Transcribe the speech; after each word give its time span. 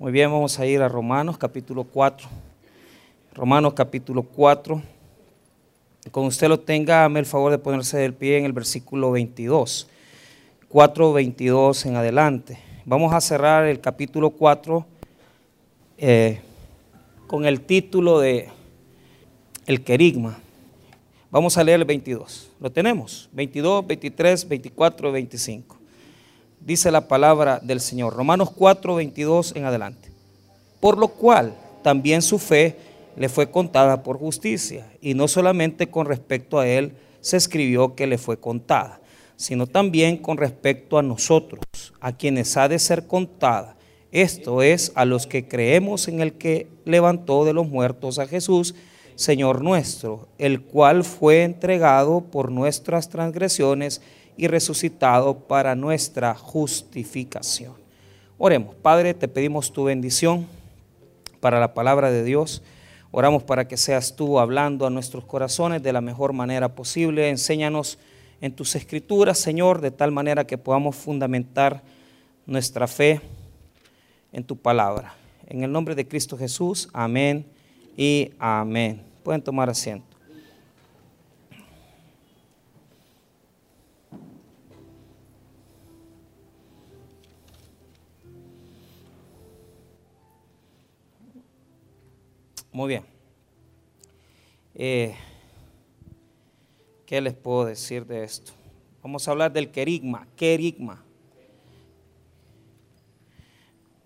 Muy 0.00 0.12
bien, 0.12 0.30
vamos 0.30 0.56
a 0.60 0.64
ir 0.64 0.80
a 0.80 0.88
Romanos 0.88 1.38
capítulo 1.38 1.82
4. 1.82 2.28
Romanos 3.34 3.74
capítulo 3.74 4.22
4. 4.22 4.80
Con 6.12 6.26
usted 6.26 6.46
lo 6.46 6.60
tenga, 6.60 7.00
dame 7.00 7.18
el 7.18 7.26
favor 7.26 7.50
de 7.50 7.58
ponerse 7.58 7.98
del 7.98 8.14
pie 8.14 8.38
en 8.38 8.44
el 8.44 8.52
versículo 8.52 9.10
22. 9.10 9.88
4, 10.68 11.12
22 11.12 11.86
en 11.86 11.96
adelante. 11.96 12.60
Vamos 12.84 13.12
a 13.12 13.20
cerrar 13.20 13.66
el 13.66 13.80
capítulo 13.80 14.30
4 14.30 14.86
eh, 15.98 16.42
con 17.26 17.44
el 17.44 17.62
título 17.62 18.20
de 18.20 18.50
El 19.66 19.82
querigma. 19.82 20.38
Vamos 21.32 21.58
a 21.58 21.64
leer 21.64 21.80
el 21.80 21.86
22. 21.86 22.52
¿Lo 22.60 22.70
tenemos? 22.70 23.28
22, 23.32 23.84
23, 23.84 24.48
24, 24.48 25.10
25 25.10 25.77
dice 26.60 26.90
la 26.90 27.08
palabra 27.08 27.60
del 27.62 27.80
Señor. 27.80 28.14
Romanos 28.14 28.50
4, 28.54 28.94
22 28.94 29.56
en 29.56 29.64
adelante. 29.64 30.10
Por 30.80 30.98
lo 30.98 31.08
cual 31.08 31.54
también 31.82 32.22
su 32.22 32.38
fe 32.38 32.76
le 33.16 33.28
fue 33.28 33.50
contada 33.50 34.02
por 34.02 34.18
justicia. 34.18 34.86
Y 35.00 35.14
no 35.14 35.28
solamente 35.28 35.88
con 35.88 36.06
respecto 36.06 36.58
a 36.58 36.68
él 36.68 36.92
se 37.20 37.36
escribió 37.36 37.94
que 37.94 38.06
le 38.06 38.18
fue 38.18 38.38
contada, 38.38 39.00
sino 39.36 39.66
también 39.66 40.16
con 40.16 40.36
respecto 40.36 40.98
a 40.98 41.02
nosotros, 41.02 41.62
a 42.00 42.12
quienes 42.12 42.56
ha 42.56 42.68
de 42.68 42.78
ser 42.78 43.06
contada. 43.06 43.76
Esto 44.12 44.62
es 44.62 44.92
a 44.94 45.04
los 45.04 45.26
que 45.26 45.46
creemos 45.46 46.08
en 46.08 46.20
el 46.20 46.32
que 46.34 46.68
levantó 46.84 47.44
de 47.44 47.52
los 47.52 47.68
muertos 47.68 48.18
a 48.18 48.26
Jesús, 48.26 48.74
Señor 49.16 49.62
nuestro, 49.62 50.28
el 50.38 50.62
cual 50.62 51.02
fue 51.04 51.42
entregado 51.42 52.20
por 52.20 52.52
nuestras 52.52 53.08
transgresiones 53.08 54.00
y 54.38 54.46
resucitado 54.46 55.36
para 55.40 55.74
nuestra 55.74 56.34
justificación. 56.34 57.74
Oremos, 58.38 58.76
Padre, 58.76 59.12
te 59.12 59.26
pedimos 59.26 59.72
tu 59.72 59.84
bendición 59.84 60.46
para 61.40 61.58
la 61.58 61.74
palabra 61.74 62.12
de 62.12 62.22
Dios. 62.22 62.62
Oramos 63.10 63.42
para 63.42 63.66
que 63.66 63.76
seas 63.76 64.14
tú 64.14 64.38
hablando 64.38 64.86
a 64.86 64.90
nuestros 64.90 65.24
corazones 65.24 65.82
de 65.82 65.92
la 65.92 66.00
mejor 66.00 66.32
manera 66.32 66.76
posible. 66.76 67.28
Enséñanos 67.28 67.98
en 68.40 68.52
tus 68.52 68.76
escrituras, 68.76 69.38
Señor, 69.38 69.80
de 69.80 69.90
tal 69.90 70.12
manera 70.12 70.46
que 70.46 70.56
podamos 70.56 70.94
fundamentar 70.94 71.82
nuestra 72.46 72.86
fe 72.86 73.20
en 74.32 74.44
tu 74.44 74.56
palabra. 74.56 75.14
En 75.48 75.64
el 75.64 75.72
nombre 75.72 75.96
de 75.96 76.06
Cristo 76.06 76.38
Jesús, 76.38 76.88
amén 76.92 77.44
y 77.96 78.30
amén. 78.38 79.02
Pueden 79.24 79.42
tomar 79.42 79.68
asiento. 79.68 80.07
Muy 92.78 92.90
bien. 92.90 93.04
Eh, 94.76 95.16
¿Qué 97.06 97.20
les 97.20 97.34
puedo 97.34 97.64
decir 97.64 98.06
de 98.06 98.22
esto? 98.22 98.52
Vamos 99.02 99.26
a 99.26 99.32
hablar 99.32 99.52
del 99.52 99.72
querigma. 99.72 100.28
Querigma. 100.36 101.02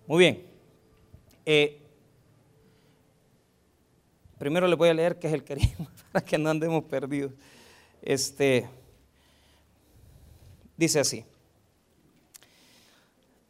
Muy 0.07 0.21
bien. 0.21 0.47
Eh, 1.45 1.83
primero 4.39 4.67
les 4.67 4.79
voy 4.79 4.89
a 4.89 4.95
leer 4.95 5.19
qué 5.19 5.27
es 5.27 5.35
el 5.35 5.45
querigma 5.45 5.93
para 6.13 6.25
que 6.25 6.39
no 6.39 6.49
andemos 6.49 6.83
perdidos. 6.85 7.33
Este, 8.01 8.67
dice 10.79 10.99
así. 10.99 11.27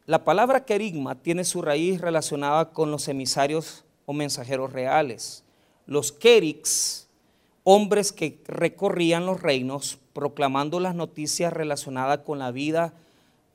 La 0.05 0.25
palabra 0.25 0.65
querigma 0.65 1.15
tiene 1.15 1.45
su 1.45 1.63
raíz 1.63 2.01
relacionada 2.01 2.73
con 2.73 2.91
los 2.91 3.07
emisarios 3.07 3.85
mensajeros 4.13 4.73
reales. 4.73 5.45
Los 5.87 6.13
Kerix, 6.13 7.09
hombres 7.65 8.13
que 8.13 8.41
recorrían 8.47 9.27
los 9.27 9.43
reinos 9.43 9.99
proclamando 10.13 10.81
las 10.81 10.95
noticias 10.95 11.53
relacionadas 11.53 12.21
con 12.21 12.39
la 12.39 12.51
vida 12.51 12.95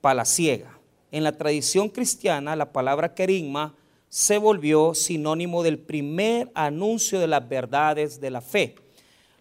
palaciega. 0.00 0.78
En 1.10 1.24
la 1.24 1.32
tradición 1.32 1.88
cristiana, 1.88 2.56
la 2.56 2.72
palabra 2.72 3.14
querigma 3.14 3.74
se 4.08 4.38
volvió 4.38 4.94
sinónimo 4.94 5.62
del 5.62 5.78
primer 5.78 6.50
anuncio 6.54 7.20
de 7.20 7.26
las 7.26 7.48
verdades 7.48 8.20
de 8.20 8.30
la 8.30 8.40
fe. 8.40 8.76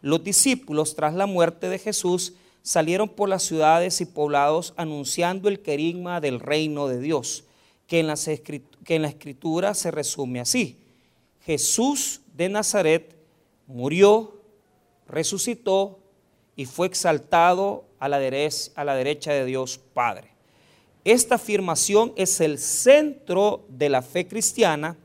Los 0.02 0.24
discípulos, 0.24 0.96
tras 0.96 1.14
la 1.14 1.26
muerte 1.26 1.70
de 1.70 1.80
Jesús, 1.80 2.34
salieron 2.62 3.10
por 3.10 3.30
las 3.30 3.44
ciudades 3.44 4.02
y 4.02 4.06
poblados 4.06 4.74
anunciando 4.78 5.48
el 5.48 5.62
querigma 5.62 6.20
del 6.20 6.40
reino 6.40 6.88
de 6.88 7.00
Dios, 7.00 7.46
que 7.88 8.00
en, 8.00 8.14
que 8.84 8.96
en 8.96 9.02
la 9.02 9.08
escritura 9.08 9.74
se 9.74 9.92
resume 9.92 10.42
así. 10.42 10.78
Jesús 11.48 12.20
de 12.36 12.50
Nazaret 12.50 13.16
murió, 13.68 14.42
resucitó 15.08 15.98
y 16.58 16.66
fue 16.66 16.88
exaltado 16.88 17.86
a 18.00 18.10
la, 18.10 18.20
derecha, 18.20 19.32
de 19.32 19.46
Dios 19.46 19.80
Padre. 19.94 20.28
Esta 21.06 21.36
afirmación 21.36 22.12
es 22.18 22.42
el 22.42 22.60
centro 22.60 23.64
de 23.70 23.88
la 23.88 24.02
fe 24.02 24.28
cristiana 24.28 24.98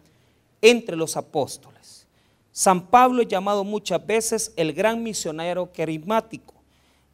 entre 0.60 0.96
los 0.96 1.16
apóstoles. 1.16 2.08
San 2.50 2.88
Pablo 2.88 3.22
es 3.22 3.28
llamado 3.28 3.62
muchas 3.62 4.04
veces 4.04 4.52
el 4.56 4.72
gran 4.72 5.00
misionero 5.00 5.70
carismático, 5.72 6.54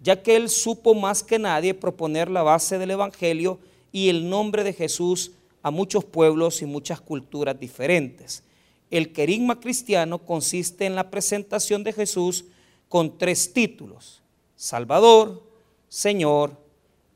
ya 0.03 0.23
que 0.23 0.37
él 0.37 0.49
supo 0.49 0.95
más 0.95 1.23
que 1.23 1.39
nadie 1.39 1.75
proponer 1.75 2.31
la 2.31 2.43
base 2.43 2.79
del 2.79 2.93
Evangelio 2.93 3.59
y 3.93 4.09
el 4.09 4.31
nombre 4.31 4.65
de 4.65 4.73
Jesús 4.73 5.33
a 5.63 5.71
muchos 5.71 6.07
pueblos 6.07 6.63
y 6.63 6.65
muchas 6.65 7.03
culturas 7.03 7.61
diferentes. 7.61 8.43
El 8.91 9.13
querigma 9.13 9.61
cristiano 9.61 10.19
consiste 10.19 10.87
en 10.87 10.95
la 10.95 11.11
presentación 11.11 11.85
de 11.85 11.93
Jesús 11.93 12.47
con 12.89 13.19
tres 13.19 13.53
títulos, 13.53 14.23
Salvador, 14.57 15.43
Señor 15.89 16.57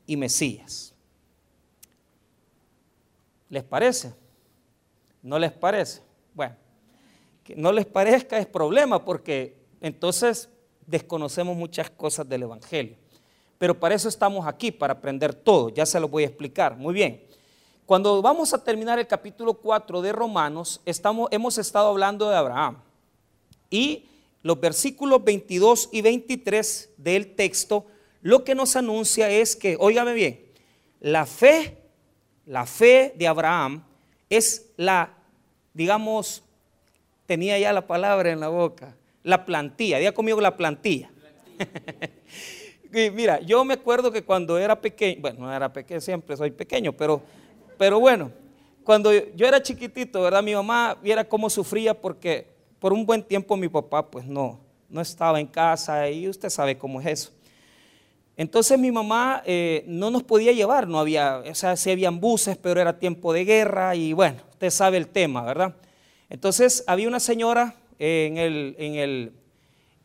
y 0.05 0.17
Mesías. 0.17 0.93
¿Les 3.49 3.63
parece? 3.63 4.13
¿No 5.21 5.39
les 5.39 5.51
parece? 5.51 6.01
Bueno, 6.33 6.55
que 7.43 7.55
no 7.55 7.71
les 7.71 7.85
parezca 7.85 8.37
es 8.37 8.45
problema 8.45 9.03
porque 9.03 9.55
entonces 9.81 10.49
desconocemos 10.85 11.55
muchas 11.55 11.89
cosas 11.89 12.27
del 12.27 12.43
Evangelio. 12.43 12.95
Pero 13.57 13.79
para 13.79 13.95
eso 13.95 14.09
estamos 14.09 14.45
aquí, 14.45 14.71
para 14.71 14.93
aprender 14.93 15.33
todo. 15.33 15.69
Ya 15.69 15.85
se 15.85 15.99
lo 15.99 16.07
voy 16.07 16.23
a 16.23 16.27
explicar. 16.27 16.75
Muy 16.75 16.93
bien. 16.93 17.23
Cuando 17.85 18.21
vamos 18.21 18.53
a 18.53 18.63
terminar 18.63 18.97
el 18.97 19.07
capítulo 19.07 19.55
4 19.55 20.01
de 20.01 20.13
Romanos, 20.13 20.81
estamos, 20.85 21.27
hemos 21.31 21.57
estado 21.57 21.89
hablando 21.89 22.29
de 22.29 22.37
Abraham. 22.37 22.77
Y 23.69 24.05
los 24.41 24.57
versículos 24.57 25.21
22 25.21 25.89
y 25.91 26.01
23 26.01 26.93
del 26.95 27.35
texto, 27.35 27.85
lo 28.21 28.45
que 28.45 28.55
nos 28.55 28.77
anuncia 28.77 29.29
es 29.29 29.57
que, 29.57 29.75
óigame 29.77 30.13
bien, 30.13 30.39
la 31.01 31.25
fe, 31.25 31.77
la 32.45 32.65
fe 32.65 33.13
de 33.17 33.27
Abraham 33.27 33.83
es 34.29 34.71
la, 34.77 35.13
digamos, 35.73 36.41
tenía 37.25 37.59
ya 37.59 37.73
la 37.73 37.85
palabra 37.85 38.31
en 38.31 38.39
la 38.39 38.47
boca, 38.47 38.95
la 39.23 39.43
plantilla, 39.43 39.97
diga 39.97 40.13
conmigo 40.13 40.39
la 40.39 40.55
plantilla. 40.55 41.11
mira, 43.13 43.41
yo 43.41 43.65
me 43.65 43.73
acuerdo 43.73 44.09
que 44.09 44.23
cuando 44.23 44.57
era 44.57 44.79
pequeño, 44.79 45.19
bueno, 45.19 45.41
no 45.41 45.53
era 45.53 45.73
pequeño, 45.73 45.99
siempre 45.99 46.37
soy 46.37 46.51
pequeño, 46.51 46.93
pero 46.93 47.21
pero 47.83 47.99
bueno, 47.99 48.31
cuando 48.85 49.11
yo 49.11 49.45
era 49.45 49.61
chiquitito, 49.61 50.21
¿verdad? 50.21 50.41
Mi 50.41 50.55
mamá 50.55 50.97
viera 51.03 51.27
cómo 51.27 51.49
sufría 51.49 51.93
porque 51.93 52.47
por 52.79 52.93
un 52.93 53.05
buen 53.05 53.21
tiempo 53.21 53.57
mi 53.57 53.67
papá 53.67 54.09
pues 54.09 54.25
no, 54.25 54.61
no 54.87 55.01
estaba 55.01 55.37
en 55.37 55.47
casa 55.47 56.09
y 56.09 56.29
usted 56.29 56.49
sabe 56.49 56.77
cómo 56.77 57.01
es 57.01 57.07
eso. 57.07 57.31
Entonces 58.37 58.79
mi 58.79 58.89
mamá 58.89 59.43
eh, 59.45 59.83
no 59.85 60.09
nos 60.11 60.23
podía 60.23 60.53
llevar, 60.53 60.87
no 60.87 60.97
había, 60.97 61.39
o 61.39 61.55
sea, 61.55 61.75
sí 61.75 61.91
habían 61.91 62.21
buses, 62.21 62.55
pero 62.55 62.79
era 62.79 62.97
tiempo 62.99 63.33
de 63.33 63.43
guerra 63.43 63.93
y 63.97 64.13
bueno, 64.13 64.37
usted 64.51 64.69
sabe 64.69 64.95
el 64.95 65.09
tema, 65.09 65.41
¿verdad? 65.41 65.75
Entonces 66.29 66.85
había 66.87 67.09
una 67.09 67.19
señora 67.19 67.75
en, 67.99 68.37
el, 68.37 68.77
en, 68.79 68.95
el, 68.95 69.33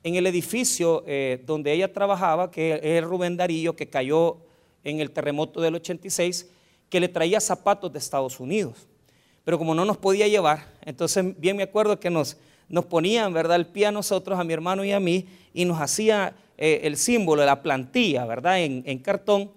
en 0.02 0.16
el 0.16 0.26
edificio 0.26 1.04
eh, 1.06 1.44
donde 1.46 1.72
ella 1.74 1.92
trabajaba, 1.92 2.50
que 2.50 2.80
es 2.82 3.04
Rubén 3.04 3.36
Darillo, 3.36 3.76
que 3.76 3.88
cayó 3.88 4.38
en 4.82 4.98
el 4.98 5.12
terremoto 5.12 5.60
del 5.60 5.76
86, 5.76 6.57
que 6.90 7.00
le 7.00 7.08
traía 7.08 7.40
zapatos 7.40 7.92
de 7.92 7.98
Estados 7.98 8.40
Unidos. 8.40 8.86
Pero 9.44 9.58
como 9.58 9.74
no 9.74 9.84
nos 9.84 9.96
podía 9.96 10.28
llevar, 10.28 10.66
entonces 10.84 11.38
bien 11.38 11.56
me 11.56 11.62
acuerdo 11.62 11.98
que 11.98 12.10
nos, 12.10 12.36
nos 12.68 12.84
ponían, 12.84 13.32
¿verdad?, 13.32 13.56
el 13.56 13.66
pie 13.66 13.86
a 13.86 13.92
nosotros, 13.92 14.38
a 14.38 14.44
mi 14.44 14.52
hermano 14.52 14.84
y 14.84 14.92
a 14.92 15.00
mí, 15.00 15.26
y 15.54 15.64
nos 15.64 15.80
hacía 15.80 16.34
eh, 16.58 16.80
el 16.84 16.96
símbolo 16.96 17.44
la 17.44 17.62
plantilla, 17.62 18.26
¿verdad?, 18.26 18.60
en, 18.60 18.98
cartón. 18.98 19.50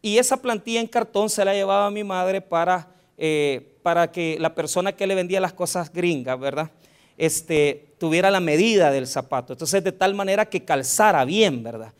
Y 0.00 0.18
esa 0.18 0.36
plantilla 0.36 0.80
en 0.80 0.86
cartón 0.86 1.28
se 1.28 1.44
la 1.44 1.54
llevaba 1.54 1.86
a 1.86 1.90
mi 1.90 2.04
madre 2.04 2.40
para, 2.40 2.88
eh, 3.18 3.76
para 3.82 4.12
que 4.12 4.36
la 4.38 4.54
persona 4.54 4.92
que 4.92 5.06
le 5.06 5.14
vendía 5.14 5.40
las 5.40 5.52
cosas 5.52 5.92
gringas, 5.92 6.38
¿verdad?, 6.38 6.70
este, 7.18 7.94
tuviera 7.98 8.30
la 8.30 8.40
medida 8.40 8.90
del 8.90 9.06
zapato. 9.06 9.52
Entonces, 9.52 9.84
de 9.84 9.92
tal 9.92 10.14
manera 10.14 10.46
que 10.46 10.64
calzara 10.64 11.24
bien, 11.24 11.62
¿verdad? 11.62 11.92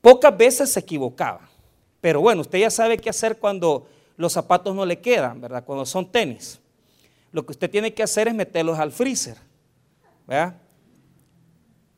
Pocas 0.00 0.36
veces 0.36 0.72
se 0.72 0.80
equivocaba. 0.80 1.48
Pero 2.00 2.20
bueno, 2.20 2.40
usted 2.40 2.58
ya 2.58 2.70
sabe 2.70 2.96
qué 2.98 3.10
hacer 3.10 3.38
cuando 3.38 3.86
los 4.20 4.34
zapatos 4.34 4.76
no 4.76 4.84
le 4.84 5.00
quedan, 5.00 5.40
¿verdad? 5.40 5.64
Cuando 5.64 5.86
son 5.86 6.12
tenis. 6.12 6.60
lo 7.32 7.46
que 7.46 7.52
usted 7.52 7.70
tiene 7.70 7.94
que 7.94 8.02
hacer 8.02 8.28
es 8.28 8.34
meterlos 8.34 8.78
al 8.78 8.92
freezer. 8.92 9.38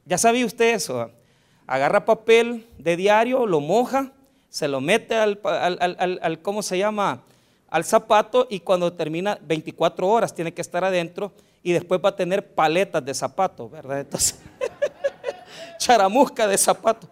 Ya 0.05 0.19
sabía 0.19 0.47
usted 0.47 0.73
eso. 0.73 1.11
Agarra 1.67 2.05
papel 2.05 2.65
de 2.79 2.97
diario, 2.97 3.45
lo 3.45 3.59
moja, 3.59 4.13
se 4.49 4.69
lo 4.69 4.81
mete 4.81 5.17
al, 5.17 5.41
al, 5.43 6.43
¿cómo 6.43 6.63
se 6.63 6.79
llama? 6.79 7.23
Al 7.69 7.85
zapato 7.85 8.47
y 8.49 8.61
cuando 8.61 8.93
termina 8.93 9.37
24 9.43 10.07
horas 10.07 10.33
tiene 10.33 10.55
que 10.55 10.61
estar 10.61 10.85
adentro 10.85 11.33
y 11.61 11.73
después 11.73 12.01
va 12.05 12.11
a 12.11 12.17
tener 12.17 12.55
paletas 12.55 13.05
de 13.05 13.15
zapato, 13.15 13.69
¿verdad? 13.69 13.99
Entonces, 13.99 14.39
charamusca 15.79 16.47
de 16.47 16.57
zapato. 16.57 17.09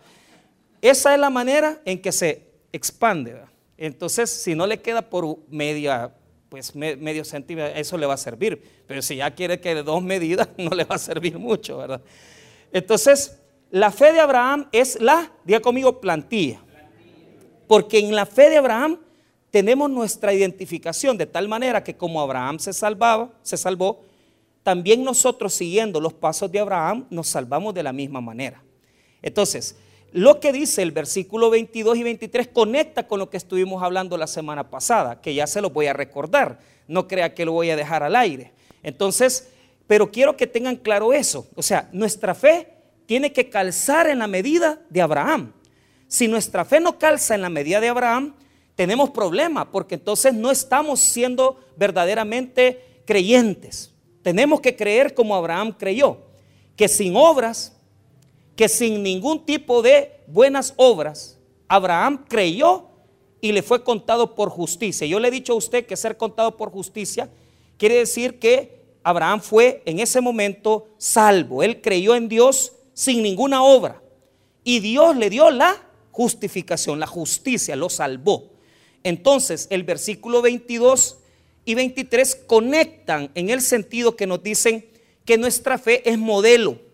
Esa 0.80 1.14
es 1.14 1.18
la 1.20 1.30
manera 1.30 1.80
en 1.84 2.00
que 2.00 2.12
se 2.12 2.46
expande. 2.72 3.49
Entonces, 3.80 4.28
si 4.28 4.54
no 4.54 4.66
le 4.66 4.82
queda 4.82 5.00
por 5.00 5.38
media, 5.48 6.12
pues 6.50 6.74
medio 6.74 7.24
centímetro, 7.24 7.74
eso 7.74 7.96
le 7.96 8.04
va 8.04 8.12
a 8.12 8.18
servir. 8.18 8.62
Pero 8.86 9.00
si 9.00 9.16
ya 9.16 9.34
quiere 9.34 9.58
que 9.58 9.74
de 9.74 9.82
dos 9.82 10.02
medidas, 10.02 10.50
no 10.58 10.68
le 10.76 10.84
va 10.84 10.96
a 10.96 10.98
servir 10.98 11.38
mucho, 11.38 11.78
¿verdad? 11.78 12.02
Entonces, 12.72 13.40
la 13.70 13.90
fe 13.90 14.12
de 14.12 14.20
Abraham 14.20 14.68
es 14.70 15.00
la, 15.00 15.32
diga 15.46 15.60
conmigo, 15.60 15.98
plantilla. 15.98 16.60
Porque 17.66 17.98
en 17.98 18.14
la 18.14 18.26
fe 18.26 18.50
de 18.50 18.58
Abraham 18.58 18.98
tenemos 19.50 19.88
nuestra 19.88 20.34
identificación 20.34 21.16
de 21.16 21.24
tal 21.24 21.48
manera 21.48 21.82
que 21.82 21.96
como 21.96 22.20
Abraham 22.20 22.58
se 22.58 22.74
salvaba, 22.74 23.32
se 23.42 23.56
salvó, 23.56 24.04
también 24.62 25.02
nosotros 25.02 25.54
siguiendo 25.54 26.02
los 26.02 26.12
pasos 26.12 26.52
de 26.52 26.58
Abraham 26.58 27.06
nos 27.08 27.28
salvamos 27.28 27.72
de 27.72 27.82
la 27.82 27.94
misma 27.94 28.20
manera. 28.20 28.62
Entonces, 29.22 29.74
lo 30.12 30.40
que 30.40 30.52
dice 30.52 30.82
el 30.82 30.92
versículo 30.92 31.50
22 31.50 31.98
y 31.98 32.02
23 32.02 32.48
conecta 32.48 33.06
con 33.06 33.18
lo 33.20 33.30
que 33.30 33.36
estuvimos 33.36 33.82
hablando 33.82 34.16
la 34.16 34.26
semana 34.26 34.68
pasada, 34.68 35.20
que 35.20 35.34
ya 35.34 35.46
se 35.46 35.60
lo 35.60 35.70
voy 35.70 35.86
a 35.86 35.92
recordar. 35.92 36.58
No 36.88 37.06
crea 37.06 37.34
que 37.34 37.44
lo 37.44 37.52
voy 37.52 37.70
a 37.70 37.76
dejar 37.76 38.02
al 38.02 38.16
aire. 38.16 38.52
Entonces, 38.82 39.48
pero 39.86 40.10
quiero 40.10 40.36
que 40.36 40.46
tengan 40.46 40.76
claro 40.76 41.12
eso. 41.12 41.46
O 41.54 41.62
sea, 41.62 41.88
nuestra 41.92 42.34
fe 42.34 42.68
tiene 43.06 43.32
que 43.32 43.48
calzar 43.48 44.08
en 44.08 44.18
la 44.18 44.26
medida 44.26 44.80
de 44.88 45.00
Abraham. 45.00 45.52
Si 46.08 46.26
nuestra 46.26 46.64
fe 46.64 46.80
no 46.80 46.98
calza 46.98 47.36
en 47.36 47.42
la 47.42 47.48
medida 47.50 47.80
de 47.80 47.88
Abraham, 47.88 48.34
tenemos 48.74 49.10
problema, 49.10 49.70
porque 49.70 49.96
entonces 49.96 50.34
no 50.34 50.50
estamos 50.50 51.00
siendo 51.00 51.60
verdaderamente 51.76 53.02
creyentes. 53.04 53.92
Tenemos 54.22 54.60
que 54.60 54.74
creer 54.74 55.14
como 55.14 55.36
Abraham 55.36 55.74
creyó, 55.76 56.18
que 56.76 56.88
sin 56.88 57.14
obras 57.14 57.79
que 58.60 58.68
sin 58.68 59.02
ningún 59.02 59.46
tipo 59.46 59.80
de 59.80 60.20
buenas 60.26 60.74
obras, 60.76 61.38
Abraham 61.66 62.26
creyó 62.28 62.88
y 63.40 63.52
le 63.52 63.62
fue 63.62 63.82
contado 63.82 64.34
por 64.34 64.50
justicia. 64.50 65.06
Yo 65.06 65.18
le 65.18 65.28
he 65.28 65.30
dicho 65.30 65.54
a 65.54 65.56
usted 65.56 65.86
que 65.86 65.96
ser 65.96 66.18
contado 66.18 66.58
por 66.58 66.70
justicia 66.70 67.30
quiere 67.78 67.94
decir 67.94 68.38
que 68.38 68.82
Abraham 69.02 69.40
fue 69.40 69.82
en 69.86 69.98
ese 69.98 70.20
momento 70.20 70.88
salvo. 70.98 71.62
Él 71.62 71.80
creyó 71.80 72.14
en 72.14 72.28
Dios 72.28 72.74
sin 72.92 73.22
ninguna 73.22 73.64
obra. 73.64 74.02
Y 74.62 74.80
Dios 74.80 75.16
le 75.16 75.30
dio 75.30 75.50
la 75.50 75.82
justificación, 76.10 77.00
la 77.00 77.06
justicia, 77.06 77.76
lo 77.76 77.88
salvó. 77.88 78.50
Entonces 79.02 79.68
el 79.70 79.84
versículo 79.84 80.42
22 80.42 81.16
y 81.64 81.76
23 81.76 82.34
conectan 82.46 83.30
en 83.34 83.48
el 83.48 83.62
sentido 83.62 84.16
que 84.16 84.26
nos 84.26 84.42
dicen 84.42 84.86
que 85.24 85.38
nuestra 85.38 85.78
fe 85.78 86.06
es 86.10 86.18
modelo 86.18 86.89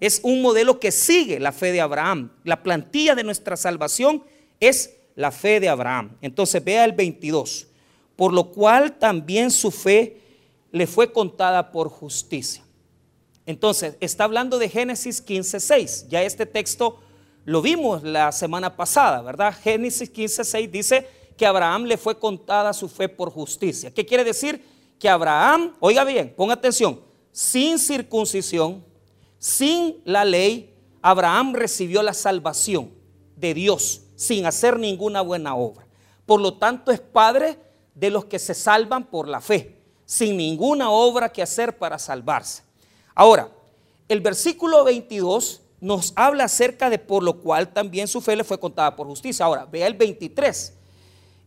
es 0.00 0.20
un 0.22 0.42
modelo 0.42 0.80
que 0.80 0.90
sigue 0.90 1.38
la 1.40 1.52
fe 1.52 1.72
de 1.72 1.80
Abraham. 1.80 2.32
La 2.44 2.62
plantilla 2.62 3.14
de 3.14 3.24
nuestra 3.24 3.56
salvación 3.56 4.24
es 4.60 4.96
la 5.14 5.30
fe 5.30 5.60
de 5.60 5.68
Abraham. 5.68 6.16
Entonces 6.20 6.62
vea 6.62 6.84
el 6.84 6.92
22. 6.92 7.68
Por 8.16 8.32
lo 8.32 8.50
cual 8.50 8.98
también 8.98 9.50
su 9.50 9.70
fe 9.70 10.20
le 10.70 10.86
fue 10.86 11.12
contada 11.12 11.70
por 11.70 11.88
justicia. 11.88 12.64
Entonces, 13.46 13.96
está 14.00 14.24
hablando 14.24 14.58
de 14.58 14.68
Génesis 14.68 15.24
15:6. 15.24 16.06
Ya 16.08 16.22
este 16.22 16.46
texto 16.46 16.98
lo 17.44 17.60
vimos 17.60 18.02
la 18.02 18.32
semana 18.32 18.74
pasada, 18.74 19.20
¿verdad? 19.22 19.54
Génesis 19.62 20.10
15:6 20.10 20.70
dice 20.70 21.06
que 21.36 21.46
Abraham 21.46 21.84
le 21.84 21.98
fue 21.98 22.18
contada 22.18 22.72
su 22.72 22.88
fe 22.88 23.08
por 23.08 23.30
justicia. 23.30 23.90
¿Qué 23.90 24.06
quiere 24.06 24.24
decir? 24.24 24.64
Que 24.98 25.08
Abraham, 25.08 25.74
oiga 25.80 26.04
bien, 26.04 26.32
ponga 26.34 26.54
atención, 26.54 27.00
sin 27.32 27.78
circuncisión, 27.78 28.84
sin 29.44 30.00
la 30.06 30.24
ley, 30.24 30.74
Abraham 31.02 31.52
recibió 31.52 32.02
la 32.02 32.14
salvación 32.14 32.90
de 33.36 33.52
Dios 33.52 34.00
sin 34.16 34.46
hacer 34.46 34.78
ninguna 34.78 35.20
buena 35.20 35.54
obra. 35.54 35.86
Por 36.24 36.40
lo 36.40 36.54
tanto, 36.54 36.90
es 36.90 36.98
padre 36.98 37.58
de 37.94 38.08
los 38.08 38.24
que 38.24 38.38
se 38.38 38.54
salvan 38.54 39.04
por 39.04 39.28
la 39.28 39.42
fe, 39.42 39.76
sin 40.06 40.38
ninguna 40.38 40.88
obra 40.88 41.30
que 41.30 41.42
hacer 41.42 41.76
para 41.76 41.98
salvarse. 41.98 42.62
Ahora, 43.14 43.50
el 44.08 44.22
versículo 44.22 44.82
22 44.82 45.60
nos 45.78 46.14
habla 46.16 46.44
acerca 46.44 46.88
de 46.88 46.98
por 46.98 47.22
lo 47.22 47.38
cual 47.42 47.70
también 47.70 48.08
su 48.08 48.22
fe 48.22 48.36
le 48.36 48.44
fue 48.44 48.58
contada 48.58 48.96
por 48.96 49.06
justicia. 49.08 49.44
Ahora, 49.44 49.66
vea 49.66 49.86
el 49.86 49.94
23. 49.94 50.72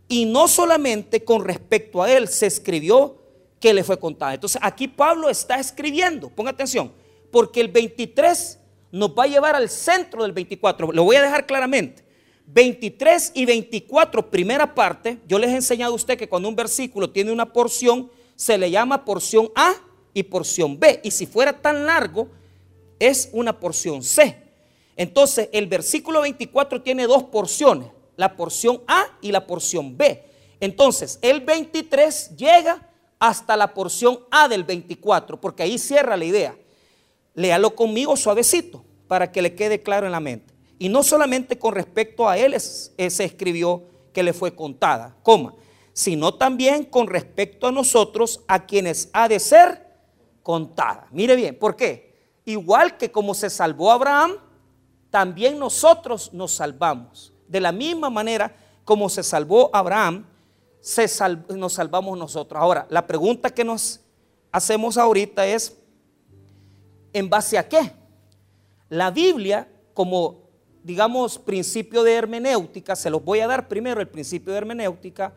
Y 0.08 0.26
no 0.26 0.48
solamente 0.48 1.24
con 1.24 1.44
respecto 1.44 2.04
a 2.04 2.12
él 2.12 2.28
se 2.28 2.46
escribió 2.46 3.18
que 3.60 3.74
le 3.74 3.84
fue 3.84 3.98
contada. 4.00 4.36
Entonces, 4.36 4.62
aquí 4.64 4.88
Pablo 4.88 5.32
está 5.32 5.60
escribiendo, 5.60 6.30
ponga 6.30 6.52
atención, 6.52 6.92
porque 7.32 7.62
el 7.62 7.70
23 7.70 8.60
nos 8.92 9.10
va 9.12 9.24
a 9.24 9.28
llevar 9.28 9.56
al 9.56 9.70
centro 9.70 10.24
del 10.24 10.32
24. 10.32 10.92
Lo 10.92 11.04
voy 11.04 11.16
a 11.16 11.22
dejar 11.22 11.46
claramente. 11.46 12.04
23 12.48 13.34
y 13.36 13.46
24, 13.46 14.30
primera 14.30 14.74
parte, 14.74 15.20
yo 15.28 15.38
les 15.38 15.50
he 15.50 15.56
enseñado 15.56 15.92
a 15.92 15.96
usted 15.96 16.18
que 16.18 16.30
cuando 16.30 16.48
un 16.48 16.56
versículo 16.56 17.10
tiene 17.10 17.32
una 17.32 17.52
porción, 17.52 18.10
se 18.36 18.58
le 18.58 18.72
llama 18.72 19.04
porción 19.04 19.50
A 19.54 19.74
y 20.14 20.24
porción 20.24 20.80
B. 20.80 21.02
Y 21.04 21.12
si 21.12 21.26
fuera 21.26 21.62
tan 21.62 21.86
largo, 21.86 22.30
es 23.00 23.30
una 23.34 23.60
porción 23.60 24.02
C. 24.02 24.44
Entonces, 24.96 25.50
el 25.52 25.68
versículo 25.68 26.22
24 26.22 26.82
tiene 26.82 27.06
dos 27.06 27.24
porciones, 27.24 27.90
la 28.16 28.36
porción 28.38 28.82
A 28.88 29.06
y 29.22 29.32
la 29.32 29.46
porción 29.46 29.98
B. 29.98 30.24
Entonces, 30.62 31.20
el 31.22 31.42
23 31.42 32.38
llega 32.38 32.90
hasta 33.20 33.58
la 33.58 33.74
porción 33.74 34.20
A 34.32 34.48
del 34.48 34.64
24, 34.64 35.40
porque 35.42 35.64
ahí 35.64 35.78
cierra 35.78 36.16
la 36.16 36.26
idea 36.26 36.56
léalo 37.38 37.76
conmigo 37.76 38.18
suavecito 38.18 38.84
para 39.08 39.32
que 39.32 39.44
le 39.44 39.54
quede 39.54 39.84
claro 39.84 40.08
en 40.08 40.12
la 40.12 40.20
mente. 40.20 40.56
Y 40.80 40.90
no 40.90 41.04
solamente 41.04 41.58
con 41.58 41.74
respecto 41.74 42.28
a 42.28 42.38
él 42.38 42.60
se 42.60 43.24
escribió 43.24 43.84
que 44.12 44.24
le 44.24 44.34
fue 44.34 44.56
contada, 44.56 45.16
coma, 45.22 45.54
sino 45.94 46.34
también 46.34 46.84
con 46.84 47.08
respecto 47.08 47.68
a 47.68 47.72
nosotros, 47.72 48.42
a 48.48 48.66
quienes 48.66 49.10
ha 49.14 49.28
de 49.28 49.40
ser 49.40 49.86
contada. 50.42 51.08
Mire 51.12 51.36
bien, 51.36 51.58
¿por 51.58 51.76
qué? 51.76 52.16
Igual 52.44 52.98
que 52.98 53.12
como 53.12 53.36
se 53.36 53.52
salvó 53.52 53.92
Abraham, 53.92 54.38
también 55.12 55.60
nosotros 55.60 56.34
nos 56.34 56.54
salvamos. 56.54 57.34
De 57.48 57.60
la 57.60 57.72
misma 57.72 58.10
manera 58.10 58.56
como 58.84 59.10
se 59.10 59.22
salvó 59.22 59.70
Abraham, 59.74 60.26
se 60.82 61.08
nos 61.50 61.74
salvamos 61.74 62.18
nosotros. 62.18 62.60
Ahora, 62.60 62.88
la 62.90 63.06
pregunta 63.06 63.52
que 63.52 63.64
nos 63.64 64.00
hacemos 64.52 64.98
ahorita 64.98 65.46
es, 65.46 65.78
¿En 67.18 67.32
base 67.32 67.58
a 67.58 67.68
qué? 67.68 67.94
La 68.90 69.10
Biblia, 69.10 69.68
como 69.96 70.44
digamos 70.84 71.40
principio 71.40 72.04
de 72.04 72.14
hermenéutica, 72.14 72.96
se 72.96 73.10
los 73.10 73.26
voy 73.26 73.40
a 73.40 73.48
dar 73.48 73.68
primero 73.68 74.00
el 74.00 74.08
principio 74.08 74.54
de 74.54 74.60
hermenéutica, 74.60 75.34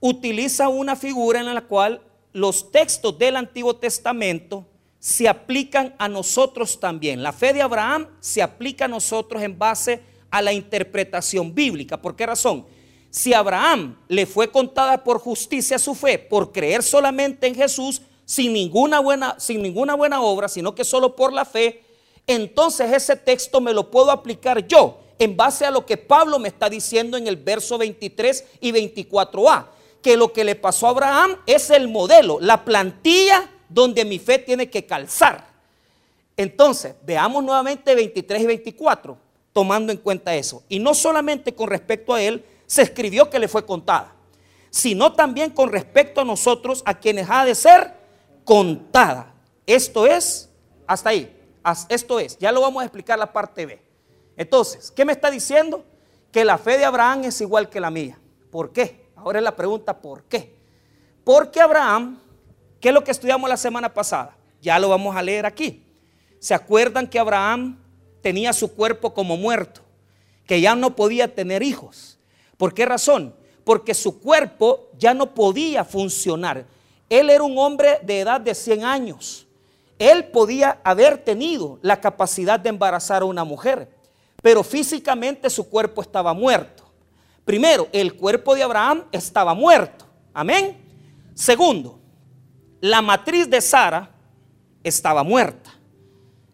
utiliza 0.00 0.68
una 0.68 0.96
figura 0.96 1.40
en 1.40 1.54
la 1.54 1.62
cual 1.62 2.02
los 2.34 2.70
textos 2.70 3.18
del 3.18 3.36
Antiguo 3.36 3.74
Testamento 3.74 4.66
se 4.98 5.26
aplican 5.26 5.94
a 5.96 6.08
nosotros 6.08 6.78
también. 6.78 7.22
La 7.22 7.32
fe 7.32 7.54
de 7.54 7.62
Abraham 7.62 8.06
se 8.20 8.42
aplica 8.42 8.84
a 8.84 8.88
nosotros 8.88 9.42
en 9.42 9.58
base 9.58 10.02
a 10.30 10.42
la 10.42 10.52
interpretación 10.52 11.54
bíblica. 11.54 12.02
¿Por 12.02 12.16
qué 12.16 12.26
razón? 12.26 12.66
Si 13.08 13.32
a 13.32 13.38
Abraham 13.38 13.96
le 14.08 14.26
fue 14.26 14.50
contada 14.50 15.02
por 15.02 15.20
justicia 15.20 15.78
su 15.78 15.94
fe, 15.94 16.18
por 16.18 16.52
creer 16.52 16.82
solamente 16.82 17.46
en 17.46 17.54
Jesús, 17.54 18.02
sin 18.28 18.52
ninguna 18.52 19.00
buena, 19.00 19.36
sin 19.38 19.62
ninguna 19.62 19.94
buena 19.94 20.20
obra, 20.20 20.48
sino 20.48 20.74
que 20.74 20.84
solo 20.84 21.16
por 21.16 21.32
la 21.32 21.46
fe, 21.46 21.82
entonces 22.26 22.92
ese 22.92 23.16
texto 23.16 23.58
me 23.62 23.72
lo 23.72 23.90
puedo 23.90 24.10
aplicar 24.10 24.66
yo 24.66 24.98
en 25.18 25.34
base 25.34 25.64
a 25.64 25.70
lo 25.70 25.86
que 25.86 25.96
Pablo 25.96 26.38
me 26.38 26.48
está 26.48 26.68
diciendo 26.68 27.16
en 27.16 27.26
el 27.26 27.36
verso 27.36 27.78
23 27.78 28.44
y 28.60 28.72
24a, 28.72 29.68
que 30.02 30.18
lo 30.18 30.30
que 30.34 30.44
le 30.44 30.56
pasó 30.56 30.86
a 30.86 30.90
Abraham 30.90 31.38
es 31.46 31.70
el 31.70 31.88
modelo, 31.88 32.36
la 32.38 32.66
plantilla 32.66 33.48
donde 33.70 34.04
mi 34.04 34.18
fe 34.18 34.38
tiene 34.38 34.68
que 34.68 34.84
calzar. 34.84 35.48
Entonces, 36.36 36.96
veamos 37.06 37.42
nuevamente 37.42 37.94
23 37.94 38.42
y 38.42 38.46
24, 38.46 39.16
tomando 39.54 39.90
en 39.90 39.96
cuenta 39.96 40.36
eso. 40.36 40.62
Y 40.68 40.80
no 40.80 40.92
solamente 40.92 41.54
con 41.54 41.70
respecto 41.70 42.12
a 42.12 42.20
él 42.20 42.44
se 42.66 42.82
escribió 42.82 43.30
que 43.30 43.38
le 43.38 43.48
fue 43.48 43.64
contada, 43.64 44.14
sino 44.68 45.14
también 45.14 45.48
con 45.48 45.72
respecto 45.72 46.20
a 46.20 46.24
nosotros, 46.24 46.82
a 46.84 46.98
quienes 46.98 47.26
ha 47.30 47.46
de 47.46 47.54
ser 47.54 47.97
contada. 48.48 49.34
Esto 49.66 50.06
es, 50.06 50.48
hasta 50.86 51.10
ahí, 51.10 51.30
esto 51.90 52.18
es, 52.18 52.38
ya 52.38 52.50
lo 52.50 52.62
vamos 52.62 52.80
a 52.80 52.86
explicar 52.86 53.18
la 53.18 53.30
parte 53.30 53.66
B. 53.66 53.78
Entonces, 54.38 54.90
¿qué 54.90 55.04
me 55.04 55.12
está 55.12 55.30
diciendo? 55.30 55.84
Que 56.32 56.46
la 56.46 56.56
fe 56.56 56.78
de 56.78 56.86
Abraham 56.86 57.24
es 57.24 57.38
igual 57.42 57.68
que 57.68 57.78
la 57.78 57.90
mía. 57.90 58.18
¿Por 58.50 58.72
qué? 58.72 59.10
Ahora 59.16 59.38
es 59.38 59.44
la 59.44 59.54
pregunta, 59.54 60.00
¿por 60.00 60.22
qué? 60.24 60.56
Porque 61.24 61.60
Abraham 61.60 62.18
¿Qué 62.80 62.88
es 62.88 62.94
lo 62.94 63.02
que 63.02 63.10
estudiamos 63.10 63.50
la 63.50 63.56
semana 63.56 63.92
pasada? 63.92 64.36
Ya 64.60 64.78
lo 64.78 64.88
vamos 64.88 65.16
a 65.16 65.22
leer 65.22 65.46
aquí. 65.46 65.84
¿Se 66.38 66.54
acuerdan 66.54 67.08
que 67.08 67.18
Abraham 67.18 67.78
tenía 68.22 68.52
su 68.52 68.72
cuerpo 68.72 69.12
como 69.12 69.36
muerto? 69.36 69.80
Que 70.46 70.60
ya 70.60 70.76
no 70.76 70.94
podía 70.94 71.34
tener 71.34 71.62
hijos. 71.62 72.18
¿Por 72.56 72.74
qué 72.74 72.86
razón? 72.86 73.34
Porque 73.64 73.94
su 73.94 74.20
cuerpo 74.20 74.90
ya 74.96 75.12
no 75.12 75.34
podía 75.34 75.84
funcionar. 75.84 76.66
Él 77.08 77.30
era 77.30 77.42
un 77.42 77.56
hombre 77.58 78.00
de 78.02 78.20
edad 78.20 78.40
de 78.40 78.54
100 78.54 78.84
años. 78.84 79.46
Él 79.98 80.26
podía 80.26 80.80
haber 80.84 81.18
tenido 81.18 81.78
la 81.82 82.00
capacidad 82.00 82.60
de 82.60 82.68
embarazar 82.68 83.22
a 83.22 83.26
una 83.26 83.44
mujer, 83.44 83.88
pero 84.42 84.62
físicamente 84.62 85.50
su 85.50 85.68
cuerpo 85.68 86.02
estaba 86.02 86.32
muerto. 86.32 86.84
Primero, 87.44 87.88
el 87.92 88.14
cuerpo 88.14 88.54
de 88.54 88.62
Abraham 88.62 89.04
estaba 89.10 89.54
muerto. 89.54 90.04
Amén. 90.34 90.76
Segundo, 91.34 91.98
la 92.80 93.00
matriz 93.00 93.48
de 93.48 93.60
Sara 93.60 94.10
estaba 94.84 95.22
muerta. 95.22 95.70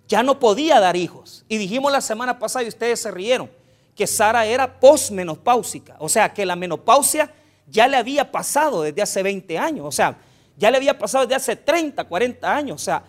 Ya 0.06 0.22
no 0.22 0.38
podía 0.38 0.80
dar 0.80 0.96
hijos. 0.96 1.44
Y 1.48 1.58
dijimos 1.58 1.90
la 1.90 2.00
semana 2.00 2.38
pasada, 2.38 2.64
y 2.64 2.68
ustedes 2.68 3.00
se 3.00 3.10
rieron, 3.10 3.50
que 3.94 4.06
Sara 4.06 4.46
era 4.46 4.78
posmenopáusica. 4.80 5.96
O 5.98 6.08
sea, 6.08 6.32
que 6.32 6.46
la 6.46 6.56
menopausia 6.56 7.32
ya 7.66 7.88
le 7.88 7.96
había 7.96 8.30
pasado 8.30 8.82
desde 8.82 9.02
hace 9.02 9.22
20 9.22 9.58
años. 9.58 9.86
O 9.86 9.92
sea, 9.92 10.16
ya 10.56 10.70
le 10.70 10.76
había 10.76 10.98
pasado 10.98 11.26
desde 11.26 11.36
hace 11.36 11.56
30, 11.56 12.04
40 12.04 12.56
años. 12.56 12.82
O 12.82 12.84
sea, 12.84 13.04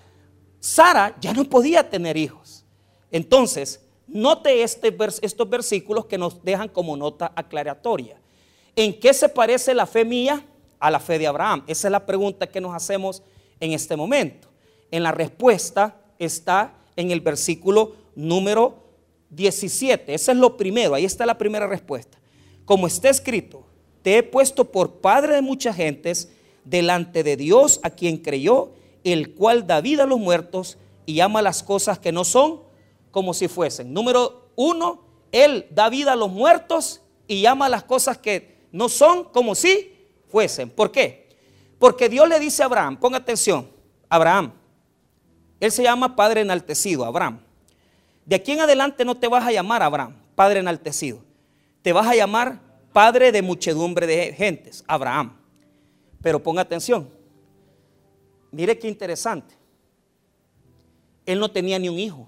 Sara 0.59 1.15
ya 1.19 1.33
no 1.33 1.45
podía 1.45 1.89
tener 1.89 2.17
hijos. 2.17 2.65
Entonces, 3.11 3.81
Note 4.07 4.61
este 4.61 4.95
estos 5.21 5.49
versículos 5.49 6.05
que 6.05 6.17
nos 6.17 6.43
dejan 6.43 6.69
como 6.69 6.95
nota 6.95 7.31
aclaratoria. 7.35 8.19
¿En 8.75 8.99
qué 8.99 9.13
se 9.13 9.29
parece 9.29 9.73
la 9.73 9.85
fe 9.85 10.05
mía 10.05 10.45
a 10.79 10.91
la 10.91 10.99
fe 10.99 11.17
de 11.17 11.27
Abraham? 11.27 11.63
Esa 11.67 11.87
es 11.87 11.91
la 11.91 12.05
pregunta 12.05 12.47
que 12.47 12.61
nos 12.61 12.75
hacemos 12.75 13.23
en 13.59 13.71
este 13.71 13.95
momento. 13.95 14.47
En 14.91 15.01
la 15.01 15.11
respuesta 15.11 15.99
está 16.19 16.75
en 16.95 17.11
el 17.11 17.21
versículo 17.21 17.95
número 18.15 18.83
17. 19.31 20.13
Ese 20.13 20.31
es 20.31 20.37
lo 20.37 20.55
primero, 20.55 20.93
ahí 20.93 21.05
está 21.05 21.25
la 21.25 21.37
primera 21.37 21.65
respuesta. 21.65 22.19
Como 22.63 22.85
está 22.85 23.09
escrito, 23.09 23.65
te 24.03 24.17
he 24.17 24.23
puesto 24.23 24.71
por 24.71 25.01
padre 25.01 25.35
de 25.35 25.41
muchas 25.41 25.75
gentes 25.75 26.31
delante 26.65 27.23
de 27.23 27.37
Dios 27.37 27.79
a 27.83 27.91
quien 27.91 28.17
creyó, 28.17 28.71
el 29.03 29.33
cual 29.33 29.67
da 29.67 29.81
vida 29.81 30.03
a 30.03 30.07
los 30.07 30.19
muertos 30.19 30.77
y 31.05 31.19
ama 31.19 31.41
las 31.41 31.63
cosas 31.63 31.99
que 31.99 32.11
no 32.11 32.23
son 32.23 32.61
como 33.11 33.33
si 33.33 33.47
fuesen. 33.47 33.93
Número 33.93 34.49
uno, 34.55 35.03
Él 35.31 35.67
da 35.69 35.89
vida 35.89 36.13
a 36.13 36.15
los 36.15 36.31
muertos 36.31 37.01
y 37.27 37.41
llama 37.41 37.69
las 37.69 37.83
cosas 37.83 38.17
que 38.17 38.57
no 38.71 38.89
son 38.89 39.25
como 39.25 39.55
si 39.55 39.93
fuesen. 40.29 40.69
¿Por 40.69 40.91
qué? 40.91 41.29
Porque 41.79 42.09
Dios 42.09 42.27
le 42.27 42.39
dice 42.39 42.63
a 42.63 42.65
Abraham, 42.65 42.97
ponga 42.97 43.17
atención, 43.17 43.69
Abraham, 44.09 44.53
Él 45.59 45.71
se 45.71 45.83
llama 45.83 46.15
Padre 46.15 46.41
enaltecido, 46.41 47.05
Abraham. 47.05 47.39
De 48.25 48.35
aquí 48.35 48.53
en 48.53 48.61
adelante 48.61 49.05
no 49.05 49.15
te 49.15 49.27
vas 49.27 49.45
a 49.45 49.51
llamar 49.51 49.83
Abraham, 49.83 50.15
Padre 50.35 50.59
enaltecido. 50.59 51.19
Te 51.81 51.93
vas 51.93 52.07
a 52.07 52.15
llamar 52.15 52.59
Padre 52.91 53.31
de 53.31 53.41
muchedumbre 53.41 54.07
de 54.07 54.33
gentes, 54.33 54.83
Abraham. 54.87 55.37
Pero 56.25 56.41
ponga 56.41 56.63
atención. 56.63 57.07
Mire 58.51 58.79
qué 58.79 58.87
interesante. 58.87 59.53
Él 61.23 61.39
no 61.39 61.51
tenía 61.51 61.77
ni 61.77 61.87
un 61.87 61.99
hijo. 61.99 62.27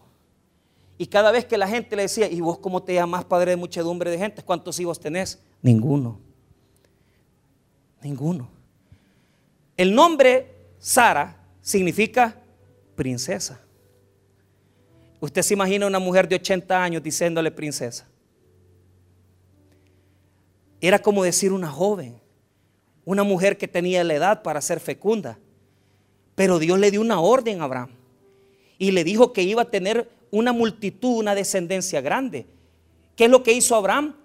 Y 1.00 1.08
cada 1.08 1.32
vez 1.32 1.46
que 1.46 1.58
la 1.58 1.68
gente 1.68 1.96
le 1.96 2.04
decía, 2.04 2.30
¿y 2.30 2.39
vos 2.39 2.60
cómo 2.60 2.84
te 2.84 2.94
llamas 2.94 3.25
padre 3.25 3.50
de 3.50 3.58
muchedumbre 3.58 4.12
de 4.12 4.20
gente? 4.20 4.44
¿Cuántos 4.44 4.80
hijos 4.80 5.00
tenés? 5.00 5.42
Ninguno. 5.63 6.20
Ninguno. 8.04 8.48
El 9.75 9.96
nombre 9.96 10.54
Sara 10.77 11.44
significa 11.60 12.39
princesa. 12.96 13.60
Usted 15.20 15.42
se 15.42 15.56
imagina 15.56 15.88
una 15.88 15.98
mujer 15.98 16.27
de 16.27 16.36
80 16.36 16.84
años 16.84 17.01
diciéndole 17.01 17.50
princesa. 17.50 18.08
Era 20.80 21.00
como 21.00 21.24
decir 21.24 21.51
una 21.51 21.72
joven, 21.72 22.22
una 23.08 23.24
mujer 23.24 23.58
que 23.58 23.70
tenía 23.70 24.04
la 24.04 24.16
edad 24.16 24.44
para 24.44 24.60
ser 24.60 24.82
fecunda. 24.82 25.40
Pero 26.36 26.60
Dios 26.60 26.78
le 26.78 26.92
dio 26.92 27.00
una 27.00 27.22
orden 27.22 27.62
a 27.62 27.64
Abraham 27.64 27.92
y 28.78 28.92
le 28.92 29.06
dijo 29.06 29.32
que 29.32 29.44
iba 29.44 29.62
a 29.62 29.72
tener 29.72 30.10
una 30.30 30.52
multitud, 30.52 31.16
una 31.16 31.34
descendencia 31.34 32.02
grande. 32.02 32.46
¿Qué 33.16 33.24
es 33.24 33.32
lo 33.32 33.44
que 33.44 33.54
hizo 33.54 33.78
Abraham? 33.78 34.18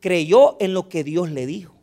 Creyó 0.00 0.56
en 0.60 0.72
lo 0.72 0.88
que 0.88 1.04
Dios 1.04 1.30
le 1.30 1.44
dijo. 1.44 1.74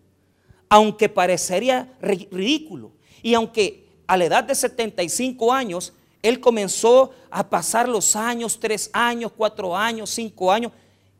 Aunque 0.69 1.07
parecería 1.07 1.95
ridículo. 2.01 2.93
Y 3.21 3.35
aunque 3.35 3.85
a 4.07 4.17
la 4.17 4.25
edad 4.25 4.43
de 4.43 4.55
75 4.55 5.53
años, 5.53 5.93
él 6.23 6.39
comenzó 6.39 7.11
a 7.29 7.47
pasar 7.47 7.87
los 7.87 8.15
años, 8.15 8.59
tres 8.59 8.89
años, 8.91 9.31
cuatro 9.37 9.77
años, 9.77 10.09
cinco 10.09 10.51
años. 10.51 10.71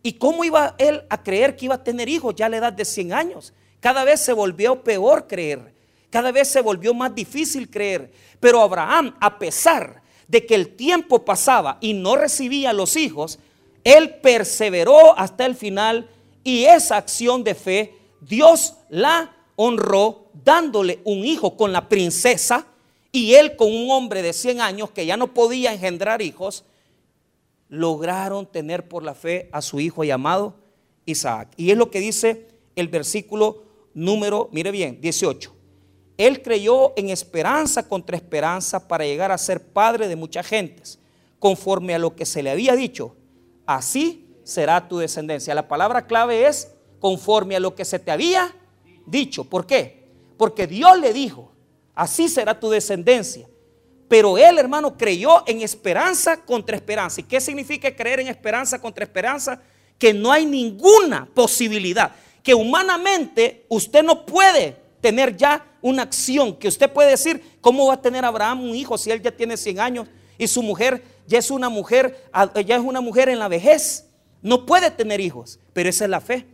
¿Y 0.02 0.14
cómo 0.14 0.44
iba 0.44 0.74
él 0.80 1.04
a 1.08 1.22
creer 1.22 1.56
que 1.56 1.66
iba 1.66 1.76
a 1.76 1.84
tener 1.84 2.10
hijos 2.10 2.34
ya 2.34 2.48
a 2.48 2.50
la 2.50 2.58
edad 2.58 2.74
de 2.74 2.84
100 2.84 3.14
años? 3.14 3.54
Cada 3.80 4.04
vez 4.04 4.20
se 4.20 4.34
volvió 4.34 4.84
peor 4.84 5.28
creer. 5.28 5.74
Cada 6.10 6.32
vez 6.32 6.48
se 6.48 6.62
volvió 6.62 6.94
más 6.94 7.14
difícil 7.14 7.70
creer. 7.70 8.12
Pero 8.40 8.62
Abraham, 8.62 9.16
a 9.20 9.38
pesar 9.38 10.02
de 10.28 10.46
que 10.46 10.56
el 10.56 10.76
tiempo 10.76 11.24
pasaba 11.26 11.78
y 11.82 11.94
no 11.94 12.16
recibía 12.16 12.74
los 12.74 12.96
hijos, 12.96 13.40
él 13.84 14.16
perseveró 14.16 15.18
hasta 15.18 15.46
el 15.46 15.56
final 15.56 16.10
y 16.44 16.66
esa 16.66 16.98
acción 16.98 17.44
de 17.44 17.56
fe, 17.56 17.96
Dios 18.22 18.76
la 18.90 19.36
honró 19.56 20.28
dándole 20.44 21.00
un 21.04 21.26
hijo 21.26 21.58
con 21.58 21.72
la 21.72 21.90
princesa 21.90 22.66
y 23.12 23.34
él 23.34 23.56
con 23.56 23.74
un 23.74 23.90
hombre 23.92 24.22
de 24.22 24.34
100 24.34 24.62
años 24.62 24.92
que 24.92 25.06
ya 25.06 25.18
no 25.18 25.34
podía 25.34 25.74
engendrar 25.74 26.22
hijos, 26.22 26.64
lograron 27.70 28.46
tener 28.46 28.88
por 28.88 29.04
la 29.04 29.16
fe 29.16 29.50
a 29.52 29.62
su 29.62 29.80
hijo 29.80 30.04
llamado 30.04 30.56
Isaac. 31.06 31.50
Y 31.58 31.72
es 31.72 31.78
lo 31.78 31.90
que 31.92 32.00
dice 32.00 32.48
el 32.76 32.88
versículo 32.88 33.64
número, 34.00 34.50
mire 34.51 34.72
bien, 34.72 35.00
18. 35.01 35.56
Él 36.18 36.41
creyó 36.41 36.94
en 36.98 37.10
esperanza 37.10 37.88
contra 37.88 38.18
esperanza 38.18 38.88
para 38.88 39.06
llegar 39.06 39.32
a 39.32 39.38
ser 39.38 39.72
padre 39.72 40.08
de 40.08 40.15
muchas 40.15 40.46
gentes, 40.46 41.00
conforme 41.39 41.96
a 41.96 42.00
lo 42.00 42.15
que 42.15 42.25
se 42.25 42.44
le 42.44 42.50
había 42.50 42.75
dicho. 42.75 43.15
Así 43.65 44.27
será 44.44 44.88
tu 44.88 44.98
descendencia. 44.98 45.56
La 45.56 45.68
palabra 45.68 46.08
clave 46.08 46.48
es 46.48 46.72
conforme 47.00 47.56
a 47.56 47.60
lo 47.60 47.75
que 47.75 47.86
se 47.86 48.00
te 48.00 48.12
había 48.12 48.53
dicho. 49.06 49.44
¿Por 49.44 49.65
qué? 49.65 50.10
Porque 50.38 50.68
Dios 50.68 51.00
le 51.00 51.13
dijo, 51.13 51.53
así 51.96 52.27
será 52.27 52.60
tu 52.60 52.70
descendencia. 52.70 53.48
Pero 54.10 54.38
él, 54.38 54.58
hermano, 54.58 54.98
creyó 54.98 55.44
en 55.46 55.62
esperanza 55.62 56.44
contra 56.44 56.75
esperanza. 56.75 57.22
¿Y 57.22 57.25
qué 57.25 57.39
significa 57.39 57.96
creer 57.96 58.20
en 58.22 58.27
esperanza 58.27 58.82
contra 58.82 59.03
esperanza? 59.03 59.62
Que 60.00 60.13
no 60.13 60.32
hay 60.32 60.46
ninguna 60.46 61.29
posibilidad, 61.34 62.12
que 62.43 62.53
humanamente 62.53 63.65
usted 63.69 64.03
no 64.03 64.25
puede 64.25 64.77
tener 65.01 65.36
ya 65.36 65.65
una 65.81 66.03
acción 66.03 66.55
que 66.55 66.67
usted 66.67 66.91
puede 66.91 67.12
decir, 67.12 67.58
¿cómo 67.62 67.88
va 67.88 67.96
a 67.96 68.01
tener 68.01 68.25
Abraham 68.25 68.63
un 68.63 68.75
hijo 68.75 68.98
si 68.98 69.12
él 69.12 69.22
ya 69.22 69.31
tiene 69.31 69.58
100 69.58 69.79
años 69.79 70.08
y 70.38 70.48
su 70.48 70.62
mujer 70.62 71.03
ya 71.27 71.38
es 71.38 71.51
una 71.51 71.69
mujer, 71.69 72.29
ya 72.65 72.75
es 72.75 72.81
una 72.81 73.01
mujer 73.01 73.29
en 73.29 73.39
la 73.39 73.48
vejez? 73.48 74.05
No 74.41 74.65
puede 74.65 74.91
tener 74.91 75.19
hijos, 75.19 75.60
pero 75.74 75.89
esa 75.89 76.05
es 76.05 76.10
la 76.10 76.22
fe. 76.22 76.46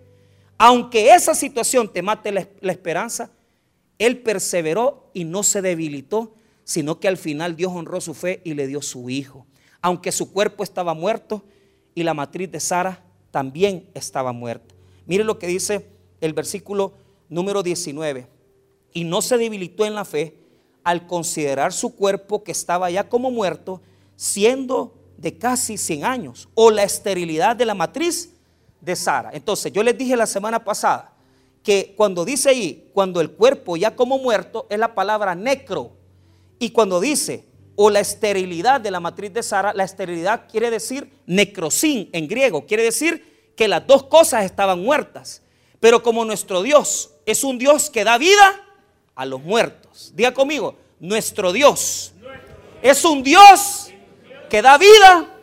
Aunque 0.58 1.14
esa 1.14 1.36
situación 1.36 1.92
te 1.92 2.02
mate 2.02 2.32
la 2.32 2.72
esperanza, 2.72 3.32
él 3.98 4.20
perseveró 4.20 5.10
y 5.14 5.24
no 5.24 5.44
se 5.44 5.62
debilitó, 5.62 6.36
sino 6.64 7.00
que 7.00 7.08
al 7.08 7.18
final 7.18 7.56
Dios 7.56 7.72
honró 7.74 8.02
su 8.02 8.14
fe 8.14 8.42
y 8.44 8.54
le 8.54 8.68
dio 8.68 8.82
su 8.82 9.10
hijo. 9.10 9.46
Aunque 9.82 10.12
su 10.12 10.32
cuerpo 10.32 10.64
estaba 10.64 10.94
muerto 10.94 11.44
y 11.94 12.04
la 12.04 12.14
matriz 12.14 12.52
de 12.52 12.60
Sara 12.60 13.04
también 13.32 13.90
estaba 13.94 14.32
muerta. 14.32 14.75
Mire 15.06 15.24
lo 15.24 15.40
que 15.40 15.48
dice 15.48 15.88
el 16.22 16.34
versículo 16.34 16.94
número 17.30 17.64
19 17.64 18.28
y 18.94 19.04
no 19.04 19.22
se 19.22 19.38
debilitó 19.38 19.86
en 19.86 19.96
la 19.96 20.06
fe 20.06 20.38
al 20.84 21.08
considerar 21.08 21.74
su 21.74 21.96
cuerpo 21.96 22.44
que 22.44 22.52
estaba 22.52 22.90
ya 22.92 23.10
como 23.10 23.32
muerto, 23.32 23.82
siendo 24.16 24.94
de 25.18 25.38
casi 25.38 25.78
100 25.78 26.06
años, 26.06 26.48
o 26.54 26.70
la 26.70 26.84
esterilidad 26.84 27.56
de 27.56 27.66
la 27.66 27.74
matriz 27.74 28.34
de 28.82 28.96
Sara. 28.96 29.32
Entonces, 29.34 29.74
yo 29.74 29.82
les 29.84 29.98
dije 29.98 30.16
la 30.16 30.28
semana 30.28 30.64
pasada 30.64 31.14
que 31.64 31.96
cuando 31.98 32.24
dice 32.24 32.50
ahí, 32.50 32.90
cuando 32.94 33.20
el 33.20 33.32
cuerpo 33.32 33.76
ya 33.76 33.96
como 33.96 34.20
muerto, 34.20 34.68
es 34.70 34.78
la 34.78 34.94
palabra 34.94 35.34
necro. 35.34 35.92
Y 36.60 36.70
cuando 36.70 37.00
dice, 37.00 37.46
o 37.76 37.90
la 37.90 38.00
esterilidad 38.00 38.80
de 38.80 38.92
la 38.92 39.00
matriz 39.00 39.34
de 39.34 39.42
Sara, 39.42 39.74
la 39.74 39.84
esterilidad 39.84 40.48
quiere 40.50 40.70
decir 40.70 41.12
necrosín 41.26 42.10
en 42.14 42.28
griego, 42.28 42.66
quiere 42.66 42.84
decir 42.84 43.35
que 43.56 43.68
las 43.68 43.86
dos 43.86 44.04
cosas 44.04 44.46
estaban 44.46 44.82
muertas. 44.82 45.42
Pero 45.80 46.04
como 46.04 46.26
nuestro 46.26 46.62
Dios 46.64 47.12
es 47.26 47.44
un 47.44 47.58
Dios 47.58 47.90
que 47.90 48.04
da 48.04 48.18
vida, 48.18 48.66
a 49.16 49.26
los 49.26 49.42
muertos. 49.42 50.12
Diga 50.14 50.34
conmigo, 50.34 50.76
nuestro 51.00 51.54
Dios 51.54 52.14
es 52.82 53.04
un 53.06 53.24
Dios 53.24 53.92
que 54.50 54.62
da 54.62 54.78
vida 54.78 55.34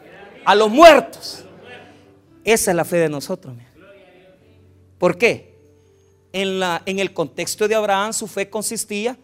a 0.45 0.55
los 0.55 0.71
muertos. 0.71 1.45
Esa 2.45 2.71
es 2.71 2.77
la 2.77 2.85
fe 2.85 2.97
de 2.97 3.09
nosotros. 3.09 3.55
¿Por 4.99 5.17
qué? 5.19 5.53
En, 6.33 6.99
el 6.99 7.13
contexto 7.13 7.67
de 7.67 7.75
Abraham 7.75 8.13
su 8.13 8.27
fe 8.27 8.49
consistía 8.49 9.19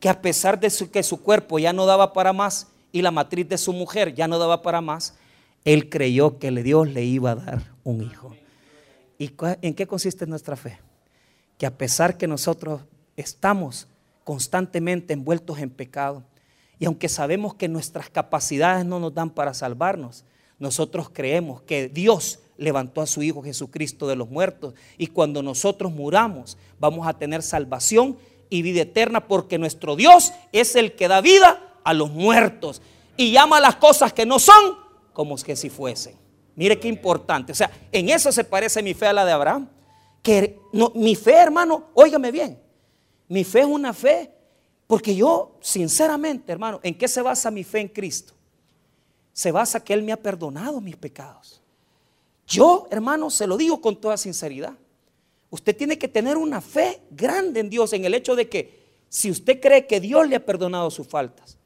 que 0.00 0.08
a 0.08 0.20
pesar 0.20 0.58
de 0.60 0.70
que 0.90 1.02
su 1.02 1.20
cuerpo 1.22 1.58
ya 1.58 1.72
no 1.72 1.86
daba 1.86 2.12
para 2.12 2.32
más 2.32 2.68
y 2.92 3.02
la 3.02 3.10
matriz 3.10 3.48
de 3.48 3.58
su 3.58 3.72
mujer 3.72 4.14
ya 4.14 4.28
no 4.28 4.38
daba 4.38 4.62
para 4.62 4.80
más, 4.80 5.16
él 5.64 5.88
creyó 5.88 6.38
que 6.38 6.50
Dios 6.50 6.88
le 6.88 7.04
iba 7.04 7.32
a 7.32 7.34
dar 7.34 7.73
un 7.84 8.02
hijo. 8.02 8.34
¿Y 9.18 9.30
en 9.62 9.74
qué 9.74 9.86
consiste 9.86 10.26
nuestra 10.26 10.56
fe? 10.56 10.78
Que 11.58 11.66
a 11.66 11.76
pesar 11.76 12.18
que 12.18 12.26
nosotros 12.26 12.82
estamos 13.16 13.86
constantemente 14.24 15.12
envueltos 15.12 15.58
en 15.58 15.70
pecado, 15.70 16.24
y 16.78 16.86
aunque 16.86 17.08
sabemos 17.08 17.54
que 17.54 17.68
nuestras 17.68 18.10
capacidades 18.10 18.84
no 18.84 18.98
nos 18.98 19.14
dan 19.14 19.30
para 19.30 19.54
salvarnos, 19.54 20.24
nosotros 20.58 21.08
creemos 21.12 21.62
que 21.62 21.88
Dios 21.88 22.40
levantó 22.56 23.00
a 23.00 23.06
su 23.06 23.22
Hijo 23.22 23.42
Jesucristo 23.42 24.06
de 24.06 24.16
los 24.16 24.28
muertos 24.28 24.74
y 24.96 25.08
cuando 25.08 25.42
nosotros 25.42 25.92
muramos 25.92 26.56
vamos 26.78 27.06
a 27.06 27.14
tener 27.14 27.42
salvación 27.42 28.16
y 28.48 28.62
vida 28.62 28.82
eterna 28.82 29.26
porque 29.26 29.58
nuestro 29.58 29.96
Dios 29.96 30.32
es 30.52 30.76
el 30.76 30.94
que 30.94 31.08
da 31.08 31.20
vida 31.20 31.74
a 31.82 31.92
los 31.94 32.10
muertos 32.10 32.80
y 33.16 33.32
llama 33.32 33.60
las 33.60 33.76
cosas 33.76 34.12
que 34.12 34.26
no 34.26 34.38
son 34.38 34.76
como 35.12 35.36
que 35.36 35.56
si 35.56 35.70
fuesen. 35.70 36.23
Mire 36.56 36.78
qué 36.78 36.88
importante. 36.88 37.52
O 37.52 37.54
sea, 37.54 37.70
en 37.90 38.08
eso 38.08 38.30
se 38.30 38.44
parece 38.44 38.82
mi 38.82 38.94
fe 38.94 39.06
a 39.06 39.12
la 39.12 39.24
de 39.24 39.32
Abraham. 39.32 39.68
Que 40.22 40.58
no, 40.72 40.92
mi 40.94 41.14
fe, 41.16 41.34
hermano, 41.34 41.88
óigame 41.94 42.30
bien. 42.30 42.58
Mi 43.28 43.44
fe 43.44 43.60
es 43.60 43.66
una 43.66 43.92
fe 43.92 44.30
porque 44.86 45.14
yo, 45.14 45.56
sinceramente, 45.60 46.52
hermano, 46.52 46.80
¿en 46.82 46.96
qué 46.96 47.08
se 47.08 47.22
basa 47.22 47.50
mi 47.50 47.64
fe 47.64 47.80
en 47.80 47.88
Cristo? 47.88 48.34
Se 49.32 49.50
basa 49.50 49.82
que 49.82 49.92
Él 49.94 50.02
me 50.02 50.12
ha 50.12 50.16
perdonado 50.16 50.80
mis 50.80 50.96
pecados. 50.96 51.60
Yo, 52.46 52.86
hermano, 52.90 53.30
se 53.30 53.46
lo 53.46 53.56
digo 53.56 53.80
con 53.80 54.00
toda 54.00 54.16
sinceridad. 54.16 54.74
Usted 55.50 55.76
tiene 55.76 55.98
que 55.98 56.08
tener 56.08 56.36
una 56.36 56.60
fe 56.60 57.00
grande 57.10 57.60
en 57.60 57.70
Dios, 57.70 57.92
en 57.92 58.04
el 58.04 58.14
hecho 58.14 58.36
de 58.36 58.48
que 58.48 58.84
si 59.08 59.30
usted 59.30 59.60
cree 59.60 59.86
que 59.86 60.00
Dios 60.00 60.28
le 60.28 60.36
ha 60.36 60.44
perdonado 60.44 60.90
sus 60.90 61.06
faltas, 61.06 61.56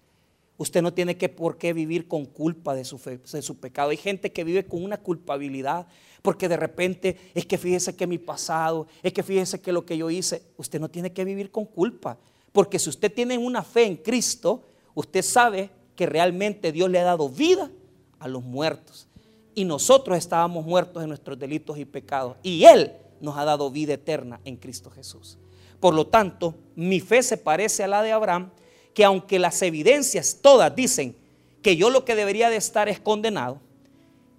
usted 0.58 0.82
no 0.82 0.92
tiene 0.92 1.16
que 1.16 1.28
por 1.28 1.56
qué 1.56 1.72
vivir 1.72 2.06
con 2.06 2.26
culpa 2.26 2.74
de 2.74 2.84
su, 2.84 2.98
fe, 2.98 3.18
de 3.18 3.42
su 3.42 3.58
pecado. 3.58 3.90
Hay 3.90 3.96
gente 3.96 4.32
que 4.32 4.44
vive 4.44 4.66
con 4.66 4.84
una 4.84 4.98
culpabilidad 4.98 5.86
porque 6.20 6.48
de 6.48 6.56
repente 6.56 7.16
es 7.34 7.46
que 7.46 7.56
fíjese 7.56 7.96
que 7.96 8.06
mi 8.06 8.18
pasado, 8.18 8.86
es 9.02 9.12
que 9.12 9.22
fíjese 9.22 9.60
que 9.60 9.72
lo 9.72 9.86
que 9.86 9.96
yo 9.96 10.10
hice, 10.10 10.42
usted 10.56 10.80
no 10.80 10.90
tiene 10.90 11.12
que 11.12 11.24
vivir 11.24 11.50
con 11.50 11.64
culpa. 11.64 12.18
Porque 12.52 12.78
si 12.78 12.90
usted 12.90 13.12
tiene 13.12 13.38
una 13.38 13.62
fe 13.62 13.84
en 13.84 13.96
Cristo, 13.96 14.64
usted 14.94 15.22
sabe 15.22 15.70
que 15.94 16.06
realmente 16.06 16.72
Dios 16.72 16.90
le 16.90 16.98
ha 16.98 17.04
dado 17.04 17.28
vida 17.28 17.70
a 18.18 18.28
los 18.28 18.42
muertos. 18.42 19.06
Y 19.54 19.64
nosotros 19.64 20.18
estábamos 20.18 20.64
muertos 20.64 21.02
en 21.02 21.08
nuestros 21.08 21.38
delitos 21.38 21.78
y 21.78 21.84
pecados. 21.84 22.36
Y 22.42 22.64
Él 22.64 22.92
nos 23.20 23.36
ha 23.36 23.44
dado 23.44 23.70
vida 23.70 23.94
eterna 23.94 24.40
en 24.44 24.56
Cristo 24.56 24.90
Jesús. 24.90 25.38
Por 25.80 25.94
lo 25.94 26.06
tanto, 26.06 26.54
mi 26.74 27.00
fe 27.00 27.22
se 27.22 27.36
parece 27.36 27.84
a 27.84 27.88
la 27.88 28.02
de 28.02 28.12
Abraham, 28.12 28.50
que 28.98 29.04
aunque 29.04 29.38
las 29.38 29.62
evidencias 29.62 30.38
todas 30.42 30.74
dicen 30.74 31.14
que 31.62 31.76
yo 31.76 31.88
lo 31.88 32.04
que 32.04 32.16
debería 32.16 32.50
de 32.50 32.56
estar 32.56 32.88
es 32.88 32.98
condenado, 32.98 33.60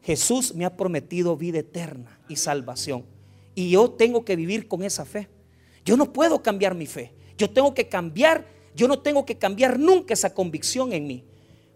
Jesús 0.04 0.54
me 0.54 0.66
ha 0.66 0.76
prometido 0.76 1.38
vida 1.38 1.60
eterna 1.60 2.20
y 2.28 2.36
salvación. 2.36 3.06
Y 3.56 3.70
yo 3.70 3.90
tengo 3.90 4.26
que 4.26 4.36
vivir 4.36 4.68
con 4.68 4.84
esa 4.84 5.06
fe. 5.06 5.30
Yo 5.86 5.96
no 5.96 6.12
puedo 6.12 6.44
cambiar 6.44 6.76
mi 6.76 6.88
fe. 6.88 7.14
Yo 7.38 7.50
tengo 7.50 7.74
que 7.74 7.88
cambiar, 7.88 8.46
yo 8.76 8.90
no 8.90 9.00
tengo 9.00 9.26
que 9.26 9.38
cambiar 9.38 9.80
nunca 9.80 10.14
esa 10.14 10.34
convicción 10.34 10.92
en 10.92 11.08
mí. 11.08 11.24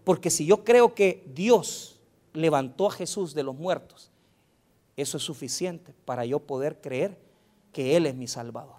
Porque 0.04 0.28
si 0.28 0.44
yo 0.44 0.62
creo 0.62 0.94
que 0.94 1.24
Dios 1.34 1.98
levantó 2.34 2.88
a 2.88 2.90
Jesús 2.90 3.32
de 3.32 3.44
los 3.44 3.56
muertos, 3.56 4.10
eso 4.94 5.16
es 5.16 5.22
suficiente 5.22 5.94
para 6.04 6.26
yo 6.26 6.38
poder 6.38 6.82
creer 6.82 7.16
que 7.72 7.96
Él 7.96 8.04
es 8.04 8.14
mi 8.14 8.28
Salvador. 8.28 8.76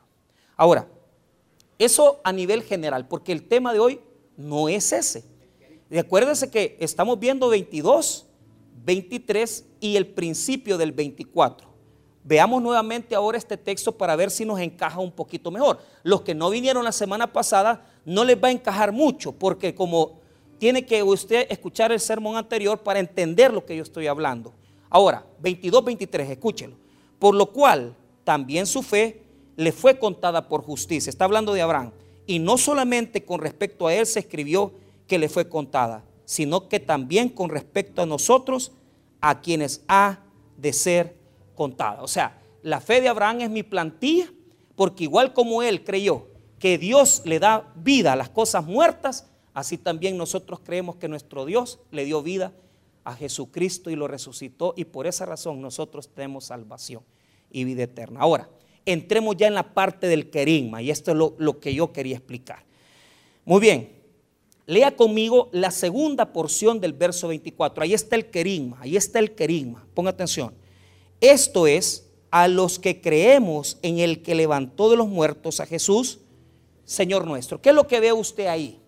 Ahora, 0.56 0.88
eso 1.77 2.20
a 2.24 2.32
nivel 2.32 2.63
general, 2.63 3.08
porque 3.08 3.32
el 3.32 3.48
tema 3.48 3.74
de 3.74 3.79
hoy 3.79 4.00
no 4.38 4.70
es 4.70 4.91
ese. 4.91 5.24
Recuérdense 5.89 6.50
que 6.50 6.77
estamos 6.79 7.20
viendo 7.20 7.50
22, 7.50 8.25
23 8.86 9.65
y 9.80 9.95
el 9.95 10.08
principio 10.08 10.78
del 10.78 10.91
24. 10.91 11.67
Veamos 12.23 12.62
nuevamente 12.62 13.13
ahora 13.13 13.38
este 13.38 13.56
texto 13.56 13.91
para 13.91 14.15
ver 14.15 14.32
si 14.32 14.45
nos 14.45 14.60
encaja 14.60 15.00
un 15.00 15.12
poquito 15.12 15.52
mejor. 15.52 15.80
Los 16.02 16.21
que 16.21 16.34
no 16.34 16.50
vinieron 16.50 16.84
la 16.84 16.91
semana 16.91 17.32
pasada 17.32 17.86
no 18.04 18.23
les 18.23 18.41
va 18.41 18.47
a 18.47 18.52
encajar 18.52 18.91
mucho, 18.91 19.32
porque 19.32 19.76
como 19.76 20.19
tiene 20.58 20.86
que 20.86 21.04
usted 21.04 21.45
escuchar 21.50 21.91
el 21.91 22.00
sermón 22.00 22.38
anterior 22.38 22.80
para 22.80 23.00
entender 23.00 23.54
lo 23.54 23.65
que 23.65 23.76
yo 23.76 23.84
estoy 23.84 24.08
hablando. 24.08 24.54
Ahora, 24.89 25.26
22, 25.39 25.84
23, 25.84 26.30
escúchelo. 26.32 26.76
Por 27.19 27.36
lo 27.36 27.52
cual 27.52 27.95
también 28.23 28.65
su 28.65 28.82
fe 28.82 29.21
le 29.56 29.72
fue 29.72 30.00
contada 30.00 30.48
por 30.48 30.63
justicia. 30.63 31.10
Está 31.10 31.26
hablando 31.26 31.54
de 31.54 31.62
Abraham. 31.62 31.91
Y 32.28 32.39
no 32.39 32.58
solamente 32.58 33.24
con 33.24 33.39
respecto 33.39 33.88
a 33.88 33.94
él 33.94 34.06
se 34.06 34.20
escribió 34.20 34.74
que 35.08 35.20
le 35.20 35.30
fue 35.30 35.48
contada, 35.48 36.04
sino 36.26 36.68
que 36.68 36.80
también 36.80 37.30
con 37.30 37.50
respecto 37.50 38.02
a 38.02 38.06
nosotros, 38.06 38.72
a 39.22 39.41
quienes 39.41 39.84
ha 39.88 40.20
de 40.58 40.74
ser 40.74 41.15
contada. 41.56 42.02
O 42.02 42.08
sea, 42.08 42.41
la 42.63 42.82
fe 42.82 43.02
de 43.02 43.10
Abraham 43.10 43.41
es 43.41 43.50
mi 43.50 43.63
plantilla, 43.63 44.32
porque 44.76 45.04
igual 45.04 45.34
como 45.34 45.62
él 45.62 45.84
creyó 45.84 46.28
que 46.60 46.78
Dios 46.78 47.22
le 47.26 47.39
da 47.39 47.72
vida 47.76 48.13
a 48.13 48.15
las 48.15 48.30
cosas 48.30 48.65
muertas, 48.65 49.28
así 49.54 49.78
también 49.78 50.18
nosotros 50.18 50.60
creemos 50.63 50.96
que 50.96 51.08
nuestro 51.08 51.46
Dios 51.46 51.80
le 51.91 52.06
dio 52.06 52.24
vida 52.24 52.54
a 53.04 53.13
Jesucristo 53.13 53.91
y 53.91 53.96
lo 53.96 54.08
resucitó, 54.08 54.74
y 54.76 54.86
por 54.86 55.06
esa 55.06 55.28
razón 55.28 55.62
nosotros 55.62 56.10
tenemos 56.10 56.46
salvación 56.46 57.04
y 57.52 57.63
vida 57.63 57.84
eterna. 57.84 58.20
Ahora, 58.20 58.50
entremos 58.86 59.36
ya 59.38 59.48
en 59.48 59.54
la 59.54 59.74
parte 59.74 60.08
del 60.08 60.30
querigma, 60.30 60.82
y 60.82 60.91
esto 60.91 61.12
es 61.12 61.17
lo, 61.17 61.36
lo 61.38 61.60
que 61.60 61.74
yo 61.74 61.91
quería 61.91 62.15
explicar. 62.15 62.63
Muy 63.45 63.62
bien, 63.62 63.95
lea 64.65 64.95
conmigo 64.95 65.50
la 65.52 65.71
segunda 65.71 66.34
porción 66.34 66.80
del 66.80 66.93
verso 66.93 67.28
24. 67.28 67.84
Ahí 67.84 67.93
está 67.93 68.15
el 68.15 68.28
querigma, 68.28 68.78
ahí 68.82 68.98
está 68.98 69.19
el 69.19 69.36
querigma. 69.36 69.86
Ponga 69.93 70.10
atención. 70.10 70.54
Esto 71.21 71.67
es 71.67 72.10
a 72.32 72.48
los 72.48 72.80
que 72.80 73.02
creemos 73.02 73.78
en 73.82 74.00
el 74.00 74.21
que 74.21 74.36
levantó 74.36 74.89
de 74.89 74.98
los 74.98 75.08
muertos 75.08 75.60
a 75.60 75.65
Jesús, 75.65 76.19
Señor 76.84 77.26
nuestro. 77.26 77.62
¿Qué 77.62 77.69
es 77.69 77.76
lo 77.76 77.88
que 77.88 78.00
ve 78.00 78.12
usted 78.13 78.48
ahí? 78.48 78.82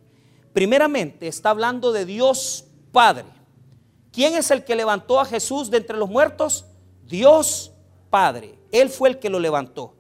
Primeramente 0.54 1.28
está 1.28 1.52
hablando 1.52 1.92
de 1.92 2.06
Dios 2.06 2.66
Padre. 2.92 3.26
¿Quién 4.12 4.36
es 4.36 4.50
el 4.52 4.64
que 4.64 4.76
levantó 4.76 5.20
a 5.20 5.26
Jesús 5.26 5.70
de 5.70 5.78
entre 5.78 5.98
los 5.98 6.10
muertos? 6.10 6.66
Dios 7.06 7.72
Padre. 8.10 8.57
Él 8.72 8.90
fue 8.90 9.10
el 9.10 9.20
que 9.20 9.30
lo 9.30 9.40
levantó. 9.40 9.94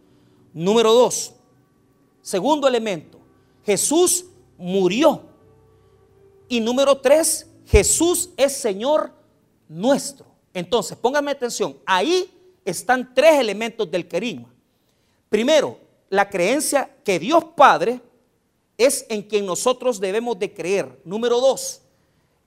Número 0.53 0.93
dos, 0.93 1.33
segundo 2.21 2.67
elemento, 2.67 3.19
Jesús 3.65 4.25
murió. 4.57 5.21
Y 6.49 6.59
número 6.59 6.97
tres, 6.99 7.47
Jesús 7.65 8.29
es 8.37 8.53
Señor 8.53 9.11
nuestro. 9.67 10.25
Entonces, 10.53 10.97
pónganme 10.97 11.31
atención, 11.31 11.77
ahí 11.85 12.31
están 12.65 13.13
tres 13.13 13.39
elementos 13.39 13.89
del 13.89 14.07
querigma. 14.07 14.51
Primero, 15.29 15.77
la 16.09 16.29
creencia 16.29 16.89
que 17.03 17.19
Dios 17.19 17.43
Padre 17.55 18.01
es 18.77 19.05
en 19.09 19.21
quien 19.21 19.45
nosotros 19.45 19.99
debemos 19.99 20.37
de 20.39 20.53
creer. 20.53 21.01
Número 21.03 21.39
dos, 21.39 21.81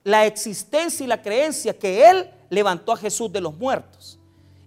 la 0.03 0.25
existencia 0.25 1.03
y 1.03 1.07
la 1.07 1.21
creencia 1.21 1.77
que 1.77 2.09
Él 2.09 2.29
levantó 2.49 2.91
a 2.91 2.97
Jesús 2.97 3.31
de 3.31 3.41
los 3.41 3.55
muertos. 3.55 4.17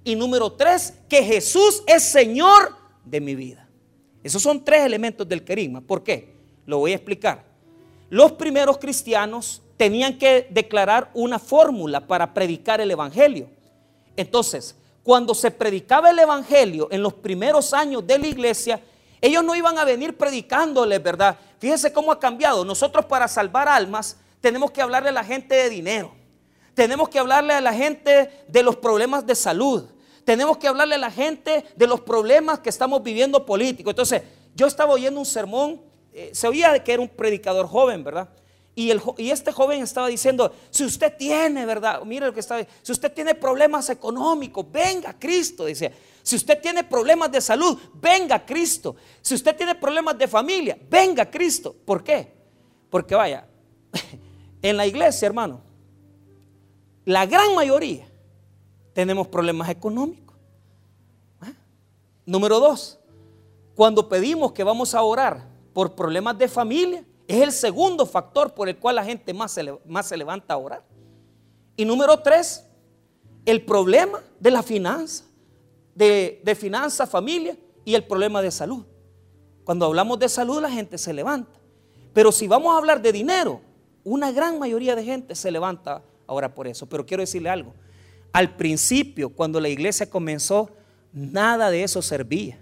Y 0.05 0.15
número 0.15 0.53
tres, 0.53 0.95
que 1.09 1.23
Jesús 1.23 1.83
es 1.87 2.03
Señor 2.03 2.77
de 3.05 3.21
mi 3.21 3.35
vida. 3.35 3.69
Esos 4.23 4.43
son 4.43 4.63
tres 4.63 4.85
elementos 4.85 5.27
del 5.29 5.45
querigma. 5.45 5.81
¿Por 5.81 6.03
qué? 6.03 6.37
Lo 6.67 6.79
voy 6.79 6.93
a 6.93 6.97
explicar. 6.97 7.45
Los 8.11 8.33
primeros 8.33 8.79
cristianos 8.79 9.63
tenían 9.77 10.19
que 10.19 10.47
declarar 10.51 11.11
una 11.15 11.39
fórmula 11.39 12.07
para 12.07 12.33
predicar 12.33 12.81
el 12.81 12.91
Evangelio. 12.91 13.49
Entonces, 14.17 14.77
cuando 15.03 15.35
se 15.35 15.51
predicaba 15.51 16.11
el 16.11 16.19
Evangelio 16.19 16.89
en 16.91 17.03
los 17.03 17.15
primeros 17.15 17.75
años 17.75 18.07
de 18.07 18.19
la 18.19 18.27
iglesia, 18.27 18.81
ellos 19.21 19.43
no 19.43 19.57
iban 19.57 19.79
a 19.79 19.85
venir 19.85 20.17
predicándoles, 20.17 21.03
¿verdad? 21.03 21.39
Fíjense 21.59 21.93
cómo 21.93 22.13
ha 22.13 22.21
cambiado. 22.21 22.65
Nosotros 22.65 23.07
para 23.07 23.27
salvar 23.27 23.69
almas 23.69 24.19
tenemos 24.41 24.71
que 24.71 24.83
hablarle 24.83 25.09
a 25.09 25.13
la 25.13 25.25
gente 25.25 25.55
de 25.55 25.71
dinero. 25.71 26.15
Tenemos 26.75 27.09
que 27.09 27.19
hablarle 27.19 27.55
a 27.55 27.61
la 27.61 27.73
gente 27.73 28.45
de 28.49 28.63
los 28.63 28.77
problemas 28.77 29.27
de 29.27 29.35
salud. 29.35 29.85
Tenemos 30.25 30.57
que 30.59 30.69
hablarle 30.69 30.95
a 30.95 30.99
la 30.99 31.11
gente 31.11 31.65
de 31.77 31.87
los 31.87 32.01
problemas 32.01 32.61
que 32.61 32.71
estamos 32.71 33.03
viviendo 33.03 33.45
políticos. 33.45 33.93
Entonces, 33.93 34.23
yo 34.55 34.67
estaba 34.67 34.93
oyendo 34.93 35.21
un 35.21 35.27
sermón, 35.27 35.81
eh, 36.13 36.31
se 36.33 36.49
oía 36.49 36.83
que 36.83 36.93
era 36.93 37.03
un 37.03 37.09
predicador 37.09 37.67
joven, 37.67 38.05
¿verdad? 38.05 38.29
Y, 38.77 38.91
este 39.31 39.53
joven 39.53 39.83
estaba 39.83 40.09
diciendo, 40.09 40.53
si 40.71 40.85
usted 40.85 41.17
tiene, 41.17 41.65
¿verdad? 41.65 42.03
Mire 42.03 42.27
lo 42.27 42.35
que 42.35 42.41
está 42.41 42.67
si 42.83 42.91
usted 42.91 43.13
tiene 43.13 43.35
problemas 43.37 43.89
económicos, 43.89 44.67
venga 44.71 45.17
Cristo, 45.17 45.67
dice. 45.67 45.93
Si 46.23 46.37
usted 46.37 46.61
tiene 46.61 46.83
problemas 46.83 47.31
de 47.31 47.41
salud, 47.41 47.79
venga 47.95 48.45
Cristo. 48.45 48.97
Si 49.21 49.35
usted 49.35 49.55
tiene 49.55 49.77
problemas 49.77 50.19
de 50.19 50.27
familia, 50.27 50.77
venga 50.91 51.31
Cristo. 51.31 51.77
¿Por 51.85 52.03
qué? 52.03 52.33
Porque 52.91 53.15
vaya, 53.15 53.47
en 54.63 54.77
la 54.77 54.87
iglesia, 54.87 55.27
hermano, 55.27 55.61
la 57.05 57.27
gran 57.27 57.55
mayoría 57.55 58.09
tenemos 58.95 59.29
problemas 59.29 59.69
económicos. 59.69 60.35
¿Ah? 61.43 61.53
Número 62.25 62.59
dos, 62.59 62.99
cuando 63.75 64.09
pedimos 64.09 64.53
que 64.53 64.65
vamos 64.65 64.95
a 64.95 65.03
orar 65.03 65.47
por 65.75 65.95
problemas 65.95 66.39
de 66.39 66.49
familia, 66.49 67.05
Es 67.27 67.41
el 67.41 67.53
segundo 67.53 68.05
factor 68.05 68.53
por 68.53 68.69
el 68.69 68.77
cual 68.77 68.97
la 68.97 69.05
gente 69.05 69.33
más 69.33 69.53
se, 69.53 69.79
más 69.87 70.07
se 70.07 70.17
levanta 70.17 70.55
a 70.55 70.59
orar. 70.59 70.83
Y 71.77 71.85
número 71.85 72.21
tres, 72.21 72.67
el 73.47 73.65
problema 73.65 74.21
de 74.39 74.51
la 74.51 74.63
finanza, 74.63 75.25
de, 75.95 76.41
de 76.45 76.55
finanza, 76.55 77.07
familia 77.07 77.57
y 77.85 77.95
el 77.95 78.05
problema 78.05 78.43
de 78.43 78.51
salud. 78.51 78.85
Cuando 79.65 79.87
hablamos 79.87 80.19
de 80.19 80.29
salud 80.29 80.61
la 80.61 80.71
gente 80.71 80.99
se 80.99 81.13
levanta. 81.15 81.59
Pero 82.13 82.31
si 82.31 82.47
vamos 82.47 82.75
a 82.75 82.79
hablar 82.79 83.01
de 83.01 83.11
dinero, 83.11 83.61
una 84.05 84.31
gran 84.31 84.59
mayoría 84.59 84.95
de 84.95 85.05
gente 85.05 85.35
se 85.35 85.51
levanta 85.51 86.03
ahora 86.27 86.55
por 86.55 86.67
eso. 86.67 86.87
Pero 86.87 87.07
quiero 87.07 87.23
decirle 87.23 87.49
algo. 87.49 87.73
Al 88.35 88.57
principio, 88.57 89.29
cuando 89.29 89.61
la 89.61 89.69
iglesia 89.69 90.11
comenzó, 90.11 90.69
nada 91.13 91.71
de 91.71 91.85
eso 91.85 92.03
servía. 92.03 92.59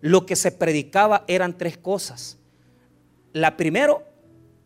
Lo 0.00 0.24
que 0.24 0.36
se 0.36 0.50
predicaba 0.50 1.26
eran 1.28 1.58
tres 1.58 1.76
cosas. 1.76 2.38
La 3.34 3.58
primero, 3.58 4.04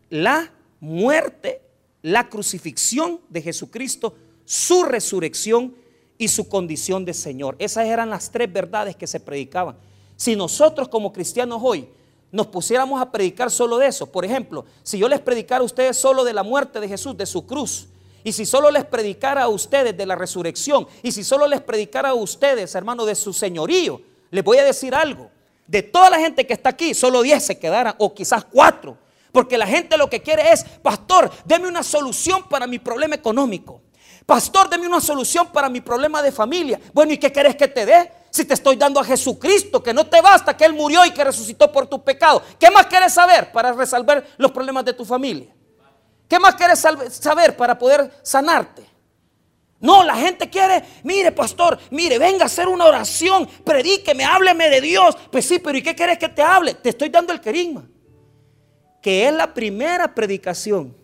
la 0.09 0.52
muerte, 0.78 1.62
la 2.00 2.28
crucifixión 2.28 3.20
de 3.28 3.42
Jesucristo, 3.42 4.14
su 4.44 4.85
resurrección 4.85 5.74
y 6.16 6.28
su 6.28 6.48
condición 6.48 7.04
de 7.04 7.12
Señor. 7.12 7.56
Esas 7.59 7.87
eran 7.87 8.09
las 8.09 8.30
tres 8.30 8.52
verdades 8.52 8.94
que 8.94 9.09
se 9.09 9.18
predicaban. 9.18 9.76
Si 10.14 10.37
nosotros 10.37 10.87
como 10.88 11.12
cristianos 11.12 11.61
hoy 11.61 11.88
nos 12.30 12.46
pusiéramos 12.46 13.02
a 13.02 13.11
predicar 13.11 13.50
solo 13.50 13.78
de 13.78 13.88
eso, 13.88 14.12
por 14.12 14.24
ejemplo, 14.24 14.64
si 14.85 14.96
yo 14.96 15.09
les 15.09 15.18
predicara 15.18 15.62
a 15.62 15.64
ustedes 15.64 15.96
solo 15.96 16.22
de 16.22 16.35
la 16.35 16.44
muerte 16.44 16.78
de 16.78 16.87
Jesús, 16.87 17.16
de 17.16 17.26
su 17.26 17.44
cruz, 17.44 17.88
y 18.26 18.32
si 18.32 18.44
solo 18.44 18.72
les 18.72 18.84
predicara 18.84 19.44
a 19.44 19.48
ustedes 19.48 19.96
de 19.96 20.04
la 20.04 20.16
resurrección, 20.16 20.88
y 21.00 21.12
si 21.12 21.22
solo 21.22 21.46
les 21.46 21.60
predicara 21.60 22.08
a 22.08 22.14
ustedes, 22.14 22.74
hermano, 22.74 23.04
de 23.04 23.14
su 23.14 23.32
señorío, 23.32 24.00
les 24.32 24.42
voy 24.42 24.58
a 24.58 24.64
decir 24.64 24.96
algo. 24.96 25.30
De 25.64 25.84
toda 25.84 26.10
la 26.10 26.18
gente 26.18 26.44
que 26.44 26.54
está 26.54 26.70
aquí, 26.70 26.92
solo 26.92 27.22
10 27.22 27.40
se 27.40 27.56
quedaran, 27.60 27.94
o 27.98 28.12
quizás 28.12 28.44
4. 28.44 28.98
Porque 29.30 29.56
la 29.56 29.64
gente 29.64 29.96
lo 29.96 30.10
que 30.10 30.22
quiere 30.22 30.50
es, 30.50 30.64
pastor, 30.64 31.30
deme 31.44 31.68
una 31.68 31.84
solución 31.84 32.48
para 32.48 32.66
mi 32.66 32.80
problema 32.80 33.14
económico. 33.14 33.80
Pastor, 34.26 34.68
deme 34.68 34.88
una 34.88 35.00
solución 35.00 35.52
para 35.52 35.68
mi 35.68 35.80
problema 35.80 36.20
de 36.20 36.32
familia. 36.32 36.80
Bueno, 36.92 37.12
¿y 37.12 37.18
qué 37.18 37.30
querés 37.30 37.54
que 37.54 37.68
te 37.68 37.86
dé? 37.86 38.10
Si 38.30 38.44
te 38.44 38.54
estoy 38.54 38.74
dando 38.74 38.98
a 38.98 39.04
Jesucristo, 39.04 39.80
que 39.80 39.94
no 39.94 40.04
te 40.04 40.20
basta 40.20 40.56
que 40.56 40.64
Él 40.64 40.72
murió 40.72 41.06
y 41.06 41.12
que 41.12 41.22
resucitó 41.22 41.70
por 41.70 41.86
tu 41.86 42.02
pecado. 42.02 42.42
¿Qué 42.58 42.72
más 42.72 42.86
quieres 42.86 43.14
saber 43.14 43.52
para 43.52 43.72
resolver 43.72 44.26
los 44.36 44.50
problemas 44.50 44.84
de 44.84 44.94
tu 44.94 45.04
familia? 45.04 45.55
¿Qué 46.28 46.38
más 46.38 46.54
quieres 46.54 46.84
saber 47.10 47.56
para 47.56 47.78
poder 47.78 48.12
sanarte? 48.22 48.84
No, 49.78 50.02
la 50.02 50.16
gente 50.16 50.48
quiere, 50.48 50.82
mire 51.04 51.32
pastor, 51.32 51.78
mire, 51.90 52.18
venga 52.18 52.44
a 52.44 52.46
hacer 52.46 52.66
una 52.66 52.86
oración, 52.86 53.46
predíqueme, 53.62 54.24
hábleme 54.24 54.68
de 54.70 54.80
Dios. 54.80 55.16
Pues 55.30 55.46
sí, 55.46 55.58
pero 55.58 55.76
¿y 55.76 55.82
qué 55.82 55.94
quieres 55.94 56.18
que 56.18 56.28
te 56.28 56.42
hable? 56.42 56.74
Te 56.74 56.88
estoy 56.88 57.08
dando 57.10 57.32
el 57.32 57.40
querigma, 57.40 57.86
que 59.02 59.28
es 59.28 59.32
la 59.32 59.52
primera 59.52 60.14
predicación 60.14 60.96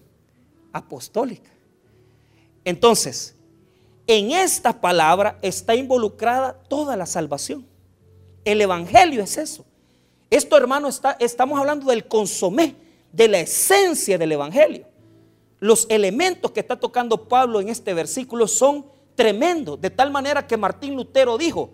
apostólica. 0.73 1.51
Entonces, 2.65 3.37
en 4.07 4.33
esta 4.33 4.81
palabra 4.81 5.39
está 5.43 5.75
involucrada 5.75 6.55
toda 6.69 6.97
la 6.97 7.07
salvación. 7.07 7.67
El 8.45 8.61
Evangelio 8.61 9.23
es 9.23 9.37
eso. 9.37 9.65
Esto, 10.31 10.57
hermano, 10.57 10.89
está, 10.89 11.17
estamos 11.21 11.61
hablando 11.61 11.91
del 11.91 12.09
consomé, 12.09 12.75
de 13.13 13.29
la 13.29 13.41
esencia 13.41 14.17
del 14.17 14.33
Evangelio. 14.33 14.87
Los 15.63 15.87
elementos 15.91 16.51
que 16.51 16.59
está 16.59 16.75
tocando 16.75 17.29
Pablo 17.29 17.61
en 17.61 17.69
este 17.69 17.95
versículo 17.95 18.49
son 18.49 18.85
tremendos, 19.15 19.81
de 19.81 19.91
tal 19.91 20.11
manera 20.11 20.45
que 20.45 20.57
Martín 20.57 20.97
Lutero 20.97 21.39
dijo 21.39 21.71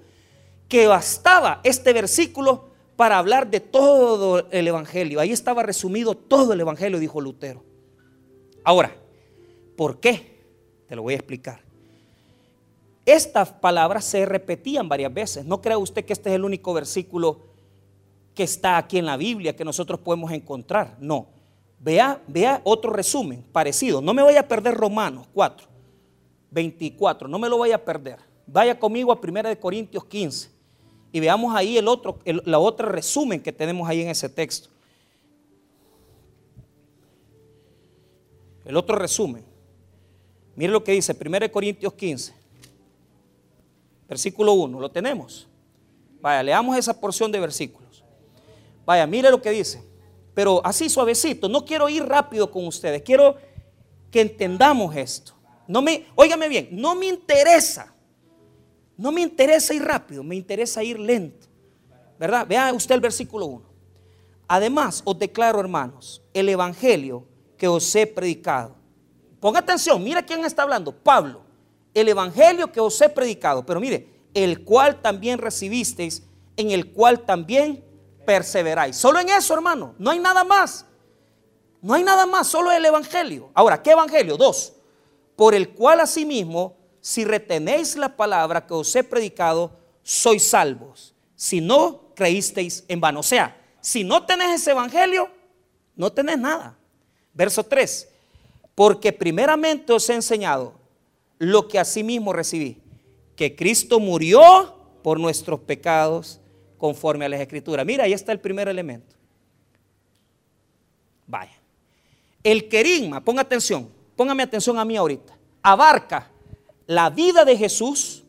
que 0.69 0.87
bastaba 0.87 1.63
este 1.65 1.95
versículo 1.95 2.69
para 2.97 3.17
hablar 3.17 3.51
de 3.51 3.61
todo 3.61 4.47
el 4.51 4.69
Evangelio. 4.69 5.21
Ahí 5.21 5.33
estaba 5.33 5.63
resumido 5.63 6.15
todo 6.15 6.53
el 6.53 6.61
Evangelio, 6.61 6.99
dijo 6.99 7.19
Lutero. 7.23 7.65
Ahora, 8.63 8.95
¿por 9.75 10.01
qué? 10.01 10.45
Te 10.87 10.95
lo 10.95 11.01
voy 11.01 11.15
a 11.15 11.17
explicar. 11.17 11.63
Estas 13.07 13.51
palabras 13.53 14.05
se 14.05 14.27
repetían 14.27 14.87
varias 14.87 15.15
veces. 15.15 15.47
No 15.47 15.63
crea 15.63 15.79
usted 15.79 16.05
que 16.05 16.13
este 16.13 16.29
es 16.29 16.35
el 16.35 16.45
único 16.45 16.75
versículo 16.75 17.41
que 18.35 18.43
está 18.43 18.77
aquí 18.77 18.99
en 18.99 19.07
la 19.07 19.17
Biblia 19.17 19.57
que 19.57 19.65
nosotros 19.65 19.99
podemos 20.01 20.31
encontrar. 20.31 20.99
No. 21.01 21.38
Vea, 21.81 22.21
vea 22.27 22.61
otro 22.65 22.93
resumen 22.93 23.45
parecido. 23.53 24.01
No 24.01 24.13
me 24.13 24.23
voy 24.23 24.37
a 24.37 24.47
perder 24.47 24.75
Romanos 24.75 25.27
4, 25.33 25.67
24. 26.51 27.29
No 27.29 27.39
me 27.39 27.49
lo 27.49 27.59
vaya 27.59 27.77
a 27.77 27.85
perder. 27.85 28.19
Vaya 28.47 28.79
conmigo 28.79 29.13
a 29.13 29.21
1 29.23 29.61
Corintios 29.61 30.05
15 30.05 30.51
y 31.13 31.21
veamos 31.21 31.55
ahí 31.55 31.79
el 31.79 31.89
otro, 31.89 32.19
la 32.25 32.59
otra 32.59 32.89
resumen 32.89 33.43
que 33.43 33.53
tenemos 33.53 33.89
ahí 33.89 34.03
en 34.03 34.09
ese 34.09 34.29
texto. 34.29 34.69
El 38.65 38.77
otro 38.77 38.97
resumen. 38.97 39.45
Mire 40.57 40.73
lo 40.73 40.83
que 40.83 40.93
dice 40.93 41.17
1 41.19 41.53
Corintios 41.53 41.93
15 41.95 42.39
versículo 44.09 44.55
1, 44.55 44.81
¿lo 44.81 44.91
tenemos? 44.91 45.47
Vaya, 46.21 46.43
leamos 46.43 46.77
esa 46.77 46.99
porción 46.99 47.31
de 47.31 47.39
versículos. 47.39 48.03
Vaya, 48.87 49.07
mire 49.07 49.31
lo 49.31 49.41
que 49.41 49.51
dice. 49.51 49.83
Pero 50.39 50.61
así 50.65 50.89
suavecito, 50.89 51.49
no 51.49 51.65
quiero 51.65 51.89
ir 51.89 52.05
rápido 52.05 52.49
con 52.49 52.65
ustedes, 52.65 53.03
quiero 53.03 53.35
que 54.09 54.21
entendamos 54.21 54.95
esto. 54.95 55.33
No 55.67 55.83
me, 55.83 56.07
óigame 56.15 56.49
bien, 56.49 56.69
no 56.71 56.95
me 56.95 57.07
interesa, 57.07 57.93
no 58.97 59.11
me 59.11 59.21
interesa 59.21 59.75
ir 59.75 59.83
rápido, 59.83 60.23
me 60.23 60.37
interesa 60.37 60.85
ir 60.85 60.97
lento. 60.97 61.49
¿Verdad? 62.21 62.47
Vea 62.47 62.73
usted 62.73 62.95
el 62.95 63.01
versículo 63.01 63.47
1. 63.47 63.65
Además, 64.47 65.03
os 65.05 65.19
declaro, 65.19 65.59
hermanos, 65.59 66.23
el 66.33 66.49
evangelio 66.49 67.27
que 67.57 67.67
os 67.67 67.93
he 67.97 68.07
predicado. 68.07 68.77
Ponga 69.41 69.59
atención, 69.59 70.05
mira 70.05 70.23
quién 70.23 70.45
está 70.45 70.63
hablando, 70.63 70.93
Pablo 70.93 71.49
el 71.95 72.09
evangelio 72.09 72.71
que 72.71 72.79
os 72.79 73.01
he 73.01 73.09
predicado, 73.09 73.67
pero 73.67 73.81
mire, 73.81 74.07
el 74.35 74.63
cual 74.63 75.03
también 75.03 75.41
recibisteis, 75.41 76.23
en 76.57 76.71
el 76.71 76.93
cual 76.93 77.25
también 77.25 77.83
perseveráis. 78.29 78.95
Solo 78.95 79.21
en 79.21 79.31
eso, 79.31 79.55
hermano, 79.55 79.95
no 79.99 80.11
hay 80.11 80.19
nada 80.19 80.45
más. 80.45 80.85
No 81.81 81.95
hay 81.95 82.03
nada 82.03 82.27
más, 82.27 82.47
solo 82.47 82.71
el 82.71 82.85
evangelio. 82.85 83.49
Ahora, 83.55 83.83
¿qué 83.83 83.93
evangelio? 83.93 84.37
Dos. 84.37 84.75
Por 85.35 85.55
el 85.55 85.71
cual 85.71 86.01
asimismo, 86.01 86.77
si 87.01 87.25
retenéis 87.25 87.97
la 87.97 88.15
palabra 88.19 88.67
que 88.67 88.75
os 88.75 88.95
he 88.95 89.03
predicado, 89.03 89.73
sois 90.03 90.47
salvos. 90.47 91.15
Si 91.37 91.63
no 91.63 92.13
creísteis 92.15 92.85
en 92.89 93.01
vano. 93.01 93.21
O 93.21 93.23
sea, 93.23 93.57
si 93.81 94.05
no 94.05 94.27
tenés 94.27 94.61
ese 94.61 94.73
evangelio, 94.73 95.31
no 95.97 96.13
tenés 96.13 96.39
nada. 96.39 96.77
Verso 97.33 97.65
3. 97.65 98.11
Porque 98.75 99.11
primeramente 99.11 99.91
os 99.95 100.07
he 100.11 100.15
enseñado 100.15 100.75
lo 101.39 101.67
que 101.67 101.79
asimismo 101.79 102.35
recibí, 102.35 102.77
que 103.37 103.57
Cristo 103.57 103.99
murió 104.01 104.75
por 105.03 105.19
nuestros 105.19 105.61
pecados 105.61 106.43
conforme 106.79 107.25
a 107.25 107.29
las 107.29 107.41
escrituras. 107.41 107.85
Mira, 107.85 108.05
ahí 108.05 108.13
está 108.13 108.33
el 108.33 108.41
primer 108.41 108.69
elemento. 108.69 109.17
Vaya. 111.27 111.53
El 112.43 112.69
querigma, 112.69 113.23
ponga 113.23 113.43
atención, 113.43 113.91
póngame 114.17 114.43
atención 114.43 114.79
a 114.79 114.85
mí 114.85 114.97
ahorita, 114.97 115.37
abarca 115.63 116.31
la 116.87 117.11
vida 117.11 117.45
de 117.45 117.57
Jesús, 117.57 118.25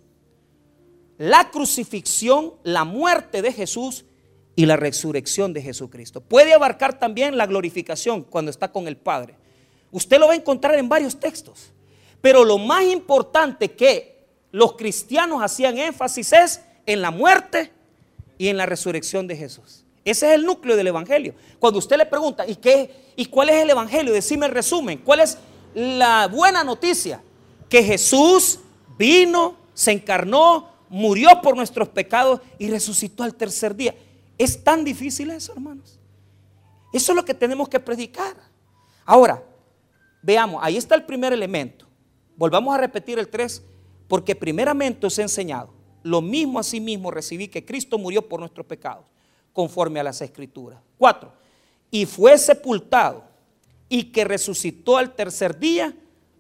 la 1.18 1.50
crucifixión, 1.52 2.56
la 2.64 2.84
muerte 2.84 3.42
de 3.42 3.54
Jesús 3.54 4.04
y 4.56 4.66
la 4.66 4.76
resurrección 4.76 5.54
de 5.54 5.62
Jesucristo. 5.62 6.20
Puede 6.20 6.54
abarcar 6.54 7.00
también 7.00 7.38
la 7.38 7.46
glorificación 7.46 8.24
cuando 8.24 8.52
está 8.52 8.72
con 8.72 8.88
el 8.88 8.98
Padre. 8.98 9.36
Usted 9.92 10.20
lo 10.20 10.28
va 10.28 10.34
a 10.34 10.38
encontrar 10.38 10.76
en 10.76 10.90
varios 10.90 11.18
textos. 11.18 11.72
Pero 12.22 12.44
lo 12.44 12.58
más 12.58 12.84
importante 12.84 13.72
que 13.72 14.28
los 14.52 14.74
cristianos 14.74 15.42
hacían 15.42 15.78
énfasis 15.78 16.34
es 16.34 16.62
en 16.86 17.02
la 17.02 17.12
muerte 17.12 17.72
y 18.40 18.48
en 18.48 18.58
la 18.58 18.66
resurrección 18.66 19.28
de 19.28 19.36
Jesús. 19.36 19.84
Ese 20.04 20.30
es 20.30 20.34
el 20.34 20.46
núcleo 20.46 20.76
del 20.76 20.88
Evangelio. 20.88 21.36
Cuando 21.60 21.78
usted 21.78 21.98
le 21.98 22.06
pregunta, 22.08 22.48
¿y, 22.48 22.56
qué, 22.56 23.12
¿y 23.16 23.26
cuál 23.26 23.50
es 23.50 23.58
el 23.58 23.70
Evangelio? 23.70 24.12
Decime 24.12 24.48
el 24.48 24.54
resumen. 24.54 25.00
¿Cuál 25.00 25.20
es 25.20 25.38
la 25.76 26.28
buena 26.28 26.64
noticia? 26.64 27.22
Que 27.68 27.84
Jesús 27.84 28.60
vino, 28.98 29.58
se 29.74 29.92
encarnó, 29.92 30.70
murió 30.88 31.42
por 31.44 31.56
nuestros 31.56 31.90
pecados 31.90 32.40
y 32.58 32.70
resucitó 32.70 33.24
al 33.24 33.36
tercer 33.36 33.76
día. 33.76 33.94
¿Es 34.38 34.64
tan 34.64 34.86
difícil 34.86 35.30
eso, 35.32 35.52
hermanos? 35.52 36.00
Eso 36.94 37.12
es 37.12 37.16
lo 37.16 37.26
que 37.26 37.34
tenemos 37.34 37.68
que 37.68 37.80
predicar. 37.80 38.36
Ahora, 39.06 39.44
veamos, 40.22 40.62
ahí 40.64 40.78
está 40.78 40.96
el 40.96 41.04
primer 41.04 41.34
elemento. 41.34 41.86
Volvamos 42.38 42.74
a 42.74 42.78
repetir 42.78 43.20
el 43.20 43.28
3, 43.28 43.62
porque 44.08 44.34
primeramente 44.34 45.06
os 45.06 45.20
he 45.20 45.24
enseñado, 45.24 45.74
lo 46.04 46.22
mismo 46.22 46.60
a 46.60 46.64
sí 46.64 46.80
mismo 46.80 47.12
recibí 47.12 47.48
que 47.48 47.66
Cristo 47.66 47.98
murió 47.98 48.28
por 48.28 48.40
nuestros 48.40 48.66
pecados, 48.66 49.06
conforme 49.54 50.00
a 50.00 50.04
las 50.04 50.22
escrituras. 50.22 50.80
4, 50.98 51.32
y 51.92 52.06
fue 52.06 52.38
sepultado 52.38 53.24
y 53.88 54.06
que 54.06 54.24
resucitó 54.24 54.98
al 54.98 55.16
tercer 55.16 55.58
día, 55.58 55.96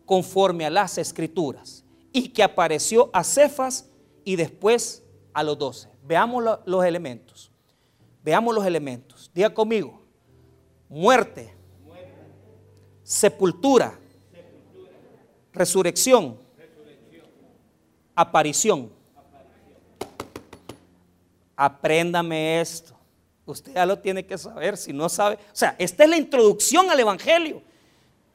conforme 0.06 0.66
a 0.66 0.70
las 0.70 0.98
escrituras, 0.98 1.84
y 2.12 2.30
que 2.30 2.44
apareció 2.44 3.10
a 3.14 3.24
Cefas 3.24 3.90
y 4.24 4.36
después 4.36 5.04
a 5.34 5.44
los 5.44 5.58
doce. 5.58 5.90
Veamos 6.04 6.44
los 6.66 6.86
elementos. 6.86 7.52
Veamos 8.24 8.54
los 8.54 8.66
elementos. 8.66 9.32
Diga 9.34 9.54
conmigo, 9.54 10.02
muerte, 10.90 11.54
sepultura, 13.04 14.00
resurrección, 15.54 16.38
aparición. 18.16 18.99
Apréndame 21.62 22.62
esto. 22.62 22.94
Usted 23.46 23.74
ya 23.74 23.86
lo 23.86 24.00
tiene 24.00 24.26
que 24.26 24.38
saber, 24.38 24.78
si 24.78 24.94
no 24.94 25.10
sabe. 25.10 25.36
O 25.36 25.56
sea, 25.56 25.76
esta 25.78 26.06
es 26.06 26.10
la 26.10 26.16
introducción 26.16 26.90
al 26.90 26.98
Evangelio. 26.98 27.62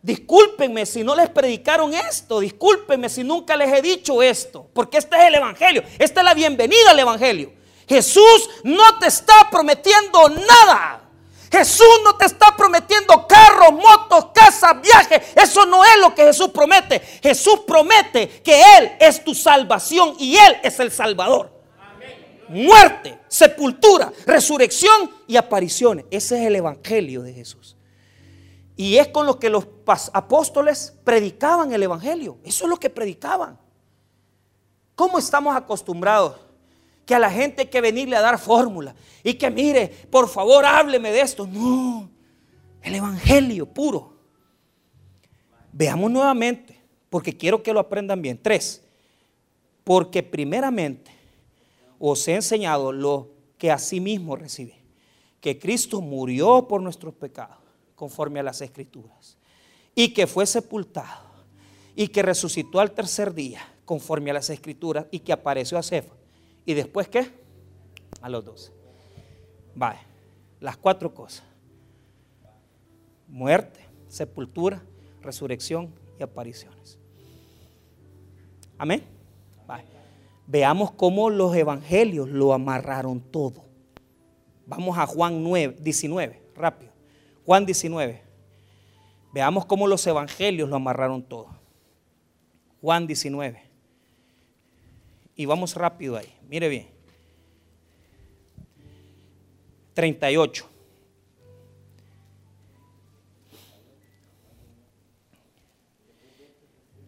Discúlpenme 0.02 0.84
si 0.84 1.02
no 1.02 1.16
les 1.16 1.30
predicaron 1.30 1.94
esto, 1.94 2.40
discúlpenme 2.40 3.08
si 3.08 3.24
nunca 3.24 3.56
les 3.56 3.72
he 3.72 3.80
dicho 3.80 4.22
esto, 4.22 4.68
porque 4.74 4.98
este 4.98 5.16
es 5.16 5.22
el 5.22 5.36
Evangelio, 5.36 5.82
esta 5.98 6.20
es 6.20 6.24
la 6.26 6.34
bienvenida 6.34 6.90
al 6.90 6.98
Evangelio. 6.98 7.50
Jesús 7.88 8.50
no 8.62 8.98
te 8.98 9.06
está 9.06 9.48
prometiendo 9.50 10.28
nada. 10.28 11.08
Jesús 11.50 12.00
no 12.04 12.16
te 12.16 12.26
está 12.26 12.54
prometiendo 12.54 13.26
carros, 13.26 13.72
motos, 13.72 14.32
casas, 14.34 14.82
viajes. 14.82 15.22
Eso 15.34 15.64
no 15.64 15.82
es 15.82 15.96
lo 15.98 16.14
que 16.14 16.24
Jesús 16.24 16.50
promete. 16.50 17.00
Jesús 17.22 17.60
promete 17.66 18.28
que 18.42 18.60
Él 18.76 18.92
es 19.00 19.24
tu 19.24 19.34
salvación 19.34 20.14
y 20.18 20.36
Él 20.36 20.58
es 20.62 20.78
el 20.78 20.92
Salvador. 20.92 21.53
Muerte, 22.48 23.18
sepultura, 23.28 24.12
resurrección 24.26 25.10
y 25.26 25.36
apariciones. 25.36 26.04
Ese 26.10 26.40
es 26.40 26.46
el 26.46 26.56
Evangelio 26.56 27.22
de 27.22 27.32
Jesús. 27.32 27.76
Y 28.76 28.96
es 28.96 29.08
con 29.08 29.26
lo 29.26 29.38
que 29.38 29.50
los 29.50 29.66
apóstoles 30.12 30.94
predicaban 31.04 31.72
el 31.72 31.82
Evangelio. 31.82 32.38
Eso 32.44 32.64
es 32.64 32.70
lo 32.70 32.76
que 32.76 32.90
predicaban. 32.90 33.58
¿Cómo 34.94 35.18
estamos 35.18 35.54
acostumbrados? 35.54 36.36
Que 37.06 37.14
a 37.14 37.18
la 37.18 37.30
gente 37.30 37.62
hay 37.62 37.68
que 37.68 37.80
venirle 37.80 38.16
a 38.16 38.20
dar 38.20 38.38
fórmula. 38.38 38.94
Y 39.22 39.34
que 39.34 39.50
mire, 39.50 39.88
por 40.10 40.28
favor, 40.28 40.64
hábleme 40.64 41.12
de 41.12 41.20
esto. 41.20 41.46
No, 41.46 42.10
el 42.82 42.94
Evangelio 42.94 43.66
puro. 43.66 44.14
Veamos 45.72 46.10
nuevamente, 46.10 46.80
porque 47.10 47.36
quiero 47.36 47.62
que 47.62 47.72
lo 47.72 47.80
aprendan 47.80 48.22
bien. 48.22 48.40
Tres, 48.40 48.82
porque 49.82 50.22
primeramente 50.22 51.13
os 51.98 52.26
he 52.28 52.34
enseñado 52.34 52.92
lo 52.92 53.30
que 53.58 53.70
asimismo 53.70 54.36
recibí. 54.36 54.74
Que 55.40 55.58
Cristo 55.58 56.00
murió 56.00 56.66
por 56.68 56.80
nuestros 56.80 57.14
pecados 57.14 57.58
conforme 57.94 58.40
a 58.40 58.42
las 58.42 58.60
escrituras, 58.60 59.38
y 59.94 60.12
que 60.12 60.26
fue 60.26 60.46
sepultado, 60.46 61.30
y 61.94 62.08
que 62.08 62.22
resucitó 62.22 62.80
al 62.80 62.90
tercer 62.92 63.32
día, 63.32 63.60
conforme 63.84 64.30
a 64.30 64.34
las 64.34 64.50
escrituras, 64.50 65.06
y 65.10 65.20
que 65.20 65.32
apareció 65.32 65.78
a 65.78 65.82
Cefa. 65.82 66.14
¿Y 66.66 66.74
después 66.74 67.08
qué? 67.08 67.30
A 68.20 68.28
los 68.28 68.44
doce. 68.44 68.72
Vaya, 69.74 70.02
las 70.60 70.76
cuatro 70.76 71.14
cosas. 71.14 71.44
Muerte, 73.28 73.80
sepultura, 74.08 74.82
resurrección 75.22 75.94
y 76.18 76.22
apariciones. 76.22 76.98
Amén. 78.78 79.04
Vaya. 79.66 79.93
Veamos 80.46 80.92
cómo 80.92 81.30
los 81.30 81.54
evangelios 81.54 82.28
lo 82.28 82.52
amarraron 82.52 83.20
todo. 83.20 83.64
Vamos 84.66 84.98
a 84.98 85.06
Juan 85.06 85.42
9, 85.42 85.76
19, 85.80 86.42
rápido. 86.54 86.92
Juan 87.44 87.66
19. 87.66 88.22
Veamos 89.32 89.66
cómo 89.66 89.86
los 89.86 90.06
evangelios 90.06 90.68
lo 90.68 90.76
amarraron 90.76 91.22
todo. 91.22 91.48
Juan 92.80 93.06
19. 93.06 93.62
Y 95.36 95.46
vamos 95.46 95.74
rápido 95.74 96.16
ahí. 96.16 96.32
Mire 96.48 96.68
bien. 96.68 96.88
38. 99.94 100.68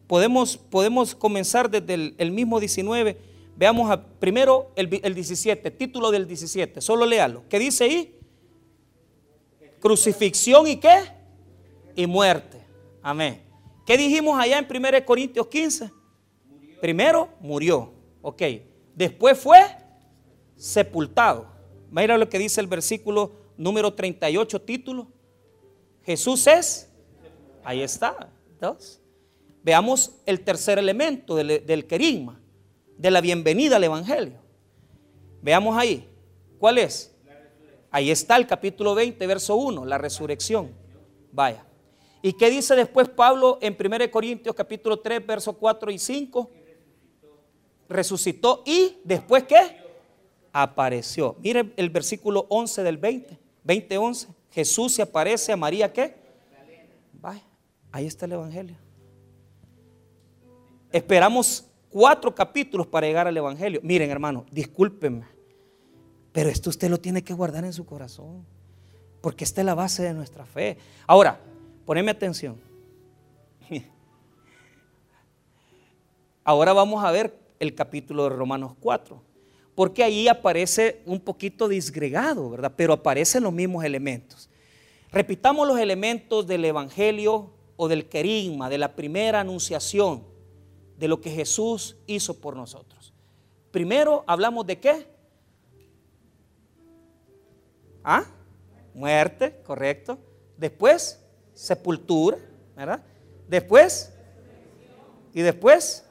Podemos, 0.07 0.57
podemos 0.57 1.15
comenzar 1.15 1.69
desde 1.69 2.15
el, 2.17 2.31
mismo 2.31 2.61
19. 2.61 3.19
Veamos 3.57 3.99
primero 4.19 4.71
el, 4.77 5.01
el 5.03 5.15
17, 5.15 5.71
título 5.71 6.11
del 6.11 6.27
17. 6.27 6.81
Solo 6.81 7.07
léalo. 7.07 7.45
¿Qué 7.49 7.59
dice 7.59 7.85
ahí? 7.85 8.19
Crucifixión 9.81 10.67
y 10.67 10.77
qué? 10.77 10.99
Y 11.95 12.07
muerte. 12.07 12.61
Amén. 13.03 13.43
¿Qué 13.87 13.97
dijimos 13.97 14.39
allá 14.39 14.59
en 14.59 14.67
1 14.69 15.05
Corintios 15.07 15.47
15? 15.47 15.91
Primero 16.81 17.29
murió. 17.41 17.93
Ok. 18.21 18.43
Después 18.95 19.39
fue 19.39 19.61
sepultado. 20.57 21.47
Mira 21.91 22.19
lo 22.19 22.29
que 22.29 22.39
dice 22.39 22.61
el 22.61 22.67
versículo 22.67 23.33
número 23.57 23.95
38, 23.95 24.61
título. 24.63 25.09
Jesús 26.05 26.47
es. 26.47 26.91
Ahí 27.65 27.81
está. 27.81 28.31
Dos. 28.61 29.01
Veamos 29.63 30.13
el 30.27 30.41
tercer 30.41 30.79
elemento 30.79 31.35
del, 31.35 31.65
del 31.67 31.87
querigma, 31.87 32.41
de 32.97 33.11
la 33.11 33.21
bienvenida 33.21 33.77
al 33.77 33.85
Evangelio. 33.85 34.39
Veamos 35.43 35.77
ahí. 35.77 36.09
¿Cuál 36.59 36.79
es? 36.79 37.15
Ahí 37.91 38.11
está 38.11 38.37
el 38.37 38.47
capítulo 38.47 38.95
20, 38.95 39.27
verso 39.27 39.57
1, 39.57 39.85
la 39.85 39.99
resurrección. 39.99 40.73
Vaya. 41.33 41.65
¿Y 42.23 42.33
qué 42.33 42.51
dice 42.51 42.75
después 42.75 43.09
Pablo 43.09 43.59
en 43.61 43.77
1 43.79 44.11
Corintios 44.11 44.55
capítulo 44.55 44.99
3, 44.99 45.25
verso 45.27 45.53
4 45.53 45.91
y 45.91 45.99
5? 45.99 46.51
Resucitó 47.89 48.63
y 48.67 48.99
después 49.05 49.45
qué? 49.45 49.85
Apareció. 50.53 51.37
Mire 51.39 51.73
el 51.77 51.91
versículo 51.91 52.47
11 52.49 52.83
del 52.83 52.97
20, 52.97 53.39
20, 53.63 53.99
11. 53.99 54.29
Jesús 54.51 54.95
se 54.95 55.03
aparece 55.03 55.53
a 55.53 55.57
María 55.57 55.93
qué? 55.93 56.17
Vaya, 57.13 57.45
ahí 57.93 58.07
está 58.07 58.27
el 58.27 58.33
Evangelio. 58.33 58.77
Esperamos 60.91 61.67
cuatro 61.91 62.35
capítulos 62.35 62.87
para 62.87 63.07
llegar 63.07 63.27
al 63.27 63.37
Evangelio. 63.37 63.81
Miren 63.83 64.11
hermano, 64.11 64.47
discúlpenme. 64.51 65.27
Pero 66.33 66.51
esto 66.51 66.69
usted 66.69 66.91
lo 66.91 66.99
tiene 66.99 67.25
que 67.25 67.33
guardar 67.33 67.65
en 67.65 67.73
su 67.73 67.87
corazón, 67.87 68.45
porque 69.23 69.45
esta 69.45 69.63
es 69.63 69.65
la 69.65 69.75
base 69.75 70.03
de 70.03 70.13
nuestra 70.13 70.45
fe. 70.45 70.77
Ahora, 71.07 71.41
poneme 71.87 72.11
atención. 72.11 72.61
Ahora 76.45 76.73
vamos 76.73 77.03
a 77.03 77.11
ver 77.11 77.37
el 77.59 77.75
capítulo 77.75 78.25
de 78.25 78.37
Romanos 78.37 78.75
4, 78.79 79.21
porque 79.75 80.05
ahí 80.05 80.29
aparece 80.29 81.03
un 81.07 81.19
poquito 81.21 81.69
disgregado, 81.69 82.51
¿verdad? 82.51 82.75
Pero 82.77 82.93
aparecen 82.93 83.43
los 83.43 83.53
mismos 83.53 83.85
elementos. 83.85 84.49
Repitamos 85.11 85.67
los 85.67 85.79
elementos 85.79 86.47
del 86.47 86.65
Evangelio 86.67 87.51
o 87.77 87.89
del 87.89 88.09
querigma, 88.09 88.69
de 88.69 88.79
la 88.79 88.95
primera 88.95 89.41
anunciación, 89.41 90.23
de 90.99 91.09
lo 91.09 91.21
que 91.21 91.31
Jesús 91.31 91.97
hizo 92.07 92.41
por 92.41 92.57
nosotros. 92.57 93.13
Primero 93.71 94.25
hablamos 94.27 94.67
de 94.67 94.79
qué? 94.79 95.07
¿Ah? 98.03 98.25
Muerte, 98.95 99.61
correcto. 99.65 100.19
Después, 100.57 101.23
sepultura, 101.53 102.39
¿verdad? 102.75 103.03
Después, 103.49 104.13
y 105.35 105.43
después, 105.43 106.05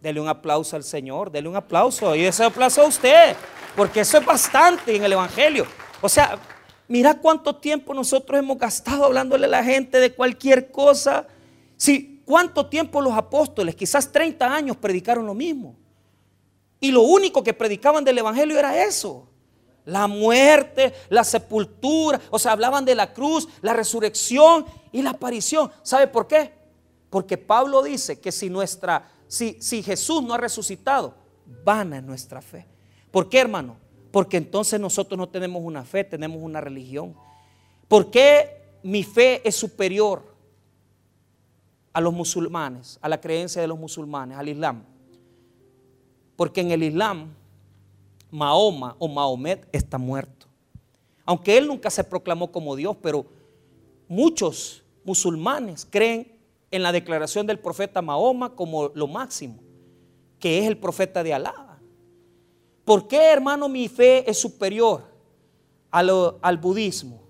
dele 0.00 0.20
un 0.20 0.28
aplauso 0.28 0.74
al 0.74 0.82
Señor, 0.82 1.30
dele 1.30 1.48
un 1.48 1.56
aplauso 1.56 2.14
y 2.16 2.24
ese 2.24 2.44
aplauso 2.44 2.82
a 2.82 2.86
usted, 2.86 3.36
porque 3.76 4.00
eso 4.00 4.18
es 4.18 4.26
bastante 4.26 4.96
en 4.96 5.04
el 5.04 5.12
Evangelio. 5.12 5.66
O 6.00 6.08
sea, 6.08 6.38
mira 6.88 7.18
cuánto 7.18 7.56
tiempo 7.56 7.94
nosotros 7.94 8.38
hemos 8.38 8.58
gastado 8.58 9.04
hablándole 9.04 9.46
a 9.46 9.50
la 9.50 9.64
gente 9.64 10.00
de 10.00 10.12
cualquier 10.12 10.70
cosa. 10.70 11.26
Sí, 11.76 12.15
cuánto 12.26 12.66
tiempo 12.66 13.00
los 13.00 13.14
apóstoles, 13.14 13.74
quizás 13.74 14.12
30 14.12 14.54
años, 14.54 14.76
predicaron 14.76 15.24
lo 15.24 15.32
mismo. 15.32 15.76
Y 16.78 16.92
lo 16.92 17.00
único 17.00 17.42
que 17.42 17.54
predicaban 17.54 18.04
del 18.04 18.18
Evangelio 18.18 18.58
era 18.58 18.84
eso 18.84 19.26
la 19.86 20.08
muerte, 20.08 20.92
la 21.08 21.24
sepultura, 21.24 22.20
o 22.30 22.38
sea, 22.38 22.52
hablaban 22.52 22.84
de 22.84 22.94
la 22.94 23.12
cruz, 23.12 23.48
la 23.62 23.72
resurrección 23.72 24.66
y 24.92 25.00
la 25.00 25.10
aparición. 25.10 25.70
¿Sabe 25.82 26.08
por 26.08 26.26
qué? 26.26 26.52
Porque 27.08 27.38
Pablo 27.38 27.82
dice 27.82 28.20
que 28.20 28.32
si 28.32 28.50
nuestra 28.50 29.08
si, 29.28 29.56
si 29.60 29.82
Jesús 29.82 30.22
no 30.22 30.34
ha 30.34 30.38
resucitado, 30.38 31.14
vana 31.64 31.98
es 31.98 32.02
nuestra 32.02 32.40
fe. 32.40 32.66
¿Por 33.10 33.28
qué, 33.28 33.40
hermano? 33.40 33.76
Porque 34.10 34.36
entonces 34.36 34.78
nosotros 34.78 35.18
no 35.18 35.28
tenemos 35.28 35.62
una 35.64 35.84
fe, 35.84 36.04
tenemos 36.04 36.42
una 36.42 36.60
religión. 36.60 37.14
¿Por 37.88 38.10
qué 38.10 38.78
mi 38.82 39.02
fe 39.02 39.46
es 39.46 39.54
superior 39.56 40.35
a 41.96 42.00
los 42.02 42.12
musulmanes, 42.12 42.98
a 43.00 43.08
la 43.08 43.18
creencia 43.18 43.62
de 43.62 43.66
los 43.66 43.78
musulmanes, 43.78 44.36
al 44.36 44.50
Islam? 44.50 44.84
Porque 46.36 46.60
en 46.60 46.70
el 46.70 46.82
Islam 46.82 47.32
Mahoma 48.30 48.94
o 48.98 49.08
Mahomet 49.08 49.66
está 49.72 49.96
muerto. 49.96 50.46
Aunque 51.24 51.56
él 51.56 51.66
nunca 51.66 51.88
se 51.88 52.04
proclamó 52.04 52.52
como 52.52 52.76
Dios, 52.76 52.98
pero 53.00 53.24
muchos 54.08 54.84
musulmanes 55.04 55.88
creen 55.88 56.38
en 56.70 56.82
la 56.82 56.92
declaración 56.92 57.46
del 57.46 57.58
profeta 57.58 58.02
Mahoma 58.02 58.54
como 58.54 58.88
lo 58.88 59.06
máximo, 59.06 59.56
que 60.38 60.58
es 60.58 60.66
el 60.66 60.76
profeta 60.76 61.22
de 61.22 61.32
Alá. 61.32 61.78
¿Por 62.84 63.08
qué, 63.08 63.32
hermano, 63.32 63.70
mi 63.70 63.88
fe 63.88 64.30
es 64.30 64.38
superior 64.38 65.02
al 65.90 66.58
budismo? 66.58 67.25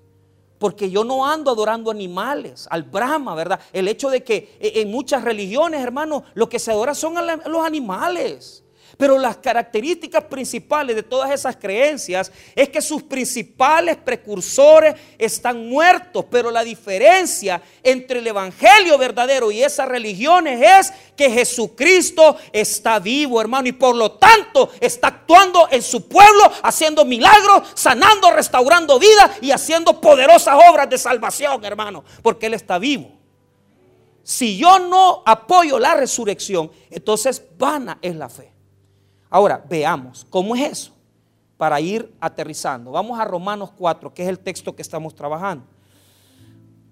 Porque 0.59 0.91
yo 0.91 1.05
no 1.05 1.27
ando 1.27 1.51
adorando 1.51 1.91
animales, 1.91 2.67
al 2.71 2.83
Brahma, 2.83 3.35
¿verdad? 3.35 3.61
El 3.73 3.89
hecho 3.89 4.11
de 4.11 4.25
que 4.25 4.57
eh, 4.61 4.73
en 4.77 4.91
muchas 4.91 5.23
religiones, 5.23 5.81
hermano, 5.81 6.25
lo 6.35 6.49
que 6.49 6.59
se 6.59 6.71
adora 6.71 6.95
son 6.95 7.15
los 7.47 7.65
animales. 7.65 8.66
Pero 8.97 9.19
las 9.19 9.37
características 9.37 10.25
principales 10.25 10.97
de 10.97 11.03
todas 11.03 11.31
esas 11.31 11.57
creencias 11.57 12.33
es 12.55 12.71
que 12.71 12.81
sus 12.81 13.03
principales 13.03 13.97
precursores 13.97 14.95
están 15.19 15.69
muertos. 15.69 16.25
Pero 16.31 16.51
la 16.51 16.65
diferencia 16.65 17.61
entre 17.83 18.21
el 18.21 18.27
Evangelio 18.27 18.97
verdadero 18.97 19.51
y 19.51 19.63
esas 19.63 19.87
religiones 19.87 20.61
es 20.63 20.93
que 21.15 21.31
Jesucristo 21.31 22.39
está 22.53 22.99
vivo, 22.99 23.39
hermano. 23.39 23.69
Y 23.69 23.73
por 23.73 23.95
lo 23.95 24.13
tanto 24.13 24.71
está 24.81 25.09
actuando 25.09 25.69
en 25.71 25.83
su 25.83 26.09
pueblo, 26.09 26.51
haciendo 26.63 27.05
milagros, 27.05 27.69
sanando, 27.75 28.31
restaurando 28.31 28.99
vida 28.99 29.37
y 29.43 29.51
haciendo 29.51 30.01
poderosas 30.01 30.59
obras 30.71 30.89
de 30.89 30.97
salvación, 30.97 31.63
hermano. 31.67 32.03
Porque 32.23 32.47
Él 32.47 32.55
está 32.55 32.79
vivo. 32.79 33.13
Si 34.23 34.57
yo 34.57 34.79
no 34.79 35.23
apoyo 35.27 35.79
la 35.79 35.95
resurrección, 35.95 36.73
entonces 36.91 37.43
vana 37.59 37.99
es 38.01 38.17
la 38.17 38.31
fe. 38.31 38.56
Ahora, 39.29 39.65
veamos, 39.69 40.27
¿cómo 40.31 40.55
es 40.55 40.73
eso? 40.73 40.93
Para 41.57 41.81
ir 41.81 42.15
aterrizando. 42.21 42.91
Vamos 42.93 43.19
a 43.19 43.25
Romanos 43.25 43.71
4, 43.77 44.13
que 44.15 44.23
es 44.23 44.29
el 44.29 44.39
texto 44.39 44.75
que 44.75 44.83
estamos 44.83 45.15
trabajando. 45.15 45.65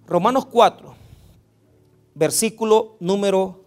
Romanos 0.07 0.47
4, 0.47 0.95
versículo 2.15 2.97
número 3.01 3.65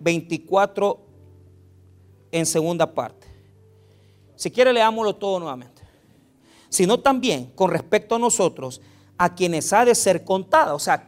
24 0.00 1.00
en 2.32 2.46
segunda 2.46 2.92
parte. 2.92 3.26
Si 4.36 4.50
quiere, 4.50 4.72
leámoslo 4.72 5.14
todo 5.14 5.38
nuevamente. 5.38 5.82
Sino 6.68 6.98
también 6.98 7.52
con 7.54 7.70
respecto 7.70 8.16
a 8.16 8.18
nosotros, 8.18 8.80
a 9.16 9.34
quienes 9.34 9.72
ha 9.72 9.84
de 9.84 9.94
ser 9.94 10.24
contada. 10.24 10.74
O 10.74 10.78
sea, 10.78 11.06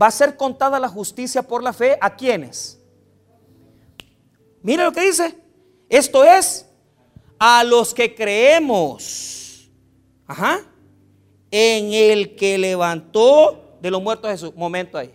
va 0.00 0.08
a 0.08 0.10
ser 0.10 0.36
contada 0.36 0.78
la 0.78 0.88
justicia 0.88 1.42
por 1.42 1.62
la 1.62 1.72
fe 1.72 1.96
a 2.00 2.14
quienes. 2.14 2.78
Mire 4.62 4.84
lo 4.84 4.92
que 4.92 5.00
dice. 5.00 5.47
Esto 5.88 6.24
es 6.24 6.66
a 7.38 7.64
los 7.64 7.94
que 7.94 8.14
creemos. 8.14 9.70
Ajá. 10.26 10.60
En 11.50 11.92
el 11.92 12.36
que 12.36 12.58
levantó 12.58 13.78
de 13.80 13.90
los 13.90 14.02
muertos 14.02 14.30
Jesús. 14.30 14.54
Momento 14.54 14.98
ahí. 14.98 15.14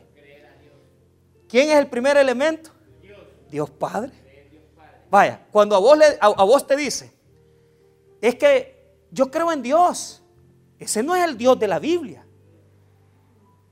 ¿Quién 1.47 1.69
es 1.69 1.77
el 1.77 1.87
primer 1.87 2.17
elemento? 2.17 2.71
Dios, 3.51 3.69
Padre. 3.69 4.11
Vaya, 5.11 5.45
cuando 5.51 5.75
a 5.75 5.79
vos, 5.79 5.95
le, 5.95 6.05
a 6.19 6.43
vos 6.43 6.65
te 6.65 6.75
dice, 6.75 7.13
es 8.19 8.33
que 8.33 8.73
yo 9.11 9.29
creo 9.29 9.51
en 9.51 9.61
Dios. 9.61 10.23
Ese 10.79 11.03
no 11.03 11.15
es 11.15 11.23
el 11.23 11.37
Dios 11.37 11.59
de 11.59 11.67
la 11.67 11.77
Biblia. 11.77 12.25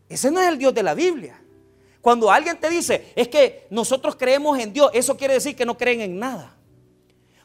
Ese 0.08 0.30
no 0.30 0.40
es 0.40 0.48
el 0.48 0.58
Dios 0.58 0.74
de 0.74 0.84
la 0.84 0.94
Biblia. 0.94 1.42
Cuando 2.02 2.30
alguien 2.30 2.60
te 2.60 2.70
dice, 2.70 3.14
es 3.16 3.28
que 3.28 3.66
nosotros 3.70 4.16
creemos 4.16 4.60
en 4.60 4.74
Dios, 4.74 4.92
eso 4.94 5.16
quiere 5.18 5.36
decir 5.36 5.56
que 5.56 5.66
no 5.66 5.78
creen 5.78 6.02
en 6.02 6.20
nada. 6.20 6.58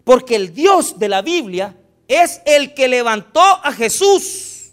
Porque 0.07 0.37
el 0.37 0.55
Dios 0.55 1.01
de 1.01 1.09
la 1.09 1.21
Biblia 1.21 1.77
es 2.07 2.41
el 2.45 2.75
que 2.75 2.87
levantó 2.87 3.41
a 3.41 3.73
Jesús. 3.73 4.71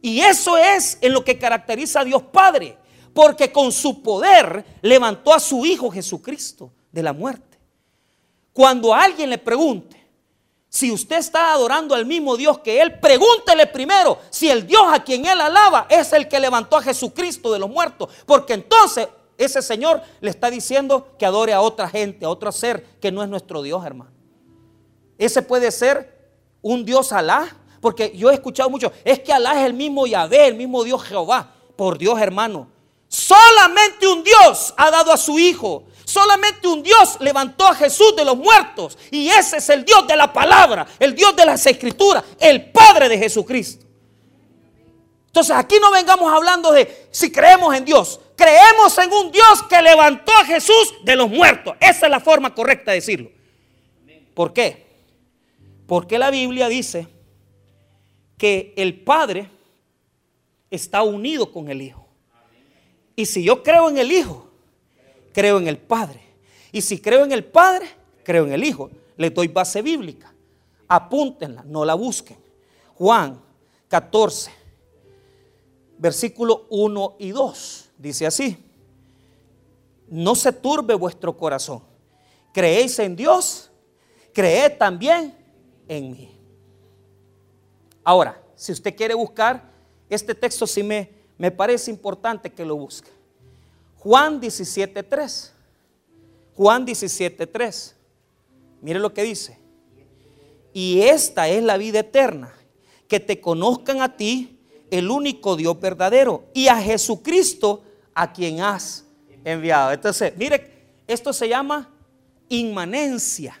Y 0.00 0.20
eso 0.20 0.56
es 0.56 0.96
en 1.00 1.12
lo 1.12 1.24
que 1.24 1.36
caracteriza 1.36 2.02
a 2.02 2.04
Dios 2.04 2.22
Padre. 2.32 2.78
Porque 3.12 3.50
con 3.50 3.72
su 3.72 4.00
poder 4.00 4.64
levantó 4.80 5.34
a 5.34 5.40
su 5.40 5.66
Hijo 5.66 5.90
Jesucristo 5.90 6.72
de 6.92 7.02
la 7.02 7.12
muerte. 7.12 7.58
Cuando 8.52 8.94
alguien 8.94 9.28
le 9.28 9.38
pregunte 9.38 10.00
si 10.68 10.92
usted 10.92 11.16
está 11.16 11.52
adorando 11.52 11.92
al 11.92 12.06
mismo 12.06 12.36
Dios 12.36 12.60
que 12.60 12.80
Él, 12.80 13.00
pregúntele 13.00 13.66
primero 13.66 14.20
si 14.30 14.48
el 14.48 14.68
Dios 14.68 14.84
a 14.88 15.02
quien 15.02 15.26
Él 15.26 15.40
alaba 15.40 15.88
es 15.90 16.12
el 16.12 16.28
que 16.28 16.38
levantó 16.38 16.76
a 16.76 16.82
Jesucristo 16.82 17.52
de 17.52 17.58
los 17.58 17.68
muertos. 17.68 18.08
Porque 18.24 18.52
entonces 18.52 19.08
ese 19.38 19.62
Señor 19.62 20.02
le 20.20 20.30
está 20.30 20.50
diciendo 20.50 21.08
que 21.18 21.26
adore 21.26 21.52
a 21.52 21.60
otra 21.60 21.88
gente, 21.88 22.24
a 22.24 22.28
otro 22.28 22.52
ser 22.52 22.84
que 23.00 23.10
no 23.10 23.22
es 23.22 23.28
nuestro 23.28 23.62
Dios, 23.62 23.84
hermano. 23.84 24.12
Ese 25.18 25.42
puede 25.42 25.70
ser 25.70 26.30
un 26.60 26.84
Dios 26.84 27.12
Alá, 27.12 27.56
porque 27.80 28.12
yo 28.16 28.30
he 28.30 28.34
escuchado 28.34 28.70
mucho, 28.70 28.92
es 29.04 29.20
que 29.20 29.32
Alá 29.32 29.60
es 29.60 29.66
el 29.66 29.74
mismo 29.74 30.06
Yahvé, 30.06 30.48
el 30.48 30.54
mismo 30.54 30.84
Dios 30.84 31.02
Jehová. 31.02 31.52
Por 31.76 31.98
Dios, 31.98 32.20
hermano. 32.20 32.68
Solamente 33.08 34.06
un 34.06 34.22
Dios 34.22 34.72
ha 34.76 34.90
dado 34.90 35.12
a 35.12 35.16
su 35.16 35.38
Hijo. 35.38 35.84
Solamente 36.04 36.68
un 36.68 36.82
Dios 36.82 37.16
levantó 37.20 37.66
a 37.66 37.74
Jesús 37.74 38.14
de 38.16 38.24
los 38.24 38.36
muertos. 38.36 38.98
Y 39.10 39.28
ese 39.28 39.56
es 39.56 39.68
el 39.68 39.84
Dios 39.84 40.06
de 40.06 40.16
la 40.16 40.32
palabra, 40.32 40.86
el 40.98 41.14
Dios 41.14 41.34
de 41.34 41.46
las 41.46 41.66
escrituras, 41.66 42.22
el 42.38 42.70
Padre 42.70 43.08
de 43.08 43.18
Jesucristo. 43.18 43.86
Entonces 45.26 45.56
aquí 45.56 45.76
no 45.80 45.90
vengamos 45.90 46.30
hablando 46.30 46.72
de 46.72 47.08
si 47.10 47.32
creemos 47.32 47.74
en 47.74 47.84
Dios. 47.84 48.20
Creemos 48.42 48.98
en 48.98 49.12
un 49.12 49.30
Dios 49.30 49.62
que 49.68 49.80
levantó 49.80 50.32
a 50.32 50.44
Jesús 50.44 50.94
de 51.04 51.14
los 51.14 51.30
muertos. 51.30 51.76
Esa 51.78 52.06
es 52.06 52.10
la 52.10 52.18
forma 52.18 52.52
correcta 52.52 52.90
de 52.90 52.96
decirlo. 52.96 53.30
¿Por 54.34 54.52
qué? 54.52 54.84
Porque 55.86 56.18
la 56.18 56.28
Biblia 56.30 56.68
dice 56.68 57.06
que 58.36 58.74
el 58.76 59.00
Padre 59.00 59.48
está 60.70 61.04
unido 61.04 61.52
con 61.52 61.70
el 61.70 61.82
Hijo. 61.82 62.04
Y 63.14 63.26
si 63.26 63.44
yo 63.44 63.62
creo 63.62 63.88
en 63.88 63.98
el 63.98 64.10
Hijo, 64.10 64.50
creo 65.32 65.58
en 65.58 65.68
el 65.68 65.78
Padre. 65.78 66.20
Y 66.72 66.80
si 66.80 67.00
creo 67.00 67.24
en 67.24 67.30
el 67.30 67.44
Padre, 67.44 67.86
creo 68.24 68.46
en 68.46 68.52
el 68.54 68.64
Hijo. 68.64 68.90
Le 69.16 69.30
doy 69.30 69.46
base 69.46 69.82
bíblica. 69.82 70.34
Apúntenla, 70.88 71.62
no 71.64 71.84
la 71.84 71.94
busquen. 71.94 72.38
Juan 72.94 73.40
14 73.86 74.50
versículo 76.02 76.66
1 76.70 77.16
y 77.20 77.30
2. 77.30 77.81
Dice 78.02 78.26
así, 78.26 78.56
no 80.08 80.34
se 80.34 80.52
turbe 80.52 80.92
vuestro 80.92 81.36
corazón. 81.36 81.84
Creéis 82.52 82.98
en 82.98 83.14
Dios, 83.14 83.70
creed 84.34 84.72
también 84.76 85.32
en 85.86 86.10
mí. 86.10 86.36
Ahora, 88.02 88.42
si 88.56 88.72
usted 88.72 88.96
quiere 88.96 89.14
buscar, 89.14 89.70
este 90.10 90.34
texto 90.34 90.66
sí 90.66 90.82
me, 90.82 91.10
me 91.38 91.52
parece 91.52 91.92
importante 91.92 92.50
que 92.50 92.64
lo 92.64 92.74
busque. 92.74 93.08
Juan 93.98 94.40
17.3. 94.40 95.50
Juan 96.56 96.84
17.3. 96.84 97.92
Mire 98.80 98.98
lo 98.98 99.14
que 99.14 99.22
dice. 99.22 99.60
Y 100.72 101.02
esta 101.02 101.48
es 101.48 101.62
la 101.62 101.76
vida 101.76 102.00
eterna, 102.00 102.52
que 103.06 103.20
te 103.20 103.40
conozcan 103.40 104.02
a 104.02 104.16
ti, 104.16 104.58
el 104.90 105.08
único 105.08 105.54
Dios 105.54 105.78
verdadero 105.78 106.46
y 106.52 106.66
a 106.66 106.76
Jesucristo 106.82 107.84
a 108.14 108.32
quien 108.32 108.60
has 108.60 109.04
enviado. 109.44 109.92
Entonces, 109.92 110.32
mire, 110.36 111.02
esto 111.06 111.32
se 111.32 111.48
llama 111.48 111.90
inmanencia. 112.48 113.58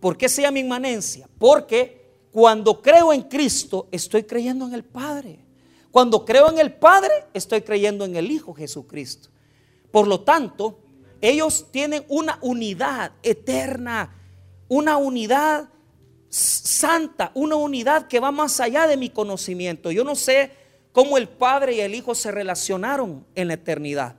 ¿Por 0.00 0.16
qué 0.16 0.28
se 0.28 0.42
llama 0.42 0.58
inmanencia? 0.58 1.28
Porque 1.38 2.00
cuando 2.30 2.80
creo 2.80 3.12
en 3.12 3.22
Cristo, 3.22 3.88
estoy 3.90 4.24
creyendo 4.24 4.66
en 4.66 4.74
el 4.74 4.84
Padre. 4.84 5.44
Cuando 5.90 6.24
creo 6.24 6.48
en 6.50 6.58
el 6.58 6.72
Padre, 6.72 7.12
estoy 7.34 7.62
creyendo 7.62 8.04
en 8.04 8.16
el 8.16 8.30
Hijo 8.30 8.54
Jesucristo. 8.54 9.28
Por 9.90 10.06
lo 10.06 10.20
tanto, 10.20 10.78
ellos 11.20 11.66
tienen 11.70 12.04
una 12.08 12.38
unidad 12.40 13.12
eterna, 13.22 14.16
una 14.68 14.96
unidad 14.96 15.68
santa, 16.28 17.32
una 17.34 17.56
unidad 17.56 18.06
que 18.06 18.20
va 18.20 18.30
más 18.30 18.60
allá 18.60 18.86
de 18.86 18.96
mi 18.96 19.10
conocimiento. 19.10 19.90
Yo 19.90 20.04
no 20.04 20.14
sé 20.14 20.52
cómo 20.92 21.18
el 21.18 21.28
Padre 21.28 21.74
y 21.74 21.80
el 21.80 21.94
Hijo 21.94 22.14
se 22.14 22.30
relacionaron 22.30 23.24
en 23.34 23.48
la 23.48 23.54
eternidad, 23.54 24.16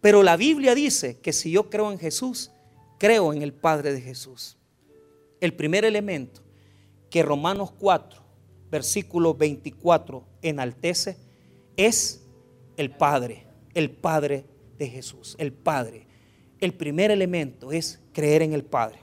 pero 0.00 0.22
la 0.22 0.36
Biblia 0.36 0.74
dice 0.74 1.18
que 1.18 1.32
si 1.32 1.50
yo 1.50 1.70
creo 1.70 1.90
en 1.90 1.98
Jesús, 1.98 2.50
creo 2.98 3.32
en 3.32 3.42
el 3.42 3.52
Padre 3.52 3.92
de 3.92 4.00
Jesús. 4.00 4.56
El 5.40 5.54
primer 5.54 5.84
elemento 5.84 6.42
que 7.10 7.22
Romanos 7.22 7.72
4, 7.78 8.20
versículo 8.70 9.34
24 9.34 10.24
enaltece 10.42 11.16
es 11.76 12.24
el 12.76 12.90
Padre, 12.90 13.46
el 13.74 13.90
Padre 13.90 14.44
de 14.78 14.88
Jesús, 14.88 15.36
el 15.38 15.52
Padre. 15.52 16.06
El 16.60 16.74
primer 16.74 17.10
elemento 17.10 17.72
es 17.72 18.00
creer 18.12 18.42
en 18.42 18.52
el 18.52 18.64
Padre. 18.64 18.98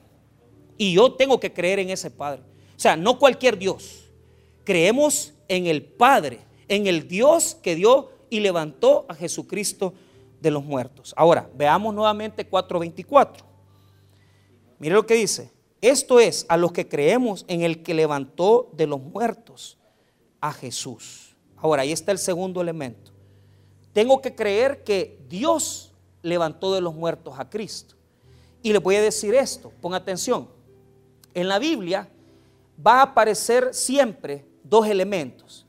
Y 0.77 0.93
yo 0.93 1.13
tengo 1.13 1.39
que 1.39 1.53
creer 1.53 1.79
en 1.79 1.89
ese 1.89 2.11
Padre. 2.11 2.41
O 2.75 2.79
sea, 2.79 2.97
no 2.97 3.17
cualquier 3.17 3.57
Dios. 3.57 4.09
Creemos 4.63 5.33
en 5.47 5.67
el 5.67 5.83
Padre, 5.83 6.39
en 6.67 6.87
el 6.87 7.07
Dios 7.07 7.55
que 7.61 7.75
dio 7.75 8.09
y 8.29 8.39
levantó 8.39 9.05
a 9.07 9.15
Jesucristo 9.15 9.93
de 10.41 10.51
los 10.51 10.63
muertos. 10.63 11.13
Ahora, 11.17 11.49
veamos 11.55 11.93
nuevamente 11.93 12.49
4.24. 12.49 13.43
Mire 14.79 14.95
lo 14.95 15.05
que 15.05 15.15
dice. 15.15 15.51
Esto 15.81 16.19
es 16.19 16.45
a 16.49 16.57
los 16.57 16.71
que 16.71 16.87
creemos 16.87 17.45
en 17.47 17.61
el 17.61 17.83
que 17.83 17.93
levantó 17.93 18.69
de 18.73 18.87
los 18.87 19.01
muertos 19.01 19.77
a 20.41 20.51
Jesús. 20.51 21.35
Ahora, 21.57 21.83
ahí 21.83 21.91
está 21.91 22.11
el 22.11 22.17
segundo 22.17 22.61
elemento. 22.61 23.11
Tengo 23.93 24.21
que 24.21 24.35
creer 24.35 24.83
que 24.83 25.19
Dios 25.29 25.93
levantó 26.21 26.73
de 26.73 26.81
los 26.81 26.95
muertos 26.95 27.35
a 27.37 27.49
Cristo. 27.49 27.95
Y 28.61 28.73
le 28.73 28.79
voy 28.79 28.95
a 28.95 29.01
decir 29.01 29.35
esto, 29.35 29.71
ponga 29.79 29.97
atención. 29.97 30.49
En 31.33 31.47
la 31.47 31.59
Biblia 31.59 32.09
va 32.85 32.99
a 32.99 33.03
aparecer 33.03 33.73
siempre 33.73 34.45
dos 34.63 34.87
elementos. 34.87 35.64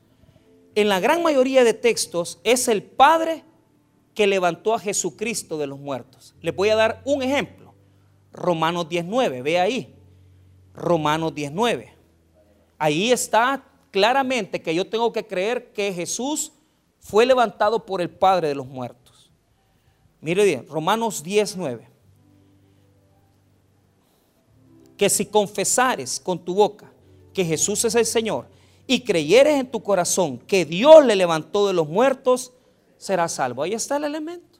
En 0.77 0.89
la 0.89 0.99
gran 0.99 1.23
mayoría 1.23 1.63
de 1.63 1.73
textos 1.73 2.39
es 2.43 2.67
el 2.67 2.83
Padre 2.83 3.43
que 4.13 4.27
levantó 4.27 4.75
a 4.75 4.79
Jesucristo 4.79 5.57
de 5.57 5.65
los 5.65 5.79
muertos. 5.79 6.35
Les 6.39 6.55
voy 6.55 6.69
a 6.69 6.75
dar 6.75 7.01
un 7.03 7.23
ejemplo. 7.23 7.73
Romanos 8.31 8.87
19, 8.87 9.41
ve 9.41 9.59
ahí. 9.59 9.95
Romanos 10.75 11.33
19. 11.33 11.95
Ahí 12.77 13.11
está 13.11 13.63
claramente 13.89 14.61
que 14.61 14.75
yo 14.75 14.87
tengo 14.87 15.11
que 15.11 15.25
creer 15.25 15.73
que 15.73 15.91
Jesús 15.91 16.51
fue 16.99 17.25
levantado 17.25 17.83
por 17.83 17.99
el 17.99 18.11
Padre 18.11 18.49
de 18.49 18.55
los 18.55 18.67
muertos. 18.67 19.31
Mire 20.21 20.45
bien, 20.45 20.67
Romanos 20.67 21.23
19. 21.23 21.87
Que 24.95 25.09
si 25.09 25.25
confesares 25.25 26.19
con 26.19 26.37
tu 26.37 26.53
boca 26.53 26.91
que 27.33 27.43
Jesús 27.43 27.83
es 27.83 27.95
el 27.95 28.05
Señor 28.05 28.56
y 28.87 29.01
creyeres 29.01 29.59
en 29.59 29.69
tu 29.69 29.83
corazón 29.83 30.39
que 30.39 30.63
Dios 30.63 31.05
le 31.05 31.17
levantó 31.17 31.67
de 31.67 31.73
los 31.73 31.89
muertos, 31.89 32.53
serás 32.97 33.33
salvo. 33.33 33.63
Ahí 33.63 33.73
está 33.73 33.97
el 33.97 34.05
elemento. 34.05 34.59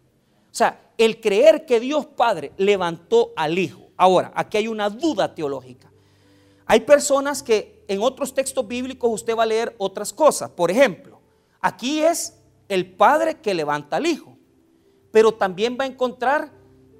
O 0.51 0.55
sea, 0.57 0.91
el 0.97 1.21
creer 1.21 1.65
que 1.65 1.79
Dios 1.79 2.05
Padre 2.05 2.51
levantó 2.57 3.31
al 3.37 3.57
Hijo. 3.57 3.87
Ahora, 3.95 4.33
aquí 4.35 4.57
hay 4.57 4.67
una 4.67 4.89
duda 4.89 5.33
teológica. 5.33 5.89
Hay 6.65 6.81
personas 6.81 7.41
que 7.41 7.85
en 7.87 8.01
otros 8.01 8.33
textos 8.33 8.67
bíblicos 8.67 9.09
usted 9.09 9.35
va 9.35 9.43
a 9.43 9.47
leer 9.47 9.73
otras 9.77 10.11
cosas. 10.11 10.49
Por 10.49 10.69
ejemplo, 10.69 11.21
aquí 11.61 12.01
es 12.01 12.37
el 12.67 12.91
Padre 12.91 13.39
que 13.39 13.53
levanta 13.53 13.95
al 13.95 14.05
Hijo. 14.05 14.37
Pero 15.11 15.33
también 15.33 15.77
va 15.79 15.85
a 15.85 15.87
encontrar 15.87 16.51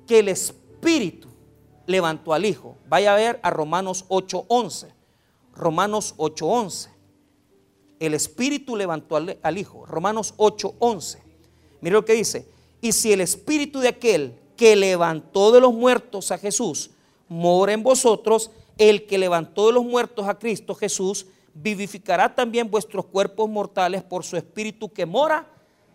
que 0.07 0.19
el 0.19 0.30
Espíritu 0.30 1.28
levantó 1.86 2.34
al 2.34 2.45
Hijo. 2.45 2.78
Vaya 2.88 3.13
a 3.13 3.17
ver 3.17 3.39
a 3.43 3.49
Romanos 3.49 4.05
8:11. 4.07 4.93
Romanos 5.53 6.13
8:11 6.17 6.97
el 8.00 8.14
Espíritu 8.14 8.76
levantó 8.76 9.16
al, 9.16 9.58
Hijo. 9.58 9.86
Romanos 9.86 10.34
8:11. 10.38 11.20
Mire 11.82 11.93
lo 11.93 12.06
que 12.06 12.14
dice. 12.14 12.48
Y 12.82 12.91
si 12.91 13.12
el 13.12 13.22
Espíritu 13.22 13.80
de 13.80 13.89
aquel 13.89 14.39
que 14.56 14.76
levantó 14.76 15.52
de 15.52 15.62
los 15.62 15.74
muertos 15.74 16.32
a 16.32 16.38
Jesús 16.38 16.91
mora 17.28 17.74
en 17.74 17.84
vosotros, 17.84 18.52
el 18.78 19.06
que 19.06 19.18
levantó 19.18 19.68
de 19.68 19.74
los 19.74 19.84
muertos 19.84 20.28
a 20.28 20.38
Cristo 20.38 20.76
Jesús 20.76 21.28
vivificará 21.54 22.34
también 22.34 22.70
vuestros 22.70 23.06
cuerpos 23.06 23.50
mortales 23.50 24.04
por 24.04 24.24
su 24.24 24.38
Espíritu 24.38 24.91
que 24.91 25.06
mora 25.06 25.48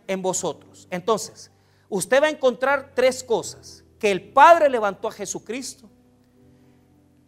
en 0.06 0.20
vosotros. 0.22 0.88
Entonces, 0.90 1.50
usted 1.88 2.22
va 2.22 2.26
a 2.26 2.30
encontrar 2.30 2.92
tres 2.94 3.22
cosas. 3.22 3.84
Que 3.98 4.10
el 4.10 4.32
Padre 4.32 4.68
levantó 4.68 5.06
a 5.06 5.12
Jesucristo. 5.12 5.88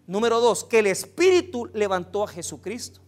Número 0.09 0.41
dos, 0.41 0.64
que 0.64 0.81
el 0.81 0.89
Espíritu 0.89 1.66
levantó 1.72 2.25
a 2.25 2.29
Jesucristo. 2.29 3.01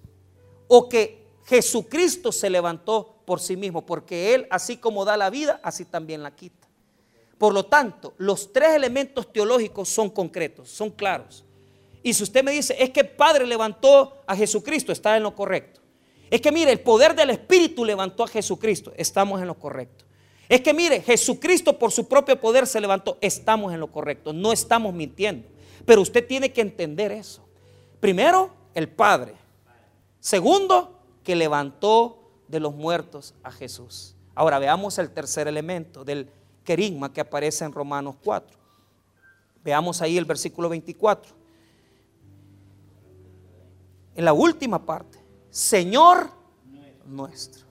O 0.68 0.88
que 0.88 1.25
Jesucristo 1.46 2.32
se 2.32 2.50
levantó 2.50 3.16
por 3.24 3.40
sí 3.40 3.56
mismo, 3.56 3.86
porque 3.86 4.34
Él, 4.34 4.46
así 4.50 4.76
como 4.76 5.04
da 5.04 5.16
la 5.16 5.30
vida, 5.30 5.60
así 5.62 5.84
también 5.84 6.22
la 6.22 6.34
quita. 6.34 6.66
Por 7.38 7.54
lo 7.54 7.66
tanto, 7.66 8.14
los 8.18 8.52
tres 8.52 8.70
elementos 8.70 9.32
teológicos 9.32 9.88
son 9.88 10.10
concretos, 10.10 10.68
son 10.70 10.90
claros. 10.90 11.44
Y 12.02 12.14
si 12.14 12.22
usted 12.22 12.42
me 12.42 12.52
dice, 12.52 12.76
es 12.78 12.90
que 12.90 13.04
Padre 13.04 13.46
levantó 13.46 14.22
a 14.26 14.34
Jesucristo, 14.34 14.92
está 14.92 15.16
en 15.16 15.22
lo 15.22 15.34
correcto. 15.34 15.80
Es 16.30 16.40
que 16.40 16.50
mire, 16.50 16.72
el 16.72 16.80
poder 16.80 17.14
del 17.14 17.30
Espíritu 17.30 17.84
levantó 17.84 18.24
a 18.24 18.28
Jesucristo, 18.28 18.92
estamos 18.96 19.40
en 19.40 19.46
lo 19.46 19.54
correcto. 19.54 20.04
Es 20.48 20.60
que 20.60 20.74
mire, 20.74 21.00
Jesucristo 21.00 21.78
por 21.78 21.92
su 21.92 22.08
propio 22.08 22.40
poder 22.40 22.66
se 22.66 22.80
levantó, 22.80 23.18
estamos 23.20 23.72
en 23.72 23.80
lo 23.80 23.90
correcto, 23.90 24.32
no 24.32 24.52
estamos 24.52 24.94
mintiendo. 24.94 25.48
Pero 25.84 26.00
usted 26.00 26.26
tiene 26.26 26.52
que 26.52 26.60
entender 26.60 27.12
eso. 27.12 27.46
Primero, 28.00 28.50
el 28.74 28.88
Padre. 28.88 29.34
Segundo, 30.20 30.95
que 31.26 31.34
levantó 31.34 32.30
de 32.46 32.60
los 32.60 32.72
muertos 32.72 33.34
a 33.42 33.50
Jesús. 33.50 34.14
Ahora 34.32 34.60
veamos 34.60 34.96
el 34.98 35.10
tercer 35.10 35.48
elemento 35.48 36.04
del 36.04 36.30
querigma 36.62 37.12
que 37.12 37.20
aparece 37.20 37.64
en 37.64 37.72
Romanos 37.72 38.14
4. 38.22 38.56
Veamos 39.64 40.00
ahí 40.00 40.16
el 40.16 40.24
versículo 40.24 40.68
24. 40.68 41.34
En 44.14 44.24
la 44.24 44.32
última 44.32 44.86
parte, 44.86 45.18
Señor 45.50 46.30
nuestro. 47.04 47.66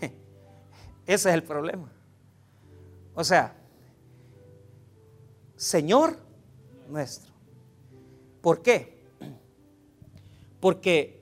Ese 0.00 0.14
es 1.06 1.34
el 1.34 1.42
problema. 1.42 1.90
O 3.16 3.24
sea, 3.24 3.52
Señor 5.56 6.16
nuestro. 6.88 7.32
¿Por 8.40 8.62
qué? 8.62 9.00
Porque 10.60 11.19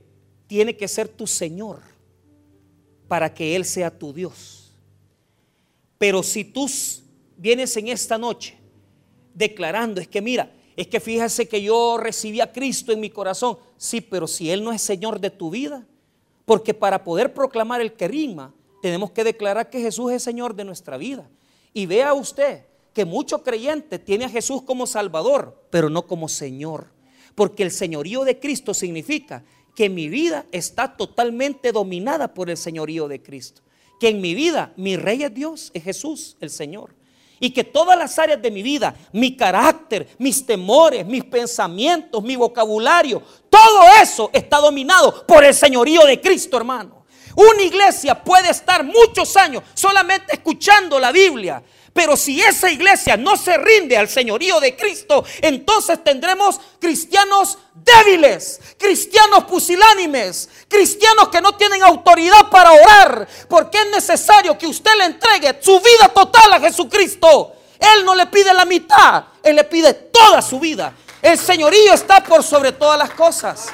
tiene 0.49 0.77
que 0.77 0.89
ser 0.89 1.07
tu 1.07 1.29
Señor 1.29 1.81
para 3.07 3.33
que 3.33 3.55
Él 3.55 3.65
sea 3.65 3.97
tu 3.97 4.13
Dios. 4.13 4.73
Pero 5.97 6.23
si 6.25 6.45
tú 6.45 6.69
vienes 7.37 7.77
en 7.77 7.89
esta 7.89 8.19
noche 8.19 8.57
declarando, 9.35 10.01
es 10.01 10.09
que 10.09 10.21
mira, 10.21 10.53
es 10.77 10.87
que 10.87 11.01
fíjese 11.01 11.49
que 11.49 11.63
yo 11.63 11.99
recibí 11.99 12.41
a 12.41 12.53
Cristo 12.53 12.93
en 12.93 13.01
mi 13.01 13.11
corazón. 13.11 13.59
Sí, 13.77 14.01
pero 14.01 14.27
si 14.27 14.51
Él 14.51 14.65
no 14.65 14.73
es 14.73 14.83
Señor 14.83 15.21
de 15.21 15.31
tu 15.31 15.51
vida, 15.51 15.87
porque 16.45 16.73
para 16.73 17.05
poder 17.05 17.35
proclamar 17.35 17.81
el 17.81 17.93
querigma, 17.93 18.55
tenemos 18.81 19.11
que 19.11 19.25
declarar 19.25 19.71
que 19.71 19.81
Jesús 19.81 20.13
es 20.13 20.23
Señor 20.23 20.55
de 20.55 20.65
nuestra 20.65 20.97
vida. 20.97 21.29
Y 21.75 21.87
vea 21.87 22.15
usted 22.15 22.65
que 22.95 23.05
mucho 23.05 23.43
creyente 23.43 23.99
tiene 23.99 24.25
a 24.25 24.29
Jesús 24.29 24.63
como 24.63 24.87
Salvador, 24.87 25.67
pero 25.71 25.91
no 25.91 26.07
como 26.07 26.29
Señor. 26.29 26.87
Porque 27.35 27.63
el 27.63 27.71
señorío 27.71 28.25
de 28.25 28.41
Cristo 28.41 28.75
significa 28.75 29.45
que 29.79 29.89
mi 29.89 30.09
vida 30.09 30.45
está 30.51 30.97
totalmente 30.97 31.71
dominada 31.71 32.35
por 32.35 32.51
el 32.51 32.57
señorío 32.57 33.07
de 33.07 33.23
Cristo. 33.23 33.63
Que 34.01 34.09
en 34.09 34.21
mi 34.21 34.35
vida 34.35 34.73
mi 34.75 34.97
rey 34.97 35.23
es 35.23 35.33
Dios, 35.33 35.71
es 35.73 35.85
Jesús, 35.85 36.37
el 36.41 36.51
Señor. 36.51 36.97
Y 37.39 37.51
que 37.51 37.63
todas 37.63 37.97
las 37.97 38.19
áreas 38.19 38.43
de 38.43 38.51
mi 38.51 38.65
vida, 38.65 38.97
mi 39.13 39.37
carácter, 39.37 40.09
mis 40.19 40.45
temores, 40.45 41.07
mis 41.07 41.23
pensamientos, 41.23 42.21
mi 42.25 42.35
vocabulario, 42.35 43.23
todo 43.49 43.83
eso 44.03 44.31
está 44.33 44.59
dominado 44.59 45.25
por 45.25 45.45
el 45.45 45.55
señorío 45.55 46.05
de 46.07 46.21
Cristo, 46.21 46.57
hermano. 46.57 46.98
Una 47.39 47.63
iglesia 47.63 48.17
puede 48.17 48.51
estar 48.51 48.83
muchos 48.83 49.37
años 49.37 49.63
solamente 49.73 50.35
escuchando 50.35 50.99
la 50.99 51.13
Biblia, 51.13 51.63
pero 51.93 52.17
si 52.17 52.43
esa 52.43 52.69
iglesia 52.69 53.17
no 53.17 53.37
se 53.37 53.57
rinde 53.57 53.97
al 53.97 54.09
señorío 54.09 54.59
de 54.59 54.75
Cristo, 54.75 55.25
entonces 55.41 56.03
tendremos 56.03 56.61
cristianos 56.81 57.57
débiles, 57.75 58.61
cristianos 58.77 59.45
pusilánimes, 59.45 60.49
cristianos 60.67 61.29
que 61.29 61.41
no 61.41 61.55
tienen 61.55 61.81
autoridad 61.85 62.51
para 62.51 62.73
orar, 62.73 63.29
porque 63.49 63.83
es 63.83 63.87
necesario 63.91 64.59
que 64.59 64.67
usted 64.67 64.91
le 64.99 65.05
entregue 65.05 65.61
su 65.61 65.79
vida 65.79 66.09
total 66.09 66.55
a 66.55 66.61
Jesucristo. 66.61 67.53
Él 67.79 68.05
no 68.05 68.17
le 68.17 68.27
pide 68.27 68.53
la 68.53 68.65
mitad, 68.65 69.27
Él 69.45 69.55
le 69.55 69.63
pide 69.63 69.95
toda 69.95 70.43
su 70.43 70.59
vida. 70.59 70.93
El 71.23 71.39
señorío 71.39 71.93
está 71.93 72.21
por 72.21 72.43
sobre 72.43 72.73
todas 72.73 72.99
las 72.99 73.11
cosas. 73.11 73.69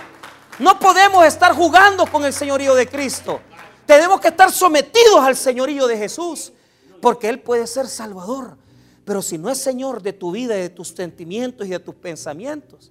No 0.58 0.78
podemos 0.78 1.24
estar 1.24 1.54
jugando 1.54 2.04
con 2.04 2.26
el 2.26 2.34
señorío 2.34 2.74
de 2.74 2.86
Cristo. 2.86 3.40
Tenemos 3.86 4.20
que 4.20 4.28
estar 4.28 4.50
sometidos 4.50 5.20
al 5.20 5.36
señorío 5.36 5.86
de 5.86 5.96
Jesús. 5.96 6.52
Porque 7.00 7.28
Él 7.28 7.40
puede 7.40 7.66
ser 7.66 7.86
Salvador. 7.86 8.56
Pero 9.04 9.20
si 9.20 9.36
no 9.36 9.50
es 9.50 9.58
Señor 9.58 10.02
de 10.02 10.14
tu 10.14 10.32
vida, 10.32 10.54
de 10.54 10.70
tus 10.70 10.88
sentimientos 10.88 11.66
y 11.66 11.70
de 11.70 11.78
tus 11.78 11.94
pensamientos, 11.94 12.90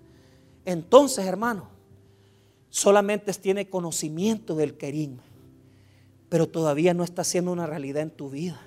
entonces, 0.65 1.25
hermano, 1.25 1.67
solamente 2.69 3.33
tiene 3.33 3.69
conocimiento 3.69 4.55
del 4.55 4.77
querigma, 4.77 5.23
pero 6.29 6.47
todavía 6.47 6.93
no 6.93 7.03
está 7.03 7.23
siendo 7.23 7.51
una 7.51 7.65
realidad 7.65 8.03
en 8.03 8.11
tu 8.11 8.29
vida. 8.29 8.61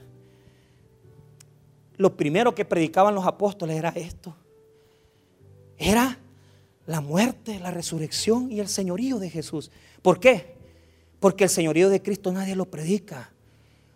Lo 1.97 2.17
primero 2.17 2.55
que 2.55 2.65
predicaban 2.65 3.15
los 3.15 3.27
apóstoles 3.27 3.77
era 3.77 3.91
esto. 3.91 4.35
Era 5.79 6.19
la 6.87 7.01
muerte, 7.01 7.59
la 7.61 7.71
resurrección 7.71 8.51
y 8.51 8.61
el 8.61 8.69
señorío 8.69 9.19
de 9.19 9.31
Jesús. 9.31 9.71
¿Por 10.03 10.21
qué? 10.21 10.56
Porque 11.21 11.45
el 11.45 11.51
señorío 11.51 11.89
de 11.89 12.03
Cristo 12.03 12.33
nadie 12.33 12.57
lo 12.57 12.67
predica. 12.67 13.31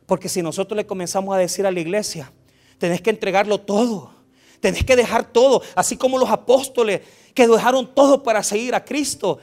Porque 0.07 0.29
si 0.29 0.43
nosotros 0.43 0.77
le 0.77 0.87
comenzamos 0.87 1.35
a 1.35 1.39
decir 1.39 1.67
a 1.67 1.71
la 1.71 1.81
iglesia, 1.81 2.33
tenés 2.79 3.01
que 3.01 3.11
entregarlo 3.11 3.61
todo, 3.61 4.13
tenés 4.61 4.85
que 4.85 4.97
dejar 4.97 5.25
todo, 5.25 5.63
así 5.75 5.97
como 5.97 6.19
los 6.19 6.31
apóstoles 6.31 7.03
que 7.35 7.47
dejaron 7.47 7.95
todo 7.95 8.23
para 8.23 8.43
seguir 8.43 8.75
a 8.75 8.85
Cristo, 8.85 9.39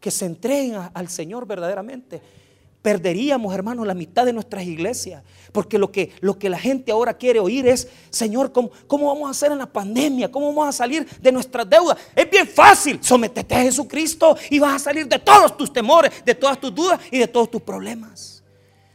que 0.00 0.10
se 0.10 0.26
entreguen 0.26 0.76
al 0.92 1.08
Señor 1.08 1.46
verdaderamente. 1.46 2.20
Perderíamos, 2.82 3.54
hermanos, 3.54 3.86
la 3.86 3.94
mitad 3.94 4.24
de 4.26 4.32
nuestras 4.32 4.64
iglesias. 4.64 5.22
Porque 5.52 5.78
lo 5.78 5.90
que, 5.90 6.12
lo 6.20 6.38
que 6.38 6.48
la 6.48 6.58
gente 6.58 6.92
ahora 6.92 7.14
quiere 7.14 7.40
oír 7.40 7.66
es, 7.66 7.88
Señor, 8.10 8.52
¿cómo, 8.52 8.70
¿cómo 8.86 9.06
vamos 9.06 9.28
a 9.28 9.30
hacer 9.30 9.52
en 9.52 9.58
la 9.58 9.66
pandemia? 9.66 10.30
¿Cómo 10.30 10.48
vamos 10.48 10.68
a 10.68 10.72
salir 10.72 11.08
de 11.20 11.32
nuestras 11.32 11.68
deudas? 11.68 11.98
Es 12.14 12.30
bien 12.30 12.46
fácil. 12.46 12.98
Sometete 13.02 13.54
a 13.54 13.62
Jesucristo 13.62 14.36
y 14.50 14.58
vas 14.58 14.74
a 14.74 14.78
salir 14.78 15.06
de 15.08 15.18
todos 15.18 15.56
tus 15.56 15.72
temores, 15.72 16.24
de 16.24 16.34
todas 16.34 16.60
tus 16.60 16.74
dudas 16.74 17.00
y 17.10 17.18
de 17.18 17.28
todos 17.28 17.50
tus 17.50 17.62
problemas. 17.62 18.42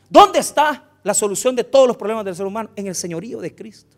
¿Dónde 0.10 0.40
está 0.40 0.90
la 1.04 1.14
solución 1.14 1.56
de 1.56 1.64
todos 1.64 1.88
los 1.88 1.98
problemas 1.98 2.26
del 2.26 2.36
ser 2.36 2.46
humano? 2.46 2.70
En 2.76 2.88
el 2.88 2.96
señorío 2.96 3.40
de 3.40 3.54
Cristo. 3.56 3.98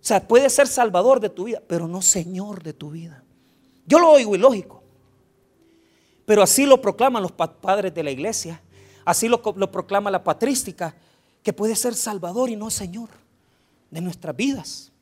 O 0.00 0.04
sea, 0.08 0.26
puede 0.26 0.48
ser 0.50 0.66
salvador 0.66 1.20
de 1.20 1.28
tu 1.28 1.44
vida, 1.44 1.62
pero 1.66 1.88
no 1.88 2.02
señor 2.02 2.62
de 2.62 2.72
tu 2.72 2.90
vida. 2.90 3.24
Yo 3.86 3.98
lo 3.98 4.10
oigo 4.10 4.34
ilógico. 4.34 4.82
Pero 6.24 6.42
así 6.42 6.66
lo 6.66 6.80
proclaman 6.80 7.22
los 7.22 7.32
padres 7.32 7.94
de 7.94 8.02
la 8.02 8.10
iglesia. 8.10 8.60
Así 9.04 9.28
lo, 9.28 9.40
lo 9.56 9.70
proclama 9.70 10.10
la 10.10 10.22
patrística, 10.22 10.94
que 11.48 11.54
puede 11.54 11.76
ser 11.76 11.94
Salvador 11.94 12.50
y 12.50 12.56
no 12.56 12.68
Señor 12.68 13.08
de 13.90 14.02
nuestras 14.02 14.36
vidas. 14.36 14.92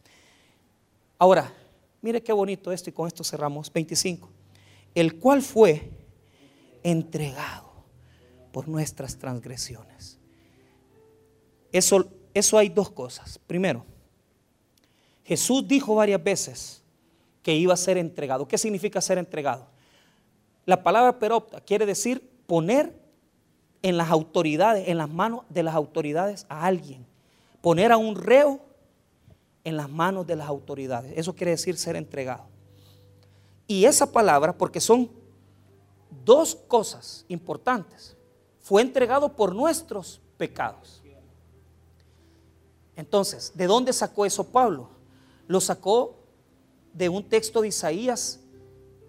Ahora, 1.18 1.52
mire 2.00 2.22
qué 2.22 2.32
bonito 2.32 2.70
esto 2.70 2.88
y 2.88 2.92
con 2.92 3.08
esto 3.08 3.24
cerramos. 3.24 3.72
25. 3.72 4.30
El 4.94 5.18
cual 5.18 5.42
fue 5.42 5.90
entregado 6.84 7.68
por 8.52 8.68
nuestras 8.68 9.18
transgresiones. 9.18 10.20
Eso, 11.72 12.08
eso 12.32 12.58
hay 12.58 12.68
dos 12.68 12.92
cosas. 12.92 13.40
Primero, 13.44 13.84
Jesús 15.24 15.66
dijo 15.66 15.96
varias 15.96 16.22
veces 16.22 16.80
que 17.42 17.56
iba 17.56 17.74
a 17.74 17.76
ser 17.76 17.98
entregado. 17.98 18.46
¿Qué 18.46 18.56
significa 18.56 19.00
ser 19.00 19.18
entregado? 19.18 19.66
La 20.64 20.84
palabra 20.84 21.18
peropta 21.18 21.60
quiere 21.60 21.86
decir 21.86 22.22
poner 22.46 23.05
en 23.86 23.96
las 23.96 24.10
autoridades, 24.10 24.88
en 24.88 24.98
las 24.98 25.08
manos 25.08 25.44
de 25.48 25.62
las 25.62 25.76
autoridades 25.76 26.44
a 26.48 26.66
alguien. 26.66 27.06
Poner 27.60 27.92
a 27.92 27.96
un 27.96 28.16
reo 28.16 28.58
en 29.62 29.76
las 29.76 29.88
manos 29.88 30.26
de 30.26 30.34
las 30.34 30.48
autoridades. 30.48 31.12
Eso 31.14 31.36
quiere 31.36 31.52
decir 31.52 31.76
ser 31.76 31.94
entregado. 31.94 32.46
Y 33.68 33.84
esa 33.84 34.10
palabra, 34.10 34.52
porque 34.58 34.80
son 34.80 35.08
dos 36.24 36.56
cosas 36.66 37.24
importantes, 37.28 38.16
fue 38.58 38.82
entregado 38.82 39.28
por 39.36 39.54
nuestros 39.54 40.20
pecados. 40.36 41.00
Entonces, 42.96 43.52
¿de 43.54 43.68
dónde 43.68 43.92
sacó 43.92 44.26
eso 44.26 44.42
Pablo? 44.48 44.88
Lo 45.46 45.60
sacó 45.60 46.16
de 46.92 47.08
un 47.08 47.22
texto 47.22 47.60
de 47.60 47.68
Isaías 47.68 48.40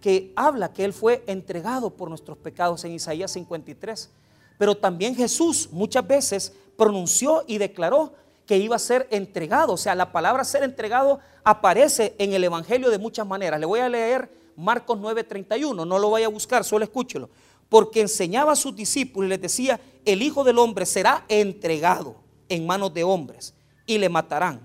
que 0.01 0.33
habla 0.35 0.71
que 0.71 0.85
Él 0.85 0.93
fue 0.93 1.23
entregado 1.25 1.89
por 1.89 2.09
nuestros 2.09 2.37
pecados 2.37 2.85
en 2.85 2.91
Isaías 2.91 3.31
53. 3.31 4.11
Pero 4.57 4.75
también 4.75 5.15
Jesús 5.15 5.69
muchas 5.71 6.07
veces 6.07 6.53
pronunció 6.75 7.43
y 7.47 7.57
declaró 7.57 8.13
que 8.45 8.57
iba 8.57 8.75
a 8.75 8.79
ser 8.79 9.07
entregado. 9.11 9.73
O 9.73 9.77
sea, 9.77 9.93
la 9.93 10.11
palabra 10.11 10.43
ser 10.43 10.63
entregado 10.63 11.19
aparece 11.43 12.15
en 12.17 12.33
el 12.33 12.43
Evangelio 12.43 12.89
de 12.89 12.97
muchas 12.97 13.27
maneras. 13.27 13.59
Le 13.59 13.65
voy 13.65 13.81
a 13.81 13.89
leer 13.89 14.29
Marcos 14.55 14.97
9:31, 14.97 15.85
no 15.85 15.99
lo 15.99 16.09
vaya 16.09 16.25
a 16.25 16.29
buscar, 16.29 16.63
solo 16.63 16.83
escúchelo. 16.83 17.29
Porque 17.69 18.01
enseñaba 18.01 18.53
a 18.53 18.55
sus 18.55 18.75
discípulos 18.75 19.27
y 19.27 19.29
les 19.29 19.41
decía, 19.41 19.79
el 20.05 20.21
Hijo 20.21 20.43
del 20.43 20.57
Hombre 20.57 20.85
será 20.85 21.25
entregado 21.27 22.15
en 22.49 22.65
manos 22.65 22.93
de 22.93 23.03
hombres 23.03 23.53
y 23.85 23.97
le 23.97 24.09
matarán. 24.09 24.61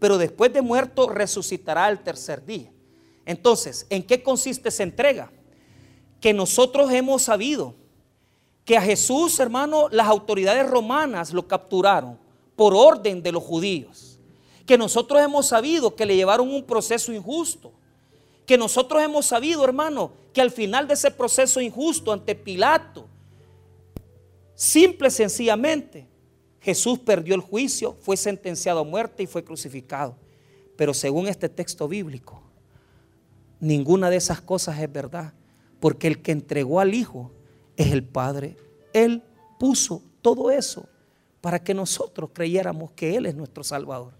Pero 0.00 0.18
después 0.18 0.52
de 0.52 0.62
muerto 0.62 1.08
resucitará 1.08 1.84
al 1.84 2.02
tercer 2.02 2.44
día. 2.44 2.72
Entonces, 3.26 3.86
¿en 3.90 4.02
qué 4.02 4.22
consiste 4.22 4.70
esa 4.70 4.84
entrega? 4.84 5.30
Que 6.20 6.32
nosotros 6.32 6.90
hemos 6.92 7.22
sabido 7.22 7.74
que 8.66 8.76
a 8.76 8.82
Jesús, 8.82 9.38
hermano, 9.38 9.88
las 9.90 10.08
autoridades 10.08 10.68
romanas 10.68 11.32
lo 11.32 11.46
capturaron 11.46 12.18
por 12.56 12.74
orden 12.74 13.22
de 13.22 13.30
los 13.30 13.42
judíos. 13.44 14.18
Que 14.66 14.76
nosotros 14.76 15.22
hemos 15.22 15.46
sabido 15.46 15.94
que 15.94 16.04
le 16.04 16.16
llevaron 16.16 16.52
un 16.52 16.64
proceso 16.64 17.12
injusto. 17.12 17.72
Que 18.44 18.58
nosotros 18.58 19.00
hemos 19.00 19.24
sabido, 19.24 19.64
hermano, 19.64 20.10
que 20.32 20.40
al 20.40 20.50
final 20.50 20.88
de 20.88 20.94
ese 20.94 21.12
proceso 21.12 21.60
injusto 21.60 22.12
ante 22.12 22.34
Pilato, 22.34 23.06
simple 24.56 25.08
y 25.08 25.12
sencillamente, 25.12 26.08
Jesús 26.60 26.98
perdió 26.98 27.36
el 27.36 27.42
juicio, 27.42 27.96
fue 28.00 28.16
sentenciado 28.16 28.80
a 28.80 28.84
muerte 28.84 29.22
y 29.22 29.28
fue 29.28 29.44
crucificado. 29.44 30.16
Pero 30.76 30.92
según 30.92 31.28
este 31.28 31.48
texto 31.48 31.86
bíblico, 31.86 32.42
ninguna 33.60 34.10
de 34.10 34.16
esas 34.16 34.40
cosas 34.40 34.80
es 34.80 34.92
verdad, 34.92 35.34
porque 35.78 36.08
el 36.08 36.20
que 36.20 36.32
entregó 36.32 36.80
al 36.80 36.94
Hijo 36.94 37.30
es 37.76 37.92
el 37.92 38.04
Padre. 38.04 38.56
Él 38.92 39.22
puso 39.58 40.02
todo 40.22 40.50
eso 40.50 40.88
para 41.40 41.62
que 41.62 41.74
nosotros 41.74 42.30
creyéramos 42.32 42.90
que 42.92 43.16
Él 43.16 43.26
es 43.26 43.34
nuestro 43.34 43.62
Salvador. 43.62 44.12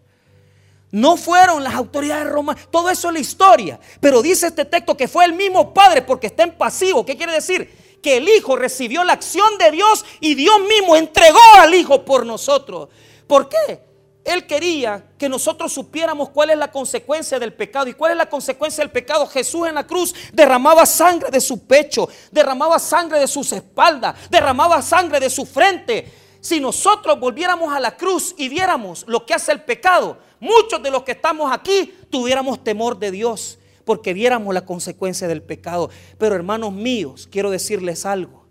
No 0.90 1.16
fueron 1.16 1.64
las 1.64 1.74
autoridades 1.74 2.28
romanas, 2.28 2.68
todo 2.70 2.88
eso 2.88 3.08
es 3.08 3.14
la 3.14 3.20
historia. 3.20 3.80
Pero 4.00 4.22
dice 4.22 4.46
este 4.46 4.64
texto 4.64 4.96
que 4.96 5.08
fue 5.08 5.24
el 5.24 5.32
mismo 5.32 5.74
Padre 5.74 6.02
porque 6.02 6.28
está 6.28 6.44
en 6.44 6.56
pasivo. 6.56 7.04
¿Qué 7.04 7.16
quiere 7.16 7.32
decir? 7.32 7.98
Que 8.02 8.18
el 8.18 8.28
Hijo 8.28 8.56
recibió 8.56 9.02
la 9.02 9.14
acción 9.14 9.58
de 9.58 9.72
Dios 9.72 10.04
y 10.20 10.34
Dios 10.34 10.60
mismo 10.68 10.94
entregó 10.94 11.40
al 11.58 11.74
Hijo 11.74 12.04
por 12.04 12.24
nosotros. 12.24 12.88
¿Por 13.26 13.48
qué? 13.48 13.85
Él 14.26 14.46
quería 14.46 15.04
que 15.16 15.28
nosotros 15.28 15.72
supiéramos 15.72 16.30
cuál 16.30 16.50
es 16.50 16.58
la 16.58 16.70
consecuencia 16.70 17.38
del 17.38 17.54
pecado. 17.54 17.88
¿Y 17.88 17.94
cuál 17.94 18.12
es 18.12 18.18
la 18.18 18.28
consecuencia 18.28 18.82
del 18.82 18.90
pecado? 18.90 19.26
Jesús 19.26 19.68
en 19.68 19.76
la 19.76 19.86
cruz 19.86 20.14
derramaba 20.32 20.84
sangre 20.84 21.30
de 21.30 21.40
su 21.40 21.66
pecho, 21.66 22.08
derramaba 22.30 22.78
sangre 22.78 23.20
de 23.20 23.28
sus 23.28 23.52
espaldas, 23.52 24.16
derramaba 24.30 24.82
sangre 24.82 25.20
de 25.20 25.30
su 25.30 25.46
frente 25.46 26.12
si 26.46 26.60
nosotros 26.60 27.18
volviéramos 27.18 27.74
a 27.74 27.80
la 27.80 27.96
cruz 27.96 28.32
y 28.38 28.48
viéramos 28.48 29.04
lo 29.08 29.26
que 29.26 29.34
hace 29.34 29.50
el 29.50 29.62
pecado, 29.62 30.18
muchos 30.38 30.80
de 30.80 30.92
los 30.92 31.02
que 31.02 31.10
estamos 31.10 31.52
aquí 31.52 31.92
tuviéramos 32.08 32.62
temor 32.62 32.98
de 33.00 33.10
Dios 33.10 33.58
porque 33.84 34.12
viéramos 34.12 34.54
la 34.54 34.64
consecuencia 34.64 35.26
del 35.26 35.42
pecado. 35.42 35.90
Pero 36.18 36.36
hermanos 36.36 36.72
míos, 36.72 37.28
quiero 37.30 37.50
decirles 37.50 38.06
algo. 38.06 38.46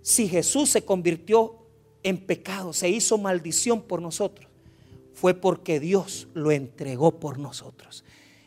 Si 0.00 0.28
Jesús 0.28 0.70
se 0.70 0.84
convirtió 0.84 1.66
en 2.02 2.24
pecado, 2.24 2.72
se 2.72 2.88
hizo 2.88 3.18
maldición 3.18 3.82
por 3.82 4.00
nosotros, 4.00 4.48
fue 5.14 5.34
porque 5.34 5.80
Dios 5.80 6.28
lo 6.34 6.50
entregó 6.52 7.18
por 7.18 7.38
nosotros. 7.38 8.04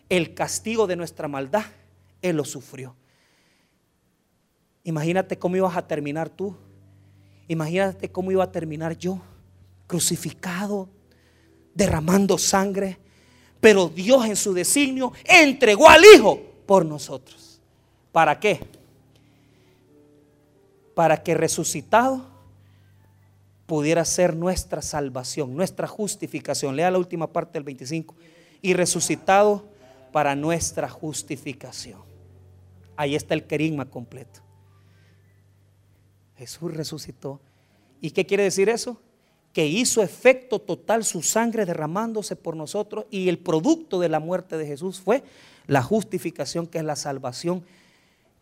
El 0.10 0.34
castigo 0.34 0.88
de 0.88 0.96
nuestra 0.96 1.28
maldad, 1.28 1.66
Él 2.22 2.38
lo 2.38 2.46
sufrió. 2.46 2.96
Imagínate 4.84 5.38
cómo 5.38 5.56
ibas 5.56 5.76
a 5.76 5.88
terminar 5.88 6.30
tú 6.30 6.56
Imagínate 7.48 8.12
cómo 8.12 8.32
iba 8.32 8.44
a 8.44 8.52
terminar 8.52 8.98
yo, 8.98 9.20
crucificado, 9.88 10.90
derramando 11.74 12.38
sangre. 12.38 12.98
Pero 13.62 13.88
Dios 13.88 14.26
en 14.26 14.36
su 14.36 14.54
designio 14.54 15.14
entregó 15.24 15.90
al 15.90 16.04
Hijo 16.04 16.42
por 16.66 16.86
nosotros. 16.86 17.62
¿Para 18.12 18.40
qué? 18.40 18.60
Para 20.94 21.24
que 21.24 21.36
resucitado 21.36 22.26
pudiera 23.68 24.04
ser 24.06 24.36
nuestra 24.36 24.82
salvación, 24.82 25.56
nuestra 25.56 25.88
justificación. 25.88 26.76
Lea 26.76 26.90
la 26.90 26.98
última 26.98 27.32
parte 27.32 27.54
del 27.54 27.64
25. 27.64 28.16
Y 28.62 28.74
resucitado 28.74 29.68
para 30.12 30.36
nuestra 30.36 30.90
justificación. 30.90 32.00
Ahí 32.96 33.14
está 33.16 33.36
el 33.36 33.46
querigma 33.46 33.86
completo. 33.86 34.40
Jesús 36.38 36.74
resucitó. 36.74 37.40
¿Y 38.00 38.12
qué 38.12 38.26
quiere 38.26 38.44
decir 38.44 38.70
eso? 38.70 39.00
Que 39.54 39.68
hizo 39.68 40.02
efecto 40.02 40.60
total 40.60 41.04
su 41.04 41.22
sangre 41.22 41.66
derramándose 41.66 42.36
por 42.36 42.56
nosotros 42.56 43.06
y 43.12 43.28
el 43.28 43.38
producto 43.38 44.00
de 44.00 44.10
la 44.10 44.20
muerte 44.20 44.58
de 44.58 44.66
Jesús 44.66 45.00
fue 45.00 45.24
la 45.68 45.84
justificación 45.84 46.68
que 46.68 46.78
es 46.78 46.84
la 46.84 46.96
salvación 46.96 47.64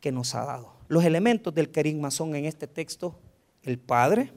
que 0.01 0.11
nos 0.11 0.35
ha 0.35 0.45
dado. 0.45 0.73
Los 0.87 1.03
elementos 1.03 1.53
del 1.53 1.71
querigma 1.71 2.11
son 2.11 2.35
en 2.35 2.45
este 2.45 2.67
texto 2.67 3.15
el 3.63 3.79
Padre, 3.79 4.31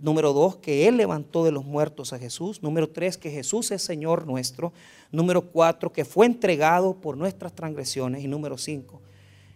Número 0.00 0.32
dos, 0.32 0.56
que 0.56 0.86
Él 0.86 0.96
levantó 0.96 1.44
de 1.44 1.52
los 1.52 1.64
muertos 1.64 2.12
a 2.12 2.18
Jesús. 2.18 2.62
Número 2.62 2.90
tres, 2.90 3.16
que 3.16 3.30
Jesús 3.30 3.70
es 3.70 3.82
Señor 3.82 4.26
nuestro. 4.26 4.72
Número 5.10 5.50
cuatro, 5.50 5.92
que 5.92 6.04
fue 6.04 6.26
entregado 6.26 6.94
por 6.94 7.16
nuestras 7.16 7.54
transgresiones. 7.54 8.22
Y 8.22 8.28
número 8.28 8.58
cinco, 8.58 9.00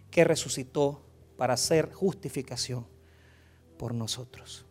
que 0.09 0.23
resucitó 0.23 1.01
para 1.37 1.53
hacer 1.53 1.93
justificación 1.93 2.85
por 3.77 3.93
nosotros. 3.93 4.65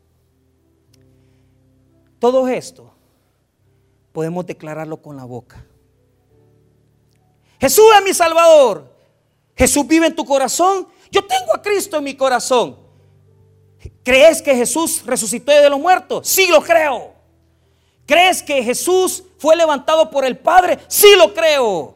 Todo 2.18 2.48
esto 2.48 2.92
podemos 4.12 4.44
declararlo 4.46 5.00
con 5.00 5.16
la 5.16 5.24
boca. 5.24 5.64
Jesús 7.60 7.84
es 7.96 8.04
mi 8.04 8.12
Salvador. 8.12 8.92
Jesús 9.56 9.86
vive 9.86 10.06
en 10.06 10.14
tu 10.14 10.24
corazón. 10.24 10.86
Yo 11.10 11.24
tengo 11.24 11.54
a 11.54 11.62
Cristo 11.62 11.98
en 11.98 12.04
mi 12.04 12.16
corazón. 12.16 12.88
¿Crees 14.09 14.40
que 14.40 14.56
Jesús 14.56 15.02
resucitó 15.04 15.52
de 15.52 15.68
los 15.68 15.78
muertos? 15.78 16.26
Sí 16.26 16.46
lo 16.46 16.62
creo. 16.62 17.12
¿Crees 18.06 18.42
que 18.42 18.62
Jesús 18.62 19.22
fue 19.36 19.54
levantado 19.54 20.09
por 20.09 20.24
el 20.24 20.38
Padre? 20.38 20.78
Sí 20.88 21.09
lo 21.14 21.34
creo. 21.34 21.94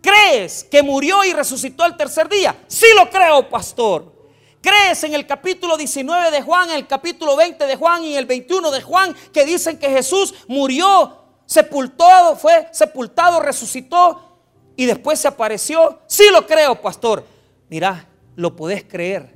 ¿Crees 0.00 0.64
que 0.64 0.82
murió 0.82 1.22
y 1.22 1.34
resucitó 1.34 1.84
al 1.84 1.98
tercer 1.98 2.26
día? 2.26 2.56
Sí 2.68 2.86
lo 2.96 3.10
creo, 3.10 3.50
pastor. 3.50 4.14
¿Crees 4.62 5.04
en 5.04 5.12
el 5.12 5.26
capítulo 5.26 5.76
19 5.76 6.30
de 6.30 6.40
Juan, 6.40 6.70
en 6.70 6.76
el 6.76 6.86
capítulo 6.86 7.36
20 7.36 7.66
de 7.66 7.76
Juan 7.76 8.02
y 8.02 8.16
el 8.16 8.24
21 8.24 8.70
de 8.70 8.80
Juan 8.80 9.14
que 9.30 9.44
dicen 9.44 9.78
que 9.78 9.90
Jesús 9.90 10.34
murió, 10.48 11.18
sepultado, 11.44 12.34
fue 12.34 12.66
sepultado, 12.72 13.40
resucitó 13.40 14.38
y 14.74 14.86
después 14.86 15.20
se 15.20 15.28
apareció? 15.28 16.00
Sí 16.06 16.24
lo 16.32 16.46
creo, 16.46 16.80
pastor. 16.80 17.26
Mira, 17.68 18.08
lo 18.36 18.56
podés 18.56 18.84
creer, 18.84 19.33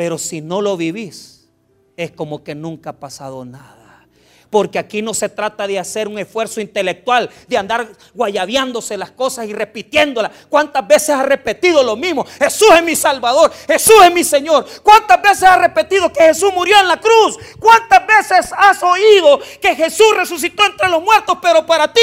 pero 0.00 0.16
si 0.16 0.40
no 0.40 0.62
lo 0.62 0.78
vivís, 0.78 1.46
es 1.94 2.10
como 2.10 2.42
que 2.42 2.54
nunca 2.54 2.88
ha 2.88 2.92
pasado 2.94 3.44
nada. 3.44 4.06
porque 4.48 4.78
aquí 4.78 5.02
no 5.02 5.12
se 5.12 5.28
trata 5.28 5.66
de 5.66 5.78
hacer 5.78 6.08
un 6.08 6.18
esfuerzo 6.18 6.58
intelectual, 6.58 7.28
de 7.46 7.58
andar 7.58 7.86
guayabeándose 8.14 8.96
las 8.96 9.10
cosas 9.10 9.46
y 9.46 9.52
repitiéndolas. 9.52 10.32
¿Cuántas 10.48 10.88
veces 10.88 11.10
has 11.10 11.26
repetido 11.26 11.82
lo 11.82 11.96
mismo? 11.96 12.24
Jesús 12.38 12.68
es 12.74 12.82
mi 12.82 12.96
Salvador, 12.96 13.52
Jesús 13.68 13.94
es 14.02 14.12
mi 14.12 14.24
Señor. 14.24 14.64
¿Cuántas 14.82 15.20
veces 15.20 15.42
has 15.42 15.58
repetido 15.58 16.10
que 16.10 16.22
Jesús 16.22 16.50
murió 16.54 16.80
en 16.80 16.88
la 16.88 16.98
cruz? 16.98 17.38
¿Cuántas 17.60 18.06
veces 18.06 18.52
has 18.56 18.82
oído 18.82 19.38
que 19.60 19.76
Jesús 19.76 20.16
resucitó 20.16 20.64
entre 20.64 20.88
los 20.88 21.02
muertos? 21.02 21.36
Pero 21.42 21.66
para 21.66 21.92
ti 21.92 22.00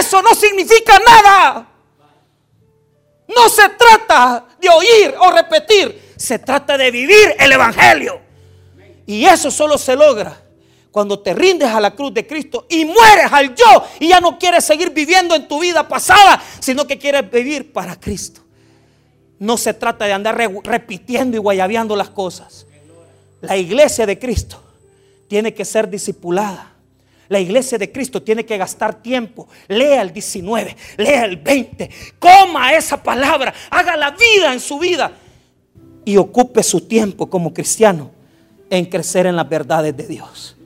eso 0.00 0.20
no 0.20 0.34
significa 0.34 0.98
nada. 0.98 1.68
No 3.28 3.48
se 3.48 3.68
trata 3.70 4.44
de 4.60 4.68
oír 4.68 5.14
o 5.18 5.30
repetir, 5.30 6.05
se 6.16 6.38
trata 6.38 6.76
de 6.78 6.90
vivir 6.90 7.34
el 7.38 7.52
Evangelio. 7.52 8.20
Y 9.06 9.24
eso 9.24 9.50
solo 9.50 9.78
se 9.78 9.94
logra 9.94 10.42
cuando 10.90 11.18
te 11.20 11.34
rindes 11.34 11.68
a 11.68 11.78
la 11.78 11.94
cruz 11.94 12.14
de 12.14 12.26
Cristo 12.26 12.66
y 12.70 12.84
mueres 12.86 13.30
al 13.30 13.54
yo 13.54 13.84
y 14.00 14.08
ya 14.08 14.20
no 14.20 14.38
quieres 14.38 14.64
seguir 14.64 14.90
viviendo 14.90 15.34
en 15.34 15.46
tu 15.46 15.60
vida 15.60 15.86
pasada, 15.86 16.42
sino 16.58 16.86
que 16.86 16.98
quieres 16.98 17.30
vivir 17.30 17.72
para 17.72 18.00
Cristo. 18.00 18.40
No 19.38 19.58
se 19.58 19.74
trata 19.74 20.06
de 20.06 20.14
andar 20.14 20.36
repitiendo 20.64 21.36
y 21.36 21.40
guayabeando 21.40 21.94
las 21.94 22.08
cosas. 22.08 22.66
La 23.42 23.56
iglesia 23.56 24.06
de 24.06 24.18
Cristo 24.18 24.62
tiene 25.28 25.52
que 25.52 25.64
ser 25.64 25.88
discipulada. 25.88 26.72
La 27.28 27.40
iglesia 27.40 27.76
de 27.76 27.92
Cristo 27.92 28.22
tiene 28.22 28.46
que 28.46 28.56
gastar 28.56 29.02
tiempo. 29.02 29.48
Lea 29.68 30.00
el 30.00 30.12
19, 30.12 30.76
lea 30.96 31.24
el 31.26 31.36
20, 31.36 31.90
coma 32.18 32.72
esa 32.72 33.02
palabra, 33.02 33.52
haga 33.68 33.96
la 33.96 34.12
vida 34.12 34.52
en 34.52 34.60
su 34.60 34.78
vida 34.78 35.12
y 36.06 36.16
ocupe 36.18 36.62
su 36.62 36.82
tiempo 36.82 37.28
como 37.28 37.52
cristiano 37.52 38.12
en 38.70 38.86
crecer 38.86 39.26
en 39.26 39.34
las 39.34 39.48
verdades 39.48 39.94
de 39.94 40.06
Dios. 40.06 40.56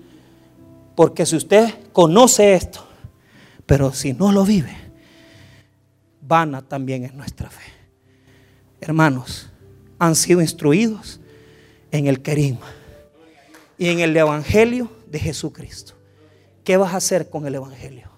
Porque 0.94 1.24
si 1.24 1.34
usted 1.34 1.74
conoce 1.92 2.52
esto, 2.52 2.86
pero 3.64 3.90
si 3.94 4.12
no 4.12 4.32
lo 4.32 4.44
vive, 4.44 4.76
vana 6.20 6.60
también 6.60 7.04
es 7.04 7.14
nuestra 7.14 7.48
fe. 7.48 7.72
Hermanos, 8.82 9.48
han 9.98 10.14
sido 10.14 10.42
instruidos 10.42 11.20
en 11.90 12.06
el 12.06 12.20
querigma 12.20 12.66
y 13.78 13.88
en 13.88 14.00
el 14.00 14.14
evangelio 14.14 14.90
de 15.10 15.20
Jesucristo. 15.20 15.94
¿Qué 16.64 16.76
vas 16.76 16.92
a 16.92 16.98
hacer 16.98 17.30
con 17.30 17.46
el 17.46 17.54
Evangelio? 17.54 18.10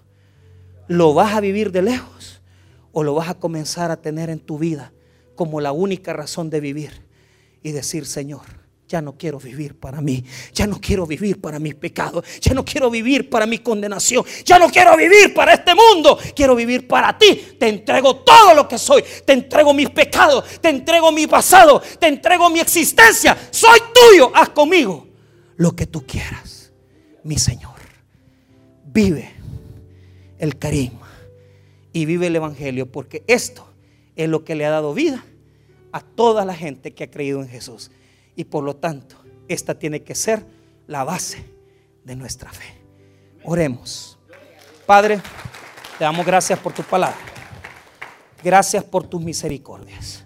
¿Lo 0.89 1.13
vas 1.13 1.33
a 1.33 1.39
vivir 1.39 1.71
de 1.71 1.83
lejos 1.83 2.41
o 2.91 3.01
lo 3.03 3.15
vas 3.15 3.29
a 3.29 3.35
comenzar 3.35 3.91
a 3.91 4.01
tener 4.01 4.29
en 4.29 4.39
tu 4.39 4.59
vida 4.59 4.91
como 5.35 5.61
la 5.61 5.71
única 5.71 6.11
razón 6.11 6.49
de 6.49 6.59
vivir 6.59 7.02
y 7.63 7.71
decir, 7.71 8.05
Señor, 8.05 8.63
ya 8.87 9.01
no 9.01 9.17
quiero 9.17 9.39
vivir 9.39 9.79
para 9.79 10.01
mí, 10.01 10.23
ya 10.53 10.67
no 10.67 10.79
quiero 10.79 11.07
vivir 11.07 11.41
para 11.41 11.57
mis 11.57 11.73
pecados, 11.73 12.23
ya 12.39 12.53
no 12.53 12.63
quiero 12.63 12.91
vivir 12.91 13.27
para 13.29 13.47
mi 13.47 13.57
condenación, 13.57 14.23
ya 14.45 14.59
no 14.59 14.69
quiero 14.69 14.95
vivir 14.95 15.33
para 15.33 15.53
este 15.53 15.73
mundo, 15.73 16.19
quiero 16.35 16.55
vivir 16.55 16.87
para 16.87 17.17
ti. 17.17 17.55
Te 17.59 17.69
entrego 17.69 18.17
todo 18.17 18.53
lo 18.53 18.67
que 18.67 18.77
soy, 18.77 19.03
te 19.25 19.33
entrego 19.33 19.73
mis 19.73 19.89
pecados, 19.89 20.61
te 20.61 20.69
entrego 20.69 21.11
mi 21.11 21.25
pasado, 21.25 21.81
te 21.99 22.07
entrego 22.07 22.49
mi 22.51 22.59
existencia, 22.59 23.35
soy 23.49 23.79
tuyo, 23.93 24.31
haz 24.35 24.49
conmigo 24.49 25.07
lo 25.55 25.75
que 25.75 25.87
tú 25.87 26.05
quieras, 26.05 26.71
mi 27.23 27.37
Señor 27.39 27.73
vive 28.85 29.31
el 30.37 30.59
carisma 30.59 31.09
y 31.93 32.05
vive 32.05 32.27
el 32.27 32.35
Evangelio, 32.35 32.91
porque 32.91 33.23
esto 33.25 33.67
es 34.15 34.29
lo 34.29 34.43
que 34.43 34.53
le 34.53 34.65
ha 34.65 34.69
dado 34.69 34.93
vida 34.93 35.25
a 35.93 36.01
toda 36.01 36.43
la 36.43 36.55
gente 36.55 36.93
que 36.93 37.05
ha 37.05 37.11
creído 37.11 37.41
en 37.41 37.47
Jesús. 37.47 37.91
Y 38.35 38.43
por 38.45 38.63
lo 38.63 38.75
tanto, 38.75 39.15
esta 39.47 39.79
tiene 39.79 40.01
que 40.01 40.15
ser 40.15 40.45
la 40.87 41.05
base 41.05 41.45
de 42.03 42.15
nuestra 42.15 42.51
fe. 42.51 42.81
Oremos. 43.45 44.17
Padre, 44.85 45.21
te 45.97 46.03
damos 46.03 46.25
gracias 46.25 46.59
por 46.59 46.73
tu 46.73 46.83
palabra. 46.83 47.15
Gracias 48.43 48.83
por 48.83 49.07
tus 49.07 49.21
misericordias. 49.21 50.22